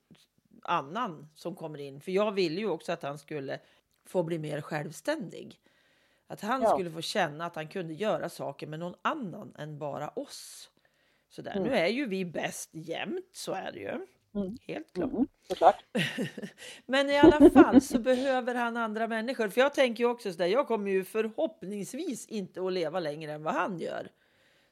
annan 0.63 1.29
som 1.35 1.55
kommer 1.57 1.79
in. 1.81 2.01
För 2.01 2.13
jag 2.13 2.33
ville 2.33 2.61
ju 2.61 2.69
också 2.69 2.93
att 2.93 3.03
han 3.03 3.19
skulle 3.19 3.61
få 4.07 4.23
bli 4.23 4.39
mer 4.39 4.61
självständig. 4.61 5.61
Att 6.27 6.41
han 6.41 6.63
Ja. 6.63 6.71
skulle 6.71 6.91
få 6.91 7.01
känna 7.01 7.47
att 7.47 7.57
han 7.57 7.69
kunde 7.69 7.95
göra 7.95 8.29
saker 8.29 8.67
med 8.67 8.79
någon 8.79 8.95
annan 9.03 9.55
än 9.59 9.79
bara 9.79 10.09
oss. 10.09 10.71
Så 11.29 11.43
där. 11.43 11.51
Mm. 11.57 11.63
Nu 11.63 11.75
är 11.75 11.87
ju 11.89 12.07
vi 12.07 12.25
bäst 12.25 12.71
jämt, 12.73 13.29
så 13.33 13.53
är 13.53 13.73
det 13.73 13.79
ju. 13.81 14.07
Mm. 14.35 14.57
Helt 14.67 14.93
klart. 14.93 15.13
Mm, 15.13 15.27
såklart. 15.49 15.85
Men 16.87 17.11
i 17.11 17.19
alla 17.19 17.51
fall 17.51 17.81
så 17.81 17.99
behöver 17.99 18.55
han 18.55 18.77
andra 18.77 19.09
människor. 19.09 19.49
För 19.49 19.61
jag 19.61 19.75
tänker 19.75 20.05
ju 20.05 20.11
också 20.11 20.33
så 20.33 20.39
där, 20.39 20.47
jag 20.47 20.69
kommer 20.69 20.91
ju 20.91 21.05
förhoppningsvis 21.05 22.27
inte 22.27 22.67
att 22.67 22.73
leva 22.73 23.01
längre 23.01 23.33
än 23.33 23.43
vad 23.43 23.55
han 23.55 23.79
gör. 23.79 24.09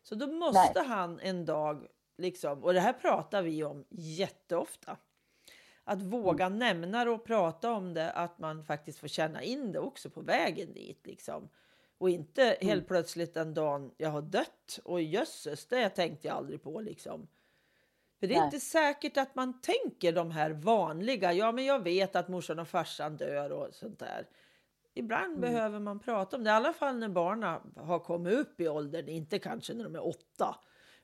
Så 0.03 0.15
då 0.15 0.27
måste 0.27 0.81
han 0.81 1.21
en 1.21 1.45
dag, 1.45 1.87
liksom, 2.19 2.65
och 2.65 2.73
det 2.75 2.81
här 2.81 2.93
pratar 2.93 3.43
vi 3.43 3.65
om 3.65 3.85
jätteofta. 3.91 4.97
Att 5.85 6.03
våga 6.03 6.49
nämna 6.49 7.05
det 7.05 7.11
och 7.11 7.25
prata 7.25 7.73
om 7.73 7.95
det, 7.95 8.11
att 8.11 8.39
man 8.39 8.65
faktiskt 8.65 8.99
får 8.99 9.09
känna 9.09 9.43
in 9.43 9.73
det 9.73 9.79
också 9.79 10.11
på 10.11 10.21
vägen 10.21 10.73
dit. 10.73 11.07
Liksom. 11.07 11.49
Och 11.99 12.11
inte 12.11 12.57
helt 12.61 12.89
plötsligt 12.89 13.37
en 13.37 13.55
dag 13.55 13.91
jag 13.97 14.11
har 14.11 14.23
dött 14.23 14.79
och 14.85 15.03
jösses, 15.03 15.67
det 15.67 15.89
tänkte 15.89 16.29
jag 16.29 16.37
aldrig 16.37 16.63
på. 16.63 16.81
Liksom. 16.81 17.29
För 18.23 18.27
det 18.27 18.35
är 18.35 18.39
Nej. 18.39 18.47
inte 18.47 18.61
säkert 18.61 19.17
att 19.17 19.35
man 19.35 19.61
tänker 19.61 20.13
de 20.13 20.31
här 20.31 20.51
vanliga, 20.51 21.33
ja 21.33 21.53
men 21.53 21.65
jag 21.65 21.83
vet 21.83 22.17
att 22.17 22.29
morsan 22.29 22.59
och 22.59 22.69
farsan 22.69 23.17
dör 23.17 23.53
och 23.53 23.75
sånt 23.75 23.99
där. 23.99 24.27
Ibland 24.95 25.41
behöver 25.41 25.79
man 25.79 25.99
prata 25.99 26.37
om 26.37 26.45
det, 26.45 26.51
i 26.51 26.53
alla 26.53 26.73
fall 26.73 26.99
när 26.99 27.09
barnen 27.09 27.61
har 27.77 27.99
kommit 27.99 28.35
upp 28.35 28.61
i 28.61 28.69
åldern, 28.69 29.09
inte 29.09 29.39
kanske 29.39 29.75
när 29.75 29.85
de 29.85 29.95
är 29.95 30.07
åtta. 30.07 30.57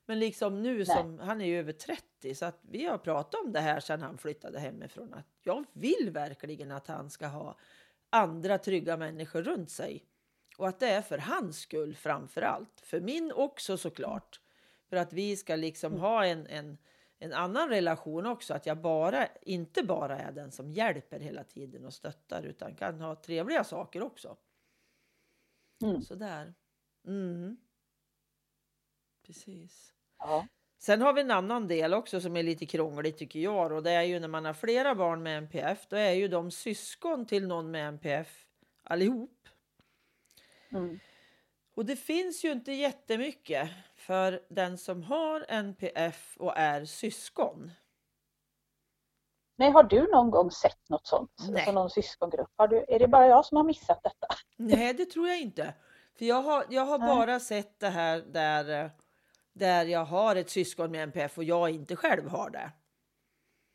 Men 0.07 0.19
liksom 0.19 0.63
nu 0.63 0.85
som, 0.85 1.19
han 1.19 1.41
är 1.41 1.47
ju 1.47 1.59
över 1.59 1.73
30 1.73 2.35
så 2.35 2.47
att 2.47 2.59
vi 2.63 2.85
har 2.85 2.99
pratat 2.99 3.45
om 3.45 3.53
det 3.53 3.61
här 3.61 3.81
sedan 3.81 4.03
han 4.03 4.19
flyttade 4.19 4.61
hemifrån. 4.61 5.15
Att 5.15 5.27
jag 5.43 5.65
vill 5.73 6.11
verkligen 6.13 6.71
att 6.73 6.87
han 6.87 7.11
ska 7.11 7.27
ha 7.27 7.57
andra 8.11 8.59
trygga 8.59 8.97
människor 8.97 9.43
runt 9.43 9.71
sig. 9.71 10.05
Och 10.59 10.69
att 10.69 10.81
det 10.81 10.89
är 10.89 11.03
för 11.03 11.19
hans 11.19 11.59
skull 11.59 11.97
framför 11.97 12.43
allt. 12.43 12.81
För 12.83 13.01
min 13.01 13.33
också 13.33 13.77
såklart. 13.77 14.41
För 14.89 14.97
att 14.97 15.13
vi 15.13 15.37
ska 15.37 15.57
liksom 15.57 16.01
ha 16.01 16.25
en, 16.25 16.47
en, 16.47 16.79
en 17.19 17.33
annan 17.33 17.69
relation 17.69 18.27
också. 18.27 18.55
Att 18.55 18.67
jag 18.67 18.79
bara, 18.79 19.27
inte 19.43 19.83
bara 19.83 20.19
är 20.19 20.33
den 20.33 20.53
som 20.53 20.73
hjälper 20.73 21.21
hela 21.21 21.45
tiden 21.45 21.85
och 21.85 21.95
stöttar 21.95 22.43
utan 22.43 22.75
kan 22.75 23.01
ha 23.01 23.15
trevliga 23.17 23.65
saker 23.65 24.03
också. 24.03 24.37
Mm. 25.83 26.03
Sådär. 26.03 26.55
Mm. 27.07 27.57
Precis. 29.27 29.95
Ja. 30.19 30.47
Sen 30.79 31.01
har 31.01 31.13
vi 31.13 31.21
en 31.21 31.31
annan 31.31 31.69
del 31.69 31.95
också 31.95 32.21
som 32.21 32.37
är 32.37 32.43
lite 32.43 32.67
krånglig 32.67 33.19
tycker 33.19 33.41
jag. 33.41 33.73
Och 33.73 33.83
det 33.83 33.91
är 33.91 34.03
ju 34.03 34.21
när 34.21 34.29
man 34.29 34.45
har 34.45 34.55
flera 34.55 34.95
barn 34.95 35.23
med 35.23 35.39
NPF. 35.39 35.87
Då 35.89 35.97
är 35.97 36.13
ju 36.13 36.29
de 36.29 36.51
syskon 36.51 37.27
till 37.27 37.47
någon 37.47 37.71
med 37.71 37.89
NPF 37.89 38.47
allihop. 38.83 39.49
Mm. 40.71 40.99
Och 41.75 41.87
det 41.87 41.97
finns 41.97 42.45
ju 42.45 42.53
inte 42.53 42.73
jättemycket 42.73 43.71
för 43.99 44.43
den 44.49 44.79
som 44.79 45.03
har 45.03 45.47
NPF 45.49 46.37
och 46.39 46.57
är 46.57 46.85
syskon. 46.85 47.71
Nej, 49.57 49.71
har 49.71 49.83
du 49.83 50.11
någon 50.11 50.31
gång 50.31 50.51
sett 50.51 50.89
något 50.89 51.07
sånt? 51.07 51.31
Nej. 51.49 51.55
Alltså 51.55 51.73
någon 51.73 51.91
syskongrupp? 51.91 52.51
Har 52.57 52.69
du, 52.69 52.85
är 52.89 52.99
det 52.99 53.09
bara 53.09 53.27
jag 53.27 53.45
som 53.47 53.57
har 53.57 53.65
missat 53.65 54.03
detta? 54.03 54.27
Nej, 54.57 54.95
det 54.95 55.05
tror 55.05 55.29
jag 55.29 55.41
inte. 55.41 55.75
För 56.19 56.25
jag 56.25 56.43
har, 56.43 56.65
jag 56.69 56.87
har 56.87 56.99
Nej. 56.99 57.17
bara 57.17 57.41
sett 57.41 57.81
det 57.81 57.89
här 57.89 58.19
där, 58.21 58.91
där 59.53 59.85
jag 59.85 60.05
har 60.05 60.37
ett 60.37 60.51
syskon 60.51 60.91
med 60.91 61.03
NPF 61.03 61.39
och 61.39 61.45
jag 61.45 61.71
inte 61.71 61.97
själv 61.97 62.29
har 62.29 62.51
det. 62.51 62.73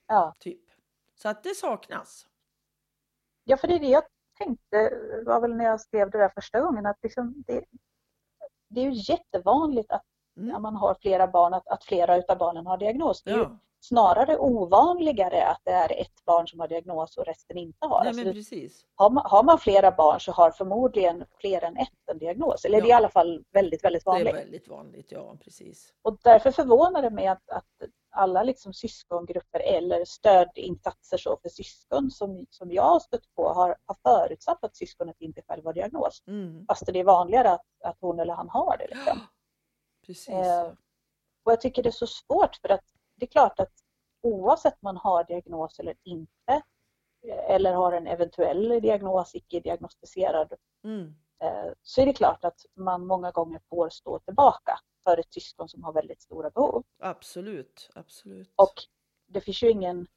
Ja. 0.08 0.34
Typ. 0.40 0.62
Så 1.16 1.30
att 1.30 1.44
det 1.44 1.56
saknas. 1.56 2.28
ja, 3.44 3.58
för 3.58 3.68
det 3.68 3.74
är 3.76 3.80
det 3.80 3.88
jag 3.88 4.04
tänkte, 4.38 4.90
var 5.26 5.42
väl 5.42 5.56
när 5.56 5.66
jag 5.66 5.82
skrev 5.82 6.10
det 6.12 6.18
där 6.18 6.30
första 6.30 6.62
gången, 6.62 6.86
att 6.86 6.98
liksom 7.04 7.44
det, 7.48 7.66
det 8.70 8.82
är 8.82 8.86
ju 8.92 9.14
jättevanligt 9.14 9.92
att. 9.92 10.06
När 10.36 10.60
man 10.60 10.76
har 10.76 10.96
flera 11.02 11.28
barn, 11.28 11.54
att, 11.54 11.68
att 11.68 11.84
flera 11.84 12.18
utav 12.18 12.38
barnen 12.38 12.66
har 12.68 12.78
diagnos. 12.78 13.24
Det 13.24 13.32
är 13.32 13.36
ju 13.36 13.42
Ja, 13.42 13.58
snarare 13.80 14.38
ovanligare 14.38 15.48
att 15.48 15.62
det 15.64 15.72
är 15.72 16.02
ett 16.02 16.26
barn 16.26 16.48
som 16.48 16.60
har 16.60 16.68
diagnos 16.68 17.18
och 17.18 17.26
resten 17.26 17.58
inte 17.58 17.88
har. 17.88 18.00
nej, 18.04 18.08
Alltså, 18.10 18.24
precis. 18.24 18.86
har, 18.96 19.10
man, 19.10 19.24
har 19.26 19.44
man 19.44 19.58
flera 19.60 19.92
barn 19.92 20.20
så 20.20 20.32
har 20.32 20.52
förmodligen 20.52 21.26
fler 21.40 21.64
än 21.64 21.78
ett 21.78 21.90
en 22.12 22.18
diagnos. 22.18 22.66
Eller 22.66 22.78
det 22.82 22.86
är 22.86 22.88
i 22.88 22.90
Ja. 22.90 22.98
alla 22.98 23.10
fall 23.10 23.44
väldigt, 23.52 23.84
väldigt 23.84 24.04
Det 24.06 24.10
är 24.10 24.14
vanligt. 24.14 24.36
väldigt 24.36 24.68
vanligt, 24.68 25.12
ja 25.12 25.36
precis. 25.44 25.94
Och 26.02 26.18
därför 26.24 26.52
förvånar 26.52 27.02
det 27.02 27.10
mig 27.10 27.28
att, 27.28 27.50
att 27.50 27.66
alla 28.16 28.44
liksom 28.44 28.74
syskongrupper 28.74 29.60
eller 29.60 30.06
stödinsatser 30.06 31.18
så 31.18 31.38
för 31.42 31.50
syskon 31.50 32.12
som, 32.12 32.46
som 32.50 32.72
jag 32.72 32.84
har 32.84 33.00
stött 33.00 33.36
på 33.36 33.54
har, 33.54 33.76
har 33.86 33.96
förutsatt 34.04 34.64
att 34.64 34.76
syskonet 34.76 35.16
inte 35.20 35.42
själv 35.48 35.66
har 35.66 35.74
diagnos. 35.74 36.24
Mm. 36.28 36.66
Fast 36.68 36.86
det 36.86 37.00
är 37.00 37.04
vanligare 37.04 37.52
att, 37.52 37.66
att 37.84 37.98
hon 38.00 38.20
eller 38.20 38.34
han 38.34 38.50
har 38.50 38.78
det. 38.78 38.88
Liksom. 38.96 39.20
Precis. 40.06 40.30
Eh, 40.30 40.68
och 41.44 41.52
jag 41.52 41.62
tycker 41.62 41.84
det 41.84 41.90
är 41.90 41.92
så 41.92 42.08
svårt 42.08 42.56
för 42.56 42.70
att 42.70 42.84
det 43.16 43.26
är 43.26 43.30
klart 43.30 43.60
att 43.60 43.74
oavsett 44.22 44.82
man 44.82 44.98
har 44.98 45.24
diagnos 45.24 45.80
eller 45.80 45.96
inte 46.04 46.62
eh, 47.28 47.50
eller 47.52 47.74
har 47.74 47.92
en 47.92 48.08
eventuell 48.08 48.82
diagnos, 48.82 49.36
icke 49.36 49.60
diagnostiserad, 49.60 50.54
Mm. 50.84 51.16
eh, 51.40 51.72
så 51.82 52.02
är 52.02 52.06
det 52.06 52.14
klart 52.14 52.44
att 52.46 52.66
man 52.76 53.06
många 53.08 53.32
gånger 53.32 53.62
får 53.70 53.90
stå 53.90 54.20
tillbaka 54.20 54.80
för 55.04 55.18
ett 55.18 55.34
syskon 55.34 55.70
som 55.70 55.84
har 55.84 55.94
väldigt 55.94 56.22
stora 56.22 56.50
behov. 56.50 56.84
Absolut, 57.00 57.90
absolut. 57.96 58.52
Och 58.56 58.74
det 59.28 59.42
finns 59.42 59.64
ju 59.64 59.70
ingen 59.70 60.08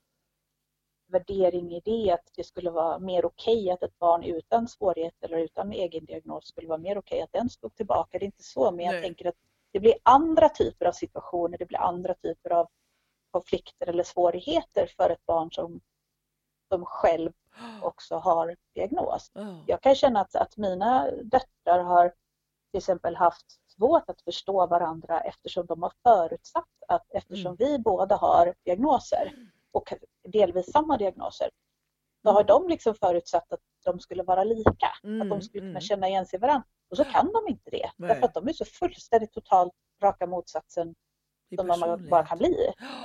värdering 1.09 1.73
i 1.75 1.81
det 1.85 2.11
att 2.13 2.31
det 2.37 2.45
skulle 2.45 2.71
vara 2.71 2.99
mer 2.99 3.25
okej 3.25 3.71
att 3.71 3.83
ett 3.83 3.99
barn 3.99 4.23
utan 4.23 4.69
svårighet 4.69 5.15
eller 5.21 5.39
utan 5.39 5.73
egen 5.73 6.05
diagnos 6.05 6.47
skulle 6.49 6.69
vara 6.69 6.79
mer 6.79 6.99
okej 6.99 7.21
att 7.23 7.33
den 7.33 7.51
stod 7.51 7.75
tillbaka. 7.75 8.19
Det 8.19 8.25
är 8.25 8.27
inte 8.27 8.43
så, 8.45 8.71
men 8.71 8.85
jag 8.85 8.93
Nej. 8.93 9.03
tänker 9.03 9.29
att 9.29 9.35
det 9.77 9.81
blir 9.81 9.95
andra 10.03 10.49
typer 10.49 10.87
av 10.87 10.93
situationer, 10.93 11.59
det 11.59 11.67
blir 11.67 11.79
andra 11.79 12.15
typer 12.15 12.51
av 12.51 12.69
konflikter 13.31 13.87
eller 13.87 14.03
svårigheter 14.03 14.87
för 14.97 15.11
ett 15.11 15.27
barn 15.27 15.53
som, 15.53 15.81
som 16.69 16.85
själv 16.85 17.33
också 17.83 18.17
har 18.17 18.57
diagnos. 18.75 19.31
Ja. 19.35 19.65
Jag 19.67 19.81
kan 19.81 19.95
känna 19.95 20.21
att, 20.21 20.35
att 20.35 20.57
mina 20.57 21.11
döttrar 21.11 21.83
har 21.83 22.09
till 22.71 22.79
exempel 22.79 23.17
haft 23.17 23.47
svårt 23.67 24.11
att 24.11 24.21
förstå 24.23 24.67
varandra 24.67 25.21
eftersom 25.21 25.67
de 25.67 25.83
har 25.83 25.93
förutsatt 26.03 26.69
att 26.89 27.11
eftersom 27.11 27.47
Mm. 27.47 27.57
vi 27.59 27.79
båda 27.79 28.17
har 28.17 28.55
diagnoser 28.65 29.33
och 29.73 29.93
delvis 30.23 30.73
samma 30.73 30.97
diagnoser, 30.97 31.51
då 32.23 32.31
har 32.31 32.45
de 32.45 32.69
liksom 32.69 32.95
förutsatt 32.95 33.53
att 33.53 33.61
de 33.87 34.01
skulle 34.01 34.23
vara 34.23 34.45
lika, 34.45 34.87
att 34.87 35.05
Mm, 35.05 35.29
de 35.29 35.43
skulle 35.43 35.61
kunna 35.61 35.71
mm. 35.71 35.81
känna 35.81 36.09
igen 36.09 36.27
sig 36.27 36.37
i 36.37 36.41
varandra. 36.41 36.67
Och 36.91 36.97
så 36.97 37.05
kan 37.05 37.33
de 37.33 37.49
inte 37.49 37.71
det, 37.71 37.91
Nej. 37.97 38.09
därför 38.09 38.25
att 38.27 38.35
de 38.35 38.49
är 38.49 38.53
så 38.53 38.65
fullständigt 38.65 39.33
totalt 39.33 39.73
raka 40.03 40.27
motsatsen 40.27 40.95
som 41.57 41.67
de 41.67 42.09
bara 42.11 42.27
kan 42.27 42.39
bli. 42.39 42.57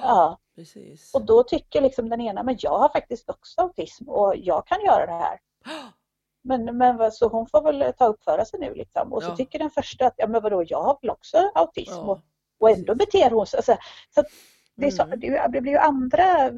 Ja, 0.01 0.37
precis. 0.55 1.13
Och 1.15 1.25
då 1.25 1.43
tycker 1.43 1.81
liksom 1.81 2.09
den 2.09 2.21
ena, 2.21 2.43
men 2.43 2.55
jag 2.59 2.77
har 2.77 2.89
faktiskt 2.89 3.29
också 3.29 3.61
autism 3.61 4.09
och 4.09 4.33
jag 4.37 4.67
kan 4.67 4.81
göra 4.85 5.05
det 5.05 5.13
här. 5.13 5.39
Men, 6.43 6.77
men 6.77 7.11
så 7.11 7.27
hon 7.27 7.47
får 7.47 7.61
väl 7.61 7.93
ta 7.97 8.05
uppföra 8.05 8.45
sig 8.45 8.59
nu 8.59 8.73
liksom. 8.73 9.13
Och 9.13 9.23
så 9.23 9.29
Ja. 9.29 9.35
tycker 9.35 9.59
den 9.59 9.69
första 9.69 10.07
att, 10.07 10.13
ja 10.17 10.27
men 10.27 10.41
vadå, 10.41 10.63
jag 10.67 10.81
har 10.83 10.97
väl 11.01 11.09
också 11.09 11.51
autism 11.55 11.99
och, 12.09 12.17
Ja, 12.17 12.21
och 12.59 12.69
ändå 12.69 12.95
beter 12.95 13.29
hon 13.31 13.47
sig. 13.47 13.57
Alltså, 13.57 13.77
så 14.09 14.19
att 14.21 14.25
det, 14.75 14.91
så, 14.91 15.03
Mm. 15.03 15.19
det 15.51 15.61
blir 15.61 15.71
ju 15.71 15.77
andra 15.77 16.51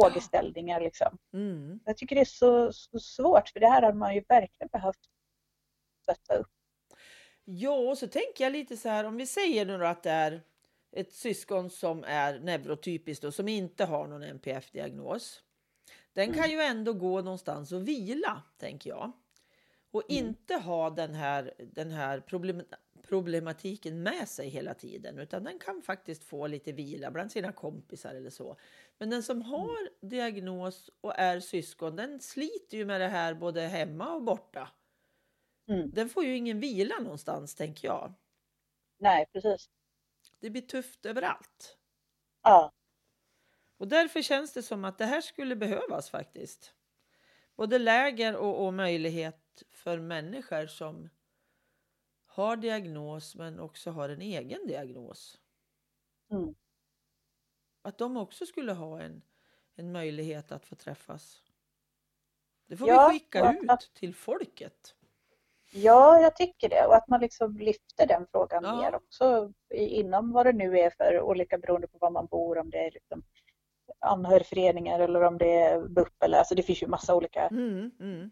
frågeställningar 0.00 0.80
liksom. 0.80 1.18
mm. 1.32 1.80
Jag 1.84 1.96
tycker 1.96 2.14
det 2.16 2.20
är 2.20 2.24
så, 2.24 2.72
så 2.72 2.98
svårt 2.98 3.48
för 3.48 3.60
det 3.60 3.68
här 3.68 3.82
hade 3.82 3.98
man 3.98 4.14
ju 4.14 4.24
verkligen 4.28 4.68
behövt 4.72 4.98
stötta 6.02 6.36
upp. 6.36 6.50
Ja, 7.44 7.90
och 7.90 7.98
så 7.98 8.06
tänker 8.06 8.44
jag 8.44 8.52
lite 8.52 8.76
så 8.76 8.88
här 8.88 9.04
om 9.04 9.16
vi 9.16 9.26
säger 9.26 9.66
nu 9.66 9.86
att 9.86 10.02
det 10.02 10.10
är 10.10 10.42
ett 10.96 11.12
syskon 11.12 11.70
som 11.70 12.04
är 12.06 12.38
neurotypiskt 12.40 13.24
och 13.24 13.34
som 13.34 13.48
inte 13.48 13.84
har 13.84 14.06
någon 14.06 14.22
NPF-diagnos. 14.22 15.42
Den 16.12 16.32
kan 16.32 16.44
Mm. 16.44 16.50
ju 16.50 16.60
ändå 16.60 16.92
gå 16.92 17.20
någonstans 17.22 17.72
och 17.72 17.88
vila, 17.88 18.42
tänker 18.58 18.90
jag. 18.90 19.12
Och 19.90 20.10
Mm. 20.10 20.26
inte 20.26 20.54
ha 20.54 20.90
den 20.90 21.14
här, 21.14 21.54
den 21.58 21.90
här 21.90 22.20
problem, 22.20 22.62
problematiken 23.08 24.02
med 24.02 24.28
sig 24.28 24.48
hela 24.48 24.74
tiden, 24.74 25.18
utan 25.18 25.44
den 25.44 25.58
kan 25.58 25.82
faktiskt 25.82 26.24
få 26.24 26.46
lite 26.46 26.72
vila 26.72 27.10
bland 27.10 27.32
sina 27.32 27.52
kompisar 27.52 28.14
eller 28.14 28.30
så. 28.30 28.56
Men 29.02 29.10
den 29.10 29.22
som 29.22 29.42
har 29.42 29.88
diagnos 30.00 30.90
och 31.00 31.18
är 31.18 31.40
syskon, 31.40 31.96
den 31.96 32.20
sliter 32.20 32.76
ju 32.76 32.84
med 32.84 33.00
det 33.00 33.08
här 33.08 33.34
både 33.34 33.60
hemma 33.60 34.14
och 34.14 34.22
borta. 34.22 34.68
Mm. 35.68 35.90
Den 35.90 36.08
får 36.08 36.24
ju 36.24 36.36
ingen 36.36 36.60
vila 36.60 36.98
någonstans, 36.98 37.54
tänker 37.54 37.88
jag. 37.88 38.14
Nej, 38.98 39.26
precis. 39.32 39.70
Det 40.40 40.50
blir 40.50 40.62
tufft 40.62 41.06
överallt. 41.06 41.78
Ja, 42.42 42.72
Och 43.76 43.88
därför 43.88 44.22
känns 44.22 44.52
det 44.52 44.62
som 44.62 44.84
att 44.84 44.98
det 44.98 45.06
här 45.06 45.20
skulle 45.20 45.56
behövas 45.56 46.10
faktiskt. 46.10 46.74
Både 47.56 47.78
läger 47.78 48.36
och, 48.36 48.66
och 48.66 48.74
möjlighet 48.74 49.62
för 49.70 49.98
människor 49.98 50.66
som 50.66 51.08
har 52.26 52.56
diagnos 52.56 53.34
men 53.36 53.60
också 53.60 53.90
har 53.90 54.08
en 54.08 54.22
egen 54.22 54.66
diagnos. 54.66 55.40
Mm. 56.30 56.54
Att 57.82 57.98
de 57.98 58.16
också 58.16 58.46
skulle 58.46 58.72
ha 58.72 59.00
en, 59.00 59.22
en 59.76 59.92
möjlighet 59.92 60.52
att 60.52 60.64
få 60.66 60.74
träffas. 60.74 61.42
Det 62.68 62.76
får 62.76 62.88
Ja, 62.88 63.08
vi 63.08 63.18
skicka 63.18 63.52
ut 63.52 63.70
att- 63.70 63.94
till 63.94 64.14
folket. 64.14 64.94
ja, 65.72 66.20
jag 66.20 66.36
tycker 66.36 66.68
det. 66.68 66.86
Och 66.86 66.94
att 66.96 67.08
man 67.08 67.20
liksom 67.20 67.56
lyfter 67.58 68.06
den 68.06 68.26
frågan 68.32 68.64
Ja. 68.64 68.76
mer 68.76 68.94
också 68.94 69.52
inom 69.74 70.32
vad 70.32 70.46
det 70.46 70.52
nu 70.52 70.78
är 70.78 70.90
för 70.90 71.20
olika 71.20 71.58
beroende 71.58 71.88
på 71.88 71.98
var 71.98 72.10
man 72.10 72.26
bor, 72.26 72.58
om 72.58 72.70
det 72.70 72.78
är 72.86 72.90
liksom 72.90 73.22
anhörigföreningar 73.98 75.00
eller 75.00 75.22
om 75.22 75.38
det 75.38 75.60
är 75.62 75.88
BUP 75.88 76.22
eller 76.22 76.38
alltså 76.38 76.54
det 76.54 76.62
finns 76.62 76.82
ju 76.82 76.86
massa 76.86 77.14
olika 77.14 77.46
Mm, 77.48 77.90
mm. 78.00 78.30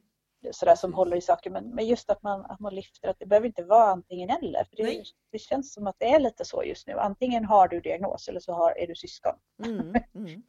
Sådär 0.51 0.74
som 0.74 0.95
håller 0.95 1.16
i 1.16 1.20
saker 1.20 1.51
men, 1.51 1.64
men 1.64 1.86
just 1.86 2.11
att 2.11 2.22
man, 2.22 2.45
att 2.45 2.61
man 2.61 2.74
lyfter 2.74 3.09
att 3.09 3.18
det 3.18 3.26
behöver 3.26 3.47
inte 3.47 3.64
vara 3.64 3.91
antingen 3.91 4.30
eller. 4.30 4.64
För 4.64 4.76
det, 4.76 5.03
det 5.32 5.38
känns 5.38 5.72
som 5.72 5.86
att 5.86 5.97
det 5.99 6.11
är 6.11 6.20
lite 6.20 6.45
så 6.45 6.64
just 6.64 6.86
nu. 6.86 6.99
Antingen 6.99 7.45
har 7.45 7.68
du 7.68 7.80
diagnos 7.80 8.28
eller 8.28 8.41
så 8.41 8.53
har, 8.53 8.78
är 8.78 8.86
du 8.86 8.95
syskon. 8.95 9.34
Mm, 9.64 9.80
mm, 10.14 10.43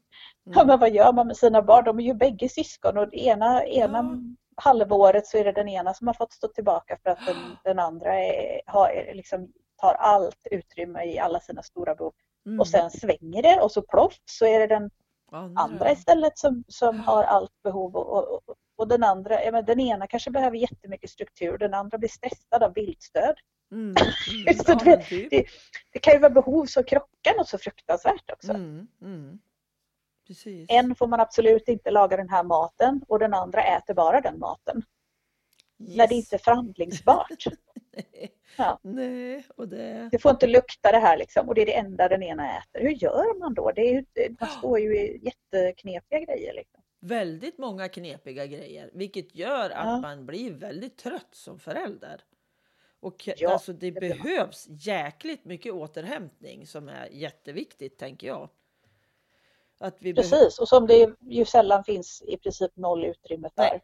Ja, 0.44 0.62
mm. 0.62 0.68
men 0.68 0.80
vad 0.80 0.92
gör 0.92 1.14
man 1.14 1.28
med 1.28 1.38
sina 1.38 1.62
barn? 1.62 1.86
De 1.86 2.00
är 2.00 2.04
ju 2.04 2.14
bägge 2.14 2.50
syskon 2.50 2.98
och 2.98 3.10
det 3.10 3.18
ena, 3.18 3.66
ena 3.66 4.20
halvåret 4.56 5.28
så 5.28 5.38
är 5.38 5.44
det 5.44 5.52
den 5.52 5.70
ena 5.70 5.94
som 5.94 6.08
har 6.08 6.14
fått 6.14 6.34
stå 6.34 6.48
tillbaka 6.48 6.98
för 7.04 7.10
att 7.10 7.26
den, 7.26 7.38
den 7.64 7.80
andra 7.80 8.20
är, 8.20 8.62
har, 8.66 9.14
liksom, 9.14 9.52
tar 9.82 9.94
allt 9.94 10.48
utrymme 10.52 11.04
i 11.04 11.20
alla 11.20 11.40
sina 11.40 11.64
stora 11.64 11.96
behov. 11.96 12.14
Mm. 12.46 12.60
Och 12.60 12.68
sen 12.68 12.92
svänger 12.92 13.42
det 13.44 13.62
och 13.62 13.72
så 13.72 13.82
ploff 13.82 14.20
så 14.26 14.46
är 14.46 14.60
det 14.60 14.68
den 14.68 14.90
Andra. 15.32 15.92
istället 15.92 16.38
som, 16.38 16.64
som 16.68 17.00
har 17.00 17.24
allt 17.24 17.62
behov 17.64 17.96
och, 17.96 18.34
och, 18.34 18.42
och- 18.76 18.88
den 18.88 19.04
andra, 19.04 19.44
ja, 19.44 19.52
men 19.52 19.66
den 19.66 19.80
ena 19.80 20.08
kanske 20.08 20.32
behöver 20.32 20.58
jättemycket 20.58 21.10
struktur, 21.10 21.58
den 21.58 21.74
andra 21.74 21.98
blir 21.98 22.10
stressad 22.10 22.64
av 22.64 22.74
bildstöd. 22.74 23.36
Mm, 23.72 23.96
mm. 24.48 24.58
Så 24.58 24.72
Ja, 24.72 24.76
det- 24.76 24.86
men 24.86 25.06
typ. 25.06 25.30
det- 25.30 25.46
Det 25.94 26.00
kan 26.00 26.14
ju 26.14 26.20
vara 26.20 26.30
behov 26.34 26.66
som 26.66 26.84
krockar 26.84 27.38
något 27.38 27.48
så 27.50 27.58
fruktansvärt 27.58 28.32
också. 28.32 28.52
Mm, 28.54 28.88
mm. 29.02 29.40
Precis. 30.28 30.66
En 30.70 30.96
får 30.96 31.08
man 31.08 31.20
absolut 31.20 31.68
inte 31.68 31.92
laga 31.92 32.18
den 32.18 32.30
här 32.30 32.44
maten 32.44 33.02
och 33.08 33.20
den 33.20 33.34
andra 33.34 33.64
äter 33.64 33.94
bara 33.94 34.22
den 34.22 34.40
maten. 34.40 34.82
När 35.78 36.08
det 36.08 36.16
Yes. 36.16 36.26
inte 36.26 36.36
är 36.36 36.40
förhandlingsbart. 36.40 37.44
Ja. 38.58 38.80
Nej, 38.84 39.46
och 39.56 39.68
det... 39.68 40.10
Det 40.12 40.20
får 40.20 40.32
inte 40.32 40.48
lukta 40.48 40.92
det 40.92 40.98
här 40.98 41.18
liksom 41.18 41.48
och 41.48 41.56
det 41.56 41.62
är 41.62 41.66
det 41.66 41.76
enda 41.78 42.08
den 42.10 42.24
ena 42.24 42.58
äter. 42.58 42.82
Hur 42.82 42.90
gör 42.92 43.40
man 43.40 43.54
då? 43.54 43.72
Det 43.72 43.82
är 43.82 44.06
man 44.40 44.50
står 44.50 44.80
ju 44.80 44.98
i 44.98 45.22
jätteknepiga 45.26 46.20
grejer. 46.20 46.54
Liksom. 46.54 46.84
Väldigt 47.00 47.58
många 47.58 47.90
knepiga 47.90 48.46
grejer, 48.46 48.90
vilket 48.94 49.36
gör 49.36 49.70
att 49.70 49.86
Ja. 49.86 50.00
man 50.02 50.26
blir 50.26 50.52
väldigt 50.52 50.98
trött 50.98 51.30
som 51.32 51.60
förälder. 51.60 52.22
Och 53.00 53.30
Ja, 53.38 53.52
alltså 53.54 53.74
det, 53.74 53.92
det 53.92 54.00
blir 54.00 54.10
man. 54.10 54.18
behövs 54.24 54.68
jäkligt 54.70 55.46
mycket 55.46 55.74
återhämtning 55.74 56.68
som 56.68 56.90
är 56.90 57.08
jätteviktigt, 57.12 57.98
tänker 57.98 58.28
jag. 58.28 58.50
Precis, 60.16 60.60
och 60.60 60.68
som 60.68 60.88
det 60.88 61.16
ju 61.22 61.46
sällan 61.46 61.84
finns 61.84 62.24
i 62.28 62.38
princip 62.38 62.76
noll 62.76 63.06
utrymme 63.06 63.50
för. 63.56 63.62
Nej. 63.62 63.82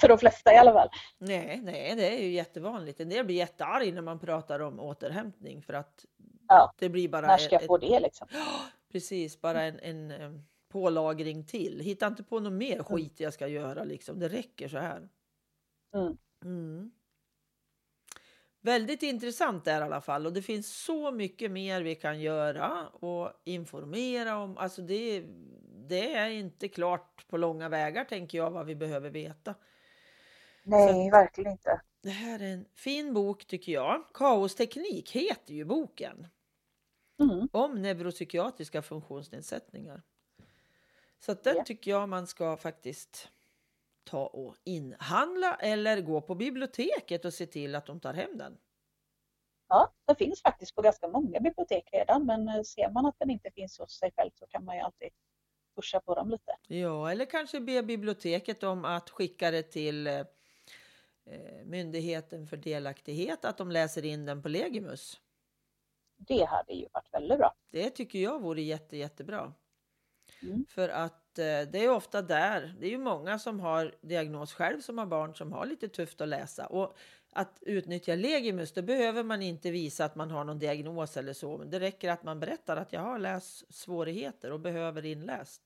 För 0.00 0.08
de 0.08 0.18
flesta 0.18 0.52
i 0.52 0.56
alla 0.56 0.72
fall. 0.72 0.88
Nej, 1.18 1.60
nej, 1.62 1.96
det 1.96 2.08
är 2.18 2.22
ju 2.22 2.30
jättevanligt. 2.30 3.00
En 3.00 3.08
del 3.08 3.24
blir 3.26 3.36
jättearg 3.36 3.94
när 3.94 4.02
man 4.02 4.18
pratar 4.18 4.60
om 4.60 4.80
återhämtning 4.80 5.62
för 5.62 5.72
att 5.72 6.04
Ja, 6.48 6.72
det 6.78 6.88
blir 6.88 7.08
bara 7.08 7.26
När 7.26 7.38
ska 7.38 7.54
jag 7.54 7.62
ett- 7.62 7.66
få 7.66 7.78
det 7.78 8.00
liksom? 8.00 8.28
Precis, 8.92 9.40
bara 9.40 9.62
en, 9.62 9.78
en 9.80 10.42
pålagring 10.68 11.44
till. 11.46 11.80
Hitta 11.80 12.06
inte 12.06 12.22
på 12.22 12.40
något 12.40 12.52
mer 12.52 12.82
skit 12.82 13.20
jag 13.20 13.32
ska 13.34 13.48
göra 13.48 13.84
liksom. 13.84 14.18
Det 14.18 14.28
räcker 14.28 14.68
så 14.68 14.78
här. 14.78 15.08
Mm. 15.94 16.16
Mm. 16.44 16.90
Väldigt 18.60 19.02
intressant 19.02 19.64
där 19.64 19.80
i 19.80 19.84
alla 19.84 20.00
fall 20.00 20.26
och 20.26 20.32
det 20.32 20.42
finns 20.42 20.76
så 20.84 21.10
mycket 21.12 21.50
mer 21.50 21.82
vi 21.82 21.94
kan 21.94 22.20
göra 22.20 22.88
och 22.88 23.32
informera 23.44 24.36
om. 24.38 24.58
Alltså 24.58 24.82
det, 24.82 25.24
det 25.88 26.14
är 26.14 26.30
inte 26.30 26.68
klart 26.68 27.28
på 27.28 27.36
långa 27.36 27.68
vägar 27.68 28.04
tänker 28.04 28.38
jag 28.38 28.50
vad 28.50 28.66
vi 28.66 28.74
behöver 28.74 29.10
veta. 29.10 29.54
Nej, 30.62 31.10
verkligen 31.10 31.52
inte. 31.52 31.80
Det 32.02 32.10
här 32.10 32.40
är 32.42 32.52
en 32.52 32.64
fin 32.74 33.14
bok 33.14 33.44
tycker 33.46 33.72
jag. 33.72 34.04
Kaosteknik 34.14 35.10
heter 35.10 35.54
ju 35.54 35.64
boken 35.64 36.26
Mm. 37.20 37.48
om 37.52 37.82
neuropsykiatriska 37.82 38.82
funktionsnedsättningar. 38.82 40.02
Så 41.18 41.34
den 41.34 41.56
Ja. 41.56 41.64
tycker 41.64 41.90
jag 41.90 42.08
man 42.08 42.26
ska 42.26 42.56
faktiskt 42.56 43.28
ta 44.08 44.26
och 44.26 44.56
inhandla 44.64 45.54
eller 45.54 46.00
gå 46.00 46.20
på 46.20 46.34
biblioteket 46.34 47.24
och 47.24 47.34
se 47.34 47.46
till 47.46 47.74
att 47.74 47.86
de 47.86 48.00
tar 48.00 48.14
hem 48.14 48.38
den. 48.38 48.58
Ja, 49.68 49.92
den 50.06 50.16
finns 50.16 50.42
faktiskt 50.42 50.74
på 50.74 50.82
ganska 50.82 51.08
många 51.08 51.40
bibliotek 51.40 51.88
redan 51.92 52.26
men 52.26 52.48
eh, 52.48 52.62
ser 52.62 52.90
man 52.90 53.06
att 53.06 53.18
den 53.18 53.30
inte 53.30 53.50
finns 53.50 53.78
hos 53.78 53.98
sig 53.98 54.12
själv 54.16 54.30
så 54.34 54.46
kan 54.46 54.64
man 54.64 54.76
ju 54.76 54.82
alltid 54.82 55.08
pusha 55.76 56.00
på 56.00 56.14
dem 56.14 56.30
lite. 56.30 56.56
Ja, 56.68 57.10
eller 57.10 57.24
kanske 57.24 57.60
be 57.60 57.82
biblioteket 57.82 58.62
om 58.62 58.84
att 58.84 59.10
skicka 59.10 59.50
det 59.50 59.62
till 59.62 60.06
eh, 60.06 60.18
eh, 61.24 61.64
Myndigheten 61.64 62.46
för 62.46 62.56
delaktighet, 62.56 63.44
att 63.44 63.58
de 63.58 63.70
läser 63.70 64.04
in 64.04 64.26
den 64.26 64.42
på 64.42 64.48
Legimus. 64.48 65.20
Det 66.16 66.44
hade 66.44 66.72
ju 66.72 66.88
varit 66.92 67.12
väldigt 67.12 67.38
bra. 67.38 67.54
Det 67.70 67.90
tycker 67.90 68.18
jag 68.18 68.42
vore 68.42 68.62
jätte, 68.62 68.96
jättebra. 68.96 69.52
Mm. 70.42 70.66
För 70.68 70.88
att 70.88 71.27
det 71.42 71.84
är 71.84 71.90
ofta 71.90 72.22
där, 72.22 72.74
det 72.80 72.86
är 72.86 72.90
ju 72.90 72.98
många 72.98 73.38
som 73.38 73.60
har 73.60 73.94
diagnos 74.00 74.52
själv 74.54 74.80
som 74.80 74.98
har 74.98 75.06
barn 75.06 75.34
som 75.34 75.52
har 75.52 75.66
lite 75.66 75.88
tufft 75.88 76.20
att 76.20 76.28
läsa. 76.28 76.66
Och 76.66 76.96
att 77.32 77.58
utnyttja 77.62 78.14
Legimus, 78.14 78.72
då 78.72 78.82
behöver 78.82 79.22
man 79.22 79.42
inte 79.42 79.70
visa 79.70 80.04
att 80.04 80.14
man 80.14 80.30
har 80.30 80.44
någon 80.44 80.58
diagnos 80.58 81.16
eller 81.16 81.32
så. 81.32 81.58
Men 81.58 81.70
det 81.70 81.80
räcker 81.80 82.10
att 82.10 82.22
man 82.22 82.40
berättar 82.40 82.76
att 82.76 82.92
jag 82.92 83.00
har 83.00 83.18
lässvårigheter 83.18 84.52
och 84.52 84.60
behöver 84.60 85.04
inläst. 85.04 85.62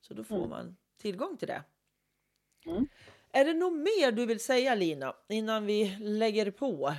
Så 0.00 0.14
då 0.14 0.24
får 0.24 0.36
Mm. 0.36 0.50
man 0.50 0.76
tillgång 0.98 1.36
till 1.36 1.48
det. 1.48 1.62
Mm. 2.66 2.88
Är 3.32 3.44
det 3.44 3.54
något 3.54 3.72
mer 3.78 4.12
du 4.12 4.26
vill 4.26 4.40
säga 4.44 4.74
Lina 4.74 5.16
innan 5.28 5.66
vi 5.66 5.96
lägger 6.00 6.50
på? 6.50 6.94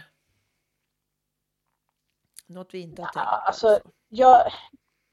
Något 2.47 2.73
vi 2.73 2.79
inte 2.79 3.01
har 3.01 3.09
Ja, 3.15 3.21
tänkt 3.21 3.25
på? 3.25 3.47
alltså- 3.47 3.91
Jag, 4.09 4.51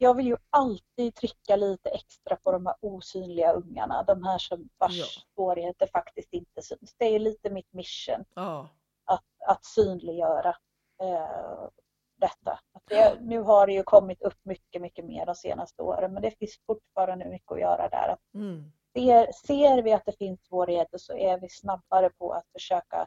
jag 0.03 0.15
vill 0.17 0.27
ju 0.27 0.37
alltid 0.51 1.15
trycka 1.15 1.57
lite 1.57 1.91
extra 1.91 2.37
på 2.37 2.53
de 2.53 2.67
här 2.67 2.77
osynliga 2.81 3.53
ungarna, 3.53 4.03
de 4.03 4.23
här 4.25 4.39
som 4.39 4.69
vars 4.79 4.99
Ja. 4.99 5.05
svårigheter 5.35 5.87
faktiskt 5.87 6.33
inte 6.33 6.63
syns. 6.63 6.95
Det 6.99 7.05
är 7.05 7.19
lite 7.19 7.51
mitt 7.51 7.73
mission 7.73 8.25
Ja, 8.35 8.69
att, 9.05 9.25
att 9.47 9.65
synliggöra 9.65 10.57
eh, 11.03 11.69
detta. 12.17 12.61
Det, 12.85 13.19
nu 13.21 13.41
har 13.41 13.67
det 13.67 13.73
ju 13.73 13.83
kommit 13.83 14.23
upp 14.23 14.39
mycket, 14.43 14.83
mycket 14.83 15.05
mer 15.05 15.27
de 15.27 15.35
senaste 15.35 15.83
åren 15.83 16.13
men 16.13 16.23
det 16.23 16.31
finns 16.31 16.59
fortfarande 16.67 17.25
mycket 17.25 17.53
att 17.53 17.61
göra 17.61 17.89
där. 17.89 18.09
Att 18.09 18.35
Mm. 18.35 18.73
ser, 18.97 19.33
ser 19.47 19.83
vi 19.83 19.93
att 19.93 20.05
det 20.07 20.19
finns 20.19 20.45
svårigheter 20.47 20.99
så 20.99 21.17
är 21.17 21.39
vi 21.41 21.49
snabbare 21.49 22.11
på 22.11 22.33
att 22.33 22.47
försöka 22.53 23.07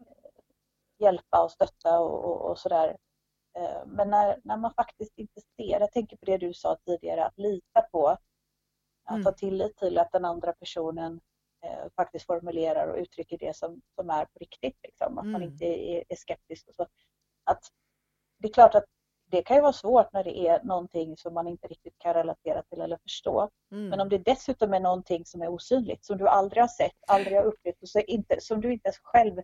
eh, 0.00 0.40
hjälpa 0.98 1.44
och 1.44 1.50
stötta 1.50 2.00
och, 2.00 2.24
och, 2.24 2.50
och 2.50 2.58
sådär. 2.58 2.96
Eh, 3.58 3.86
Men 3.86 4.10
när, 4.10 4.40
när 4.44 4.56
man 4.56 4.74
faktiskt 4.74 5.18
inte 5.18 5.40
ser, 5.56 5.80
jag 5.80 5.92
tänker 5.92 6.16
på 6.16 6.24
det 6.26 6.38
du 6.38 6.54
sa 6.54 6.76
tidigare, 6.86 7.24
att 7.26 7.38
lita 7.38 7.82
på, 7.92 8.08
att 8.08 8.20
Mm. 9.10 9.24
ha 9.24 9.32
tillit 9.32 9.76
till 9.76 9.98
att 9.98 10.12
den 10.12 10.24
andra 10.24 10.52
personen 10.52 11.20
eh, 11.64 11.88
faktiskt 11.96 12.26
formulerar 12.26 12.88
och 12.88 12.96
uttrycker 12.98 13.38
det 13.38 13.56
som, 13.56 13.80
som 13.94 14.10
är 14.10 14.24
på 14.24 14.38
riktigt. 14.40 14.76
Liksom. 14.82 15.18
Att 15.18 15.24
man 15.26 15.42
Mm. 15.42 15.48
inte 15.52 15.64
är, 15.64 16.04
är 16.08 16.16
skeptisk. 16.16 16.68
Och 16.68 16.74
så. 16.74 16.86
Att, 17.44 17.62
det 18.38 18.48
är 18.48 18.52
klart 18.52 18.74
att 18.74 18.84
det 19.30 19.42
kan 19.42 19.56
ju 19.56 19.62
vara 19.62 19.72
svårt 19.72 20.12
när 20.12 20.24
det 20.24 20.38
är 20.48 20.62
någonting 20.64 21.16
som 21.16 21.34
man 21.34 21.48
inte 21.48 21.68
riktigt 21.68 21.98
kan 21.98 22.14
relatera 22.14 22.62
till 22.62 22.80
eller 22.80 22.96
förstå. 23.02 23.50
Mm. 23.72 23.88
Men 23.88 24.00
om 24.00 24.08
det 24.08 24.18
dessutom 24.18 24.74
är 24.74 24.80
någonting 24.80 25.24
som 25.24 25.42
är 25.42 25.48
osynligt, 25.48 26.04
som 26.04 26.18
du 26.18 26.28
aldrig 26.28 26.62
har 26.62 26.68
sett, 26.68 26.96
aldrig 27.06 27.36
har 27.36 27.44
upplevt 27.44 27.82
och 27.82 27.88
så 27.88 28.00
inte, 28.00 28.40
som 28.40 28.60
du 28.60 28.72
inte 28.72 28.86
ens 28.88 28.98
själv 29.02 29.42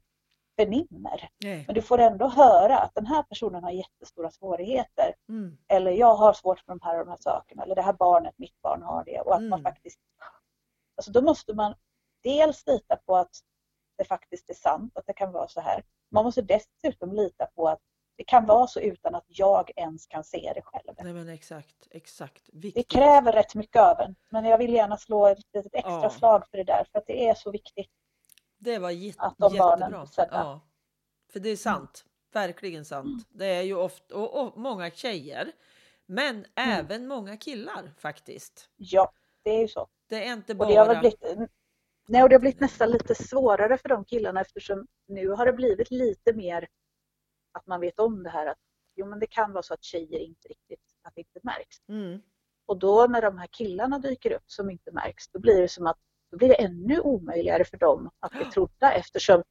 förnimmer. 0.57 1.29
Nej. 1.45 1.65
Men 1.67 1.75
du 1.75 1.83
får 1.83 1.99
ändå 1.99 2.29
höra 2.29 2.79
att 2.79 2.95
den 2.95 3.07
här 3.07 3.23
personen 3.23 3.65
har 3.65 3.71
jättestora 3.71 4.31
svårigheter. 4.31 5.15
Mm. 5.29 5.59
Eller 5.69 5.91
jag 5.91 6.15
har 6.15 6.33
svårt 6.33 6.67
med 6.67 6.77
de 6.77 6.85
här 6.85 6.99
och 7.01 7.05
de 7.07 7.11
här 7.11 7.19
sakerna. 7.21 7.63
Eller 7.63 7.75
det 7.75 7.83
här 7.83 7.93
barnet, 7.93 8.35
mitt 8.39 8.63
barn 8.63 8.83
har 8.83 9.05
det. 9.05 9.21
Och 9.21 9.35
att 9.35 9.43
man 9.43 9.61
Mm. 9.61 9.63
faktiskt... 9.73 10.01
Alltså 10.97 11.13
då 11.13 11.23
måste 11.23 11.55
man 11.55 11.75
dels 12.23 12.67
lita 12.67 12.97
på 12.97 13.17
att 13.17 13.31
det 13.99 14.05
faktiskt 14.05 14.51
är 14.51 14.55
sant, 14.55 14.97
att 14.99 15.07
det 15.07 15.13
kan 15.13 15.33
vara 15.33 15.49
så 15.49 15.61
här. 15.61 15.83
Man 16.11 16.25
måste 16.25 16.43
dessutom 16.43 17.13
lita 17.13 17.47
på 17.47 17.69
att 17.69 17.81
det 18.17 18.25
kan 18.25 18.47
vara 18.47 18.67
så 18.67 18.81
utan 18.81 19.15
att 19.15 19.25
jag 19.27 19.71
ens 19.77 20.07
kan 20.07 20.25
se 20.25 20.53
det 20.55 20.63
själv. 20.63 20.95
Nej 21.03 21.13
men 21.13 21.29
exakt, 21.29 21.89
exakt. 21.91 22.43
Det 22.53 22.59
Viktigt. 22.59 22.91
kräver 22.91 23.33
rätt 23.33 23.55
mycket 23.55 23.83
av 23.83 24.01
en. 24.01 24.15
Men 24.31 24.45
jag 24.45 24.59
vill 24.59 24.73
gärna 24.75 24.97
slå 24.97 25.27
ett 25.27 25.39
litet 25.55 25.75
extra 25.75 26.03
Ja. 26.03 26.11
slag 26.11 26.49
för 26.51 26.59
det 26.59 26.65
där. 26.65 26.87
För 26.93 26.99
att 26.99 27.07
det 27.07 27.29
är 27.29 27.35
så 27.35 27.51
viktigt. 27.51 27.91
Det 28.65 28.79
var 28.79 28.91
jät- 28.91 29.15
Att 29.19 29.39
de 29.39 29.55
jättebra. 29.55 30.07
Ja. 30.31 30.61
För 31.33 31.41
det 31.41 31.49
är 31.49 31.57
sant. 31.57 32.05
Verkligen 32.33 32.85
sant. 32.85 33.07
Mm. 33.07 33.21
Det 33.29 33.47
är 33.47 33.63
ju 33.63 33.75
ofta, 33.75 34.17
och, 34.17 34.41
och 34.47 34.59
många 34.61 34.91
tjejer, 34.91 35.53
men 36.07 36.37
Mm. 36.37 36.47
även 36.55 37.07
många 37.07 37.37
killar 37.37 37.95
faktiskt. 37.99 38.71
Ja, 38.77 39.13
det 39.43 39.51
är 39.51 39.61
ju 39.61 39.69
så. 39.69 39.89
Det 40.09 40.27
är 40.27 40.33
inte 40.33 40.53
Och 40.53 40.57
bara... 40.59 40.69
det 40.69 40.75
har 40.77 41.01
blivit, 41.01 41.25
nej, 42.09 42.23
och 42.23 42.29
det 42.29 42.35
har 42.35 42.41
blivit 42.41 42.61
nästan 42.61 42.91
lite 42.91 43.15
svårare 43.15 43.79
för 43.79 43.89
de 43.89 44.05
killarna 44.05 44.41
eftersom 44.41 44.87
nu 45.09 45.29
har 45.29 45.47
det 45.47 45.53
blivit 45.53 45.91
lite 45.91 46.33
mer 46.33 46.69
att 47.53 47.67
man 47.67 47.81
vet 47.81 47.99
om 47.99 48.23
det 48.23 48.31
här 48.31 48.47
att 48.47 48.59
jo 48.97 49.07
men 49.07 49.19
det 49.21 49.27
kan 49.27 49.53
vara 49.53 49.63
så 49.63 49.75
att 49.75 49.83
tjejer 49.85 50.21
inte 50.21 50.49
riktigt, 50.49 50.81
att 51.03 51.15
det 51.15 51.21
inte 51.21 51.41
märks. 51.43 51.77
Mm. 51.89 52.23
Och 52.67 52.79
då 52.79 53.07
när 53.07 53.23
de 53.23 53.39
här 53.39 53.47
killarna 53.47 53.99
dyker 53.99 54.33
upp 54.33 54.51
som 54.51 54.71
inte 54.71 54.93
märks, 54.93 55.29
då 55.29 55.39
blir 55.39 55.61
det 55.61 55.69
som 55.69 55.87
att 55.87 55.99
då 56.35 56.39
blir 56.39 56.49
det 56.49 56.55
ännu 56.63 57.01
omöjligare 57.01 57.65
för 57.65 57.77
dem 57.77 58.11
att 58.21 58.33
bli 58.33 58.45
trodda 58.45 58.93
eftersom 58.93 59.43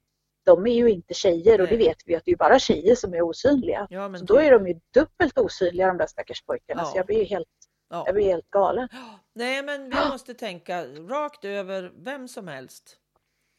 de 0.43 0.67
är 0.67 0.73
ju 0.73 0.89
inte 0.89 1.13
tjejer 1.13 1.61
och 1.61 1.67
det 1.67 1.77
vet 1.77 1.97
vi 2.05 2.15
att 2.15 2.25
det 2.25 2.31
är 2.31 2.35
bara 2.35 2.59
tjejer 2.59 2.95
som 2.95 3.13
är 3.13 3.21
osynliga. 3.21 3.87
Ja, 3.89 4.17
Så 4.17 4.25
då 4.25 4.37
är 4.37 4.51
de 4.51 4.67
ju 4.67 4.79
dubbelt 4.93 5.37
osynliga 5.37 5.87
de 5.87 5.97
där 5.97 6.07
stackars 6.07 6.41
pojkarna 6.45 6.81
Ja. 6.81 6.85
så 6.85 6.97
jag 6.97 7.05
blir 7.05 7.17
ju 7.17 7.23
helt, 7.23 7.47
Ja. 7.89 8.03
jag 8.05 8.15
blir 8.15 8.25
helt 8.25 8.49
galen. 8.49 8.87
Nej, 9.33 9.63
men 9.63 9.83
vi 9.89 9.95
måste 10.11 10.33
tänka 10.33 10.85
rakt 10.85 11.45
över 11.45 11.91
vem 11.95 12.27
som 12.27 12.47
helst. 12.47 12.97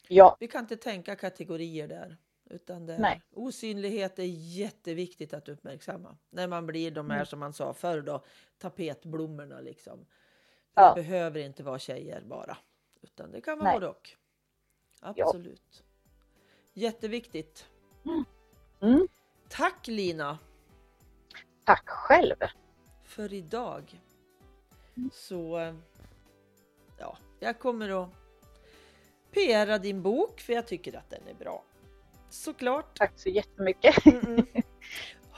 Ja, 0.08 0.36
Vi 0.40 0.48
kan 0.48 0.60
inte 0.60 0.76
tänka 0.76 1.16
kategorier 1.16 1.88
där. 1.88 2.16
Utan 2.50 2.86
det, 2.86 2.98
Nej. 2.98 3.22
osynlighet 3.34 4.18
är 4.18 4.22
jätteviktigt 4.58 5.34
att 5.34 5.48
uppmärksamma. 5.48 6.16
När 6.30 6.48
man 6.48 6.66
blir 6.66 6.90
de 6.90 7.10
här 7.10 7.16
Mm. 7.16 7.26
som 7.26 7.38
man 7.40 7.52
sa 7.52 7.72
förr 7.74 8.00
då, 8.00 8.24
tapetblommorna 8.58 9.60
liksom. 9.60 9.98
Det 9.98 10.80
Ja. 10.80 10.92
behöver 10.94 11.40
inte 11.40 11.62
vara 11.62 11.78
tjejer 11.78 12.22
bara. 12.24 12.56
Utan 13.04 13.30
det 13.32 13.40
kan 13.40 13.58
vara 13.58 13.68
Nej. 13.70 13.76
både 13.80 13.88
och. 13.88 14.10
Absolut. 15.00 15.84
Jätteviktigt. 16.72 17.66
mm. 18.80 19.08
Tack 19.48 19.86
Lina 19.86 20.38
tack 21.64 21.88
själv. 21.88 22.36
för 23.04 23.32
idag. 23.32 24.00
Mm. 24.96 25.10
Så 25.12 25.74
ja, 26.98 27.18
jag 27.40 27.58
kommer 27.58 28.02
att 28.02 28.10
PRa 29.30 29.78
din 29.78 30.02
bok 30.02 30.40
för 30.40 30.52
jag 30.52 30.66
tycker 30.66 30.96
att 30.96 31.10
den 31.10 31.28
är 31.28 31.34
bra. 31.34 31.64
Såklart. 32.30 32.98
Tack 32.98 33.12
så 33.16 33.28
jättemycket. 33.28 33.94
Mm-mm. 33.94 34.62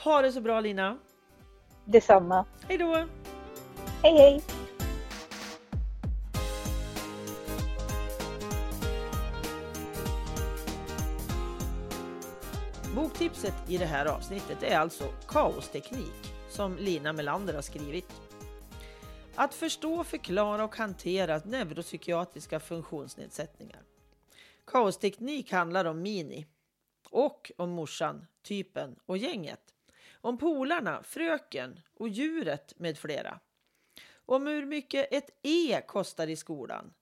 Ha 0.05 0.23
det 0.23 0.33
så 0.33 0.41
bra 0.41 0.61
Lina. 0.61 0.99
Detsamma. 1.85 2.47
Hej 2.69 2.79
då! 2.79 2.95
Hej 4.03 4.13
hej! 4.19 4.43
Boktipset 12.97 13.55
i 13.71 13.79
det 13.79 13.87
här 13.87 14.07
avsnittet 14.07 14.63
är 14.63 14.79
alltså 14.79 15.13
Kaosteknik 15.29 16.33
som 16.49 16.77
Lina 16.77 17.13
Melander 17.13 17.55
har 17.55 17.63
skrivit. 17.63 18.13
Att 19.35 19.55
förstå, 19.55 20.05
förklara 20.05 20.65
och 20.65 20.77
hantera 20.77 21.41
neuropsykiatriska 21.45 22.61
funktionsnedsättningar. 22.61 23.83
Kaosteknik 24.67 25.53
handlar 25.53 25.85
om 25.85 26.03
Mini 26.03 26.47
och 27.11 27.53
om 27.57 27.71
morsan, 27.71 28.27
typen 28.43 28.97
och 29.07 29.19
gänget. 29.19 29.75
Om 30.13 30.39
polarna, 30.39 31.03
fröken 31.03 31.81
och 31.95 32.09
djuret 32.09 32.73
med 32.77 32.99
flera. 32.99 33.41
Om 34.27 34.47
hur 34.47 34.67
mycket 34.67 35.13
ett 35.13 35.31
E 35.43 35.81
kostar 35.87 36.27
i 36.27 36.37
skolan. 36.37 36.93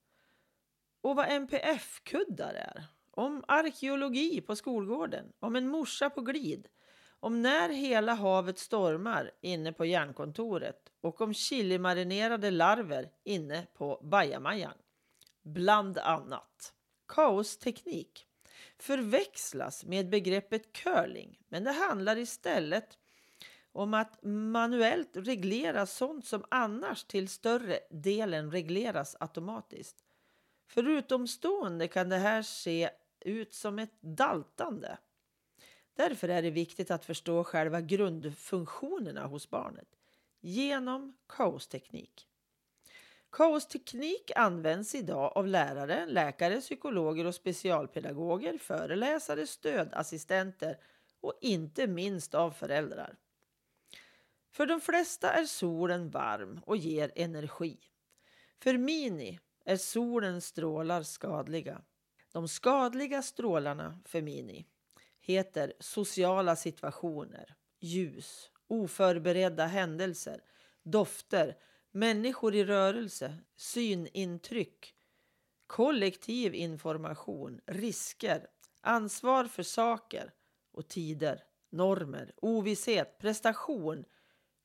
Och 1.00 1.16
vad 1.16 1.28
NPF-kuddar 1.28 2.54
är. 2.54 2.93
Om 3.16 3.44
arkeologi 3.48 4.40
på 4.40 4.56
skolgården. 4.56 5.32
Om 5.40 5.56
en 5.56 5.68
morsa 5.68 6.10
på 6.10 6.20
glid. 6.20 6.68
Om 7.20 7.42
när 7.42 7.68
hela 7.68 8.14
havet 8.14 8.58
stormar 8.58 9.30
inne 9.40 9.72
på 9.72 9.84
järnkontoret. 9.84 10.92
Och 11.00 11.20
om 11.20 11.34
chilimarinerade 11.34 12.50
larver 12.50 13.10
inne 13.24 13.66
på 13.74 14.00
bajamajan. 14.02 14.78
Bland 15.42 15.98
annat. 15.98 16.72
Kaosteknik 17.08 18.26
förväxlas 18.78 19.84
med 19.84 20.08
begreppet 20.08 20.72
curling, 20.72 21.38
men 21.48 21.64
det 21.64 21.72
handlar 21.72 22.18
istället 22.18 22.98
om 23.72 23.94
att 23.94 24.22
manuellt 24.22 25.10
reglera 25.14 25.86
sånt 25.86 26.26
som 26.26 26.44
annars 26.50 27.04
till 27.04 27.28
större 27.28 27.78
delen 27.90 28.50
regleras 28.50 29.16
automatiskt. 29.20 30.04
För 30.68 30.88
utomstående 30.88 31.88
kan 31.88 32.08
det 32.08 32.16
här 32.16 32.42
se 32.42 32.90
ut 33.24 33.54
som 33.54 33.78
ett 33.78 34.00
daltande. 34.00 34.98
Därför 35.96 36.28
är 36.28 36.42
det 36.42 36.50
viktigt 36.50 36.90
att 36.90 37.04
förstå 37.04 37.44
själva 37.44 37.80
grundfunktionerna 37.80 39.26
hos 39.26 39.50
barnet 39.50 39.88
genom 40.40 41.16
kaosteknik. 41.28 42.28
Kaosteknik 43.32 44.30
används 44.36 44.94
idag 44.94 45.32
av 45.34 45.46
lärare, 45.46 46.06
läkare, 46.06 46.60
psykologer 46.60 47.24
och 47.24 47.34
specialpedagoger, 47.34 48.58
föreläsare, 48.58 49.46
stödassistenter 49.46 50.78
och 51.20 51.38
inte 51.40 51.86
minst 51.86 52.34
av 52.34 52.50
föräldrar. 52.50 53.16
För 54.50 54.66
de 54.66 54.80
flesta 54.80 55.32
är 55.32 55.44
solen 55.44 56.10
varm 56.10 56.60
och 56.66 56.76
ger 56.76 57.12
energi. 57.14 57.78
För 58.62 58.78
Mini 58.78 59.40
är 59.64 59.76
solens 59.76 60.46
strålar 60.46 61.02
skadliga. 61.02 61.82
De 62.34 62.48
skadliga 62.48 63.22
strålarna 63.22 63.98
för 64.04 64.22
Mini 64.22 64.66
heter 65.20 65.72
sociala 65.80 66.56
situationer, 66.56 67.54
ljus, 67.80 68.50
oförberedda 68.66 69.66
händelser, 69.66 70.40
dofter, 70.82 71.56
människor 71.90 72.54
i 72.54 72.64
rörelse, 72.64 73.38
synintryck, 73.56 74.94
kollektiv 75.66 76.54
information, 76.54 77.60
risker, 77.66 78.46
ansvar 78.80 79.44
för 79.44 79.62
saker 79.62 80.32
och 80.72 80.88
tider, 80.88 81.44
normer, 81.70 82.32
ovisshet, 82.36 83.18
prestation, 83.18 84.04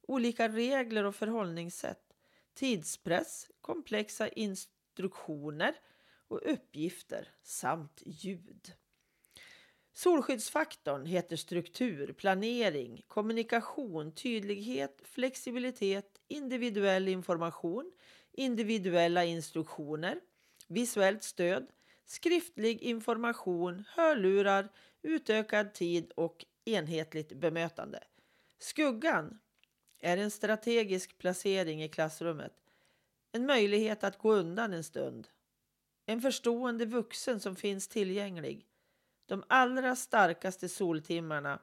olika 0.08 0.48
regler 0.50 1.04
och 1.04 1.16
förhållningssätt, 1.16 2.14
tidspress, 2.54 3.52
komplexa 3.62 4.28
instruktioner 4.28 5.76
och 6.30 6.52
uppgifter 6.52 7.28
samt 7.44 8.04
ljud. 8.06 8.74
Solskyddsfaktorn 9.94 11.06
heter 11.06 11.36
struktur, 11.36 12.14
planering, 12.14 13.04
kommunikation, 13.08 14.12
tydlighet, 14.12 15.02
flexibilitet, 15.04 16.20
individuell 16.28 17.08
information, 17.08 17.92
individuella 18.32 19.26
instruktioner, 19.26 20.20
visuellt 20.68 21.24
stöd, 21.24 21.68
skriftlig 22.06 22.82
information, 22.82 23.84
hörlurar, 23.88 24.70
utökad 25.02 25.74
tid 25.74 26.12
och 26.16 26.46
enhetligt 26.66 27.34
bemötande. 27.34 28.04
Skuggan 28.60 29.40
är 30.00 30.18
en 30.18 30.32
strategisk 30.32 31.18
placering 31.18 31.84
i 31.84 31.90
klassrummet. 31.90 32.54
En 33.32 33.46
möjlighet 33.46 34.04
att 34.04 34.18
gå 34.18 34.34
undan 34.34 34.74
en 34.74 34.84
stund. 34.84 35.28
En 36.10 36.22
förstående 36.22 36.86
vuxen 36.86 37.40
som 37.40 37.56
finns 37.56 37.88
tillgänglig. 37.88 38.66
De 39.26 39.44
allra 39.48 39.96
starkaste 39.96 40.70
soltimmarna 40.70 41.60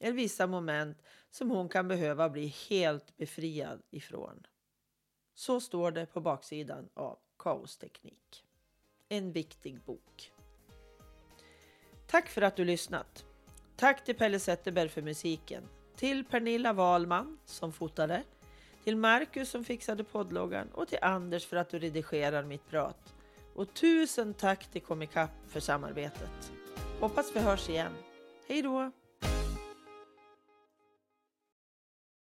är 0.00 0.12
vissa 0.12 0.46
moment 0.46 1.02
som 1.30 1.50
hon 1.50 1.68
kan 1.68 1.88
behöva 1.88 2.28
bli 2.28 2.46
helt 2.46 3.16
befriad 3.16 3.82
ifrån. 3.90 4.46
Så 5.34 5.60
står 5.60 5.90
det 5.90 6.06
på 6.06 6.20
baksidan 6.20 6.88
av 6.94 7.18
Kaosteknik. 7.38 8.44
En 9.08 9.32
viktig 9.32 9.80
bok. 9.80 10.32
Tack 12.06 12.28
för 12.28 12.42
att 12.42 12.56
du 12.56 12.64
lyssnat. 12.64 13.24
Tack 13.76 14.04
till 14.04 14.16
Pelle 14.16 14.40
Zetterberg 14.40 14.88
för 14.88 15.02
musiken. 15.02 15.62
Till 15.94 16.24
Pernilla 16.24 16.72
Wahlman 16.72 17.38
som 17.44 17.72
fotade. 17.72 18.22
Till 18.84 18.96
Marcus 18.96 19.50
som 19.50 19.64
fixade 19.64 20.04
poddloggan 20.04 20.68
och 20.68 20.88
till 20.88 20.98
Anders 21.02 21.46
för 21.46 21.56
att 21.56 21.70
du 21.70 21.78
redigerar 21.78 22.42
mitt 22.42 22.68
prat. 22.70 23.15
Och 23.56 23.74
tusen 23.74 24.34
tack 24.34 24.66
till 24.72 24.82
Komikapp 24.82 25.30
för 25.48 25.60
samarbetet. 25.60 26.52
Hoppas 27.00 27.30
vi 27.34 27.40
hörs 27.40 27.68
igen. 27.68 27.92
Hej 28.48 28.62
då! 28.62 28.90